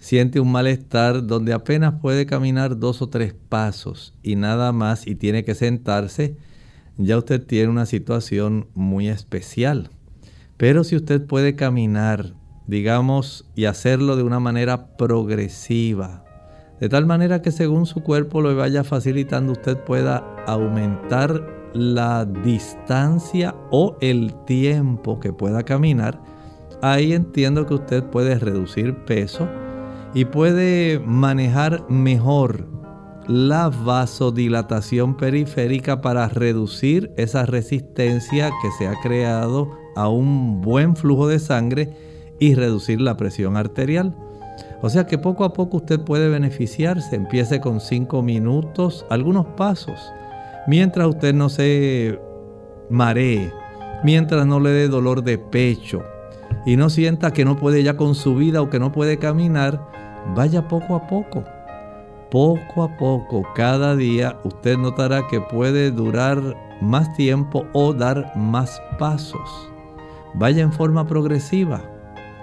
siente 0.00 0.40
un 0.40 0.50
malestar 0.50 1.26
donde 1.26 1.52
apenas 1.52 2.00
puede 2.00 2.26
caminar 2.26 2.78
dos 2.78 3.02
o 3.02 3.10
tres 3.10 3.34
pasos 3.34 4.14
y 4.22 4.34
nada 4.34 4.72
más 4.72 5.06
y 5.06 5.14
tiene 5.14 5.44
que 5.44 5.54
sentarse, 5.54 6.36
ya 6.96 7.18
usted 7.18 7.44
tiene 7.46 7.68
una 7.68 7.86
situación 7.86 8.66
muy 8.74 9.08
especial. 9.08 9.90
Pero 10.56 10.84
si 10.84 10.96
usted 10.96 11.24
puede 11.24 11.54
caminar, 11.54 12.34
digamos, 12.66 13.46
y 13.54 13.66
hacerlo 13.66 14.16
de 14.16 14.22
una 14.22 14.40
manera 14.40 14.96
progresiva, 14.96 16.24
de 16.80 16.88
tal 16.88 17.04
manera 17.04 17.42
que 17.42 17.52
según 17.52 17.84
su 17.84 18.02
cuerpo 18.02 18.40
lo 18.40 18.56
vaya 18.56 18.84
facilitando 18.84 19.52
usted 19.52 19.76
pueda 19.84 20.24
aumentar 20.46 21.46
la 21.74 22.24
distancia 22.24 23.54
o 23.70 23.98
el 24.00 24.32
tiempo 24.46 25.20
que 25.20 25.32
pueda 25.32 25.62
caminar. 25.62 26.22
Ahí 26.80 27.12
entiendo 27.12 27.66
que 27.66 27.74
usted 27.74 28.02
puede 28.04 28.38
reducir 28.38 28.96
peso 29.04 29.46
y 30.14 30.24
puede 30.24 30.98
manejar 30.98 31.88
mejor 31.88 32.66
la 33.26 33.68
vasodilatación 33.68 35.16
periférica 35.16 36.00
para 36.00 36.28
reducir 36.28 37.12
esa 37.16 37.46
resistencia 37.46 38.50
que 38.62 38.70
se 38.78 38.88
ha 38.88 38.94
creado 39.00 39.70
a 39.94 40.08
un 40.08 40.60
buen 40.60 40.96
flujo 40.96 41.28
de 41.28 41.38
sangre 41.38 41.92
y 42.40 42.54
reducir 42.54 43.00
la 43.00 43.16
presión 43.16 43.56
arterial. 43.56 44.16
O 44.82 44.88
sea 44.88 45.06
que 45.06 45.18
poco 45.18 45.44
a 45.44 45.52
poco 45.52 45.76
usted 45.76 46.00
puede 46.00 46.28
beneficiarse. 46.28 47.14
Empiece 47.14 47.60
con 47.60 47.80
5 47.80 48.22
minutos, 48.22 49.06
algunos 49.10 49.46
pasos. 49.56 50.00
Mientras 50.66 51.06
usted 51.06 51.34
no 51.34 51.48
se 51.48 52.18
maree, 52.88 53.52
mientras 54.02 54.46
no 54.46 54.58
le 54.58 54.70
dé 54.70 54.88
dolor 54.88 55.22
de 55.22 55.38
pecho 55.38 56.02
y 56.64 56.76
no 56.76 56.90
sienta 56.90 57.32
que 57.32 57.44
no 57.44 57.56
puede 57.56 57.82
ya 57.82 57.96
con 57.96 58.14
su 58.14 58.34
vida 58.34 58.62
o 58.62 58.70
que 58.70 58.78
no 58.78 58.92
puede 58.92 59.18
caminar, 59.18 59.80
vaya 60.34 60.68
poco 60.68 60.94
a 60.94 61.06
poco. 61.06 61.44
Poco 62.30 62.84
a 62.84 62.96
poco, 62.96 63.42
cada 63.56 63.96
día, 63.96 64.38
usted 64.44 64.76
notará 64.76 65.26
que 65.28 65.40
puede 65.40 65.90
durar 65.90 66.40
más 66.80 67.12
tiempo 67.14 67.66
o 67.72 67.92
dar 67.92 68.32
más 68.36 68.80
pasos. 68.98 69.70
Vaya 70.34 70.62
en 70.62 70.72
forma 70.72 71.06
progresiva 71.06 71.82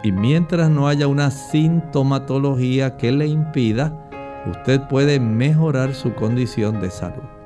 y 0.03 0.11
mientras 0.11 0.69
no 0.69 0.87
haya 0.87 1.07
una 1.07 1.31
sintomatología 1.31 2.97
que 2.97 3.11
le 3.11 3.27
impida, 3.27 4.09
usted 4.49 4.81
puede 4.89 5.19
mejorar 5.19 5.93
su 5.93 6.13
condición 6.13 6.81
de 6.81 6.91
salud. 6.91 7.36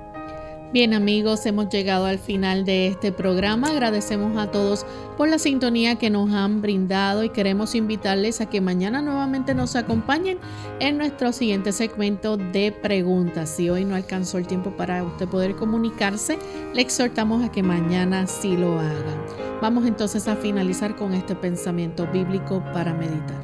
Bien 0.74 0.93
amigos, 0.93 1.45
hemos 1.45 1.67
llegado 1.67 2.05
al 2.05 2.17
final 2.17 2.63
de 2.63 2.88
este 2.88 3.11
programa. 3.11 3.72
Agradecemos 3.72 4.38
a 4.38 4.51
todos 4.51 4.86
por 5.17 5.28
la 5.28 5.38
sintonía 5.38 5.97
que 5.97 6.09
nos 6.09 6.32
han 6.32 6.61
brindado 6.61 7.26
y 7.26 7.30
queremos 7.30 7.76
invitarles 7.76 8.39
a 8.39 8.45
que 8.45 8.61
mañana 8.61 9.01
nuevamente 9.01 9.53
nos 9.53 9.76
acompañen 9.76 10.38
en 10.80 10.97
nuestro 10.97 11.34
siguiente 11.34 11.74
segmento 11.74 12.38
de 12.38 12.72
preguntas. 12.72 13.49
Si 13.49 13.69
hoy 13.69 13.84
no 13.84 13.95
alcanzó 13.95 14.38
el 14.38 14.47
tiempo 14.47 14.72
para 14.72 15.03
usted 15.03 15.28
poder 15.28 15.57
comunicarse, 15.57 16.39
le 16.74 16.82
exhortamos 16.82 17.43
a 17.43 17.51
que 17.51 17.63
mañana 17.63 18.26
sí 18.26 18.55
lo 18.55 18.80
haga. 18.80 19.26
Vamos 19.61 19.86
entonces 19.86 20.30
a 20.30 20.38
finalizar 20.38 20.95
con 20.95 21.13
este 21.13 21.36
pensamiento 21.36 22.07
bíblico 22.07 22.63
para 22.72 22.93
meditar. 22.93 23.43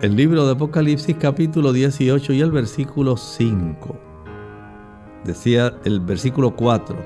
El 0.00 0.16
libro 0.16 0.46
de 0.46 0.52
Apocalipsis 0.52 1.16
capítulo 1.20 1.74
18 1.74 2.32
y 2.32 2.40
el 2.40 2.52
versículo 2.52 3.18
5 3.18 4.05
decía 5.26 5.74
el 5.84 6.00
versículo 6.00 6.56
4, 6.56 6.96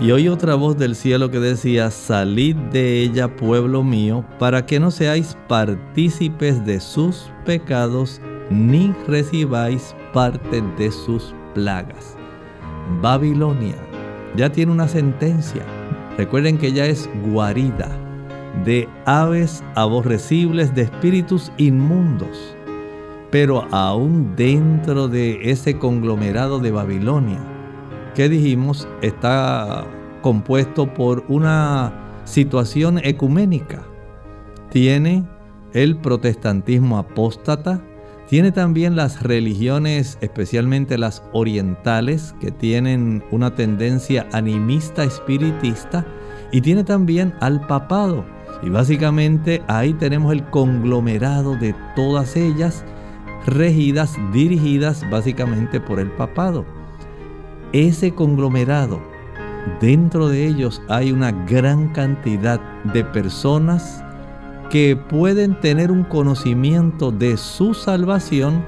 y 0.00 0.12
oí 0.12 0.28
otra 0.28 0.54
voz 0.54 0.78
del 0.78 0.94
cielo 0.94 1.30
que 1.30 1.40
decía, 1.40 1.90
salid 1.90 2.56
de 2.72 3.02
ella, 3.02 3.36
pueblo 3.36 3.82
mío, 3.82 4.24
para 4.38 4.64
que 4.64 4.80
no 4.80 4.90
seáis 4.90 5.36
partícipes 5.48 6.64
de 6.64 6.80
sus 6.80 7.30
pecados, 7.44 8.20
ni 8.50 8.94
recibáis 9.06 9.94
parte 10.12 10.62
de 10.78 10.90
sus 10.90 11.34
plagas. 11.54 12.16
Babilonia 13.02 13.76
ya 14.36 14.50
tiene 14.50 14.72
una 14.72 14.88
sentencia. 14.88 15.62
Recuerden 16.16 16.58
que 16.58 16.68
ella 16.68 16.86
es 16.86 17.08
guarida 17.30 17.88
de 18.64 18.88
aves 19.06 19.62
aborrecibles, 19.74 20.74
de 20.74 20.82
espíritus 20.82 21.52
inmundos. 21.56 22.56
Pero 23.30 23.66
aún 23.70 24.34
dentro 24.34 25.08
de 25.08 25.50
ese 25.50 25.78
conglomerado 25.78 26.58
de 26.58 26.72
Babilonia, 26.72 27.40
que 28.14 28.28
dijimos 28.28 28.88
está 29.02 29.86
compuesto 30.22 30.92
por 30.92 31.24
una 31.28 31.92
situación 32.24 32.98
ecuménica. 33.02 33.82
Tiene 34.70 35.24
el 35.72 35.96
protestantismo 35.96 36.98
apóstata, 36.98 37.82
tiene 38.28 38.52
también 38.52 38.94
las 38.94 39.22
religiones, 39.22 40.18
especialmente 40.20 40.98
las 40.98 41.22
orientales, 41.32 42.34
que 42.40 42.52
tienen 42.52 43.24
una 43.32 43.54
tendencia 43.54 44.28
animista 44.32 45.02
espiritista, 45.02 46.06
y 46.52 46.60
tiene 46.60 46.84
también 46.84 47.34
al 47.40 47.66
papado. 47.66 48.24
Y 48.62 48.68
básicamente 48.68 49.62
ahí 49.68 49.94
tenemos 49.94 50.32
el 50.32 50.44
conglomerado 50.50 51.56
de 51.56 51.74
todas 51.96 52.36
ellas, 52.36 52.84
regidas, 53.46 54.16
dirigidas 54.32 55.08
básicamente 55.10 55.80
por 55.80 55.98
el 55.98 56.10
papado 56.12 56.79
ese 57.72 58.14
conglomerado, 58.14 59.00
dentro 59.80 60.28
de 60.28 60.46
ellos 60.46 60.82
hay 60.88 61.12
una 61.12 61.32
gran 61.32 61.88
cantidad 61.88 62.60
de 62.92 63.04
personas 63.04 64.04
que 64.70 64.96
pueden 64.96 65.58
tener 65.60 65.90
un 65.90 66.04
conocimiento 66.04 67.10
de 67.10 67.36
su 67.36 67.74
salvación, 67.74 68.64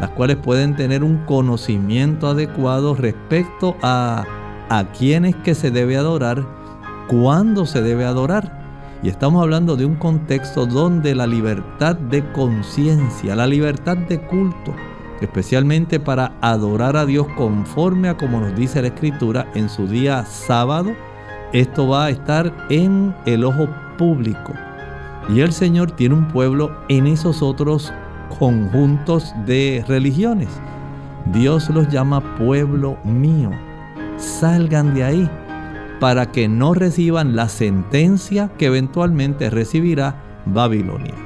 las 0.00 0.10
cuales 0.10 0.36
pueden 0.36 0.76
tener 0.76 1.02
un 1.02 1.24
conocimiento 1.24 2.28
adecuado 2.28 2.94
respecto 2.94 3.76
a 3.82 4.24
a 4.68 4.84
quienes 4.92 5.34
que 5.36 5.54
se 5.54 5.70
debe 5.70 5.96
adorar, 5.96 6.44
cuándo 7.08 7.66
se 7.66 7.82
debe 7.82 8.04
adorar. 8.04 8.64
Y 9.02 9.08
estamos 9.08 9.42
hablando 9.42 9.76
de 9.76 9.84
un 9.84 9.96
contexto 9.96 10.66
donde 10.66 11.14
la 11.14 11.26
libertad 11.26 11.96
de 11.96 12.32
conciencia, 12.32 13.36
la 13.36 13.46
libertad 13.46 13.96
de 13.96 14.20
culto, 14.26 14.74
especialmente 15.20 16.00
para 16.00 16.32
adorar 16.40 16.96
a 16.96 17.06
Dios 17.06 17.26
conforme 17.36 18.08
a 18.08 18.16
como 18.16 18.40
nos 18.40 18.54
dice 18.54 18.82
la 18.82 18.88
Escritura 18.88 19.46
en 19.54 19.68
su 19.68 19.86
día 19.86 20.24
sábado. 20.26 20.92
Esto 21.52 21.88
va 21.88 22.06
a 22.06 22.10
estar 22.10 22.52
en 22.70 23.14
el 23.24 23.44
ojo 23.44 23.68
público. 23.98 24.52
Y 25.28 25.40
el 25.40 25.52
Señor 25.52 25.90
tiene 25.92 26.14
un 26.14 26.28
pueblo 26.28 26.76
en 26.88 27.06
esos 27.06 27.42
otros 27.42 27.92
conjuntos 28.38 29.32
de 29.44 29.84
religiones. 29.88 30.48
Dios 31.32 31.68
los 31.70 31.88
llama 31.88 32.36
pueblo 32.36 32.96
mío. 33.04 33.50
Salgan 34.16 34.94
de 34.94 35.04
ahí 35.04 35.30
para 36.00 36.30
que 36.30 36.48
no 36.48 36.74
reciban 36.74 37.34
la 37.34 37.48
sentencia 37.48 38.50
que 38.58 38.66
eventualmente 38.66 39.50
recibirá 39.50 40.22
Babilonia. 40.46 41.25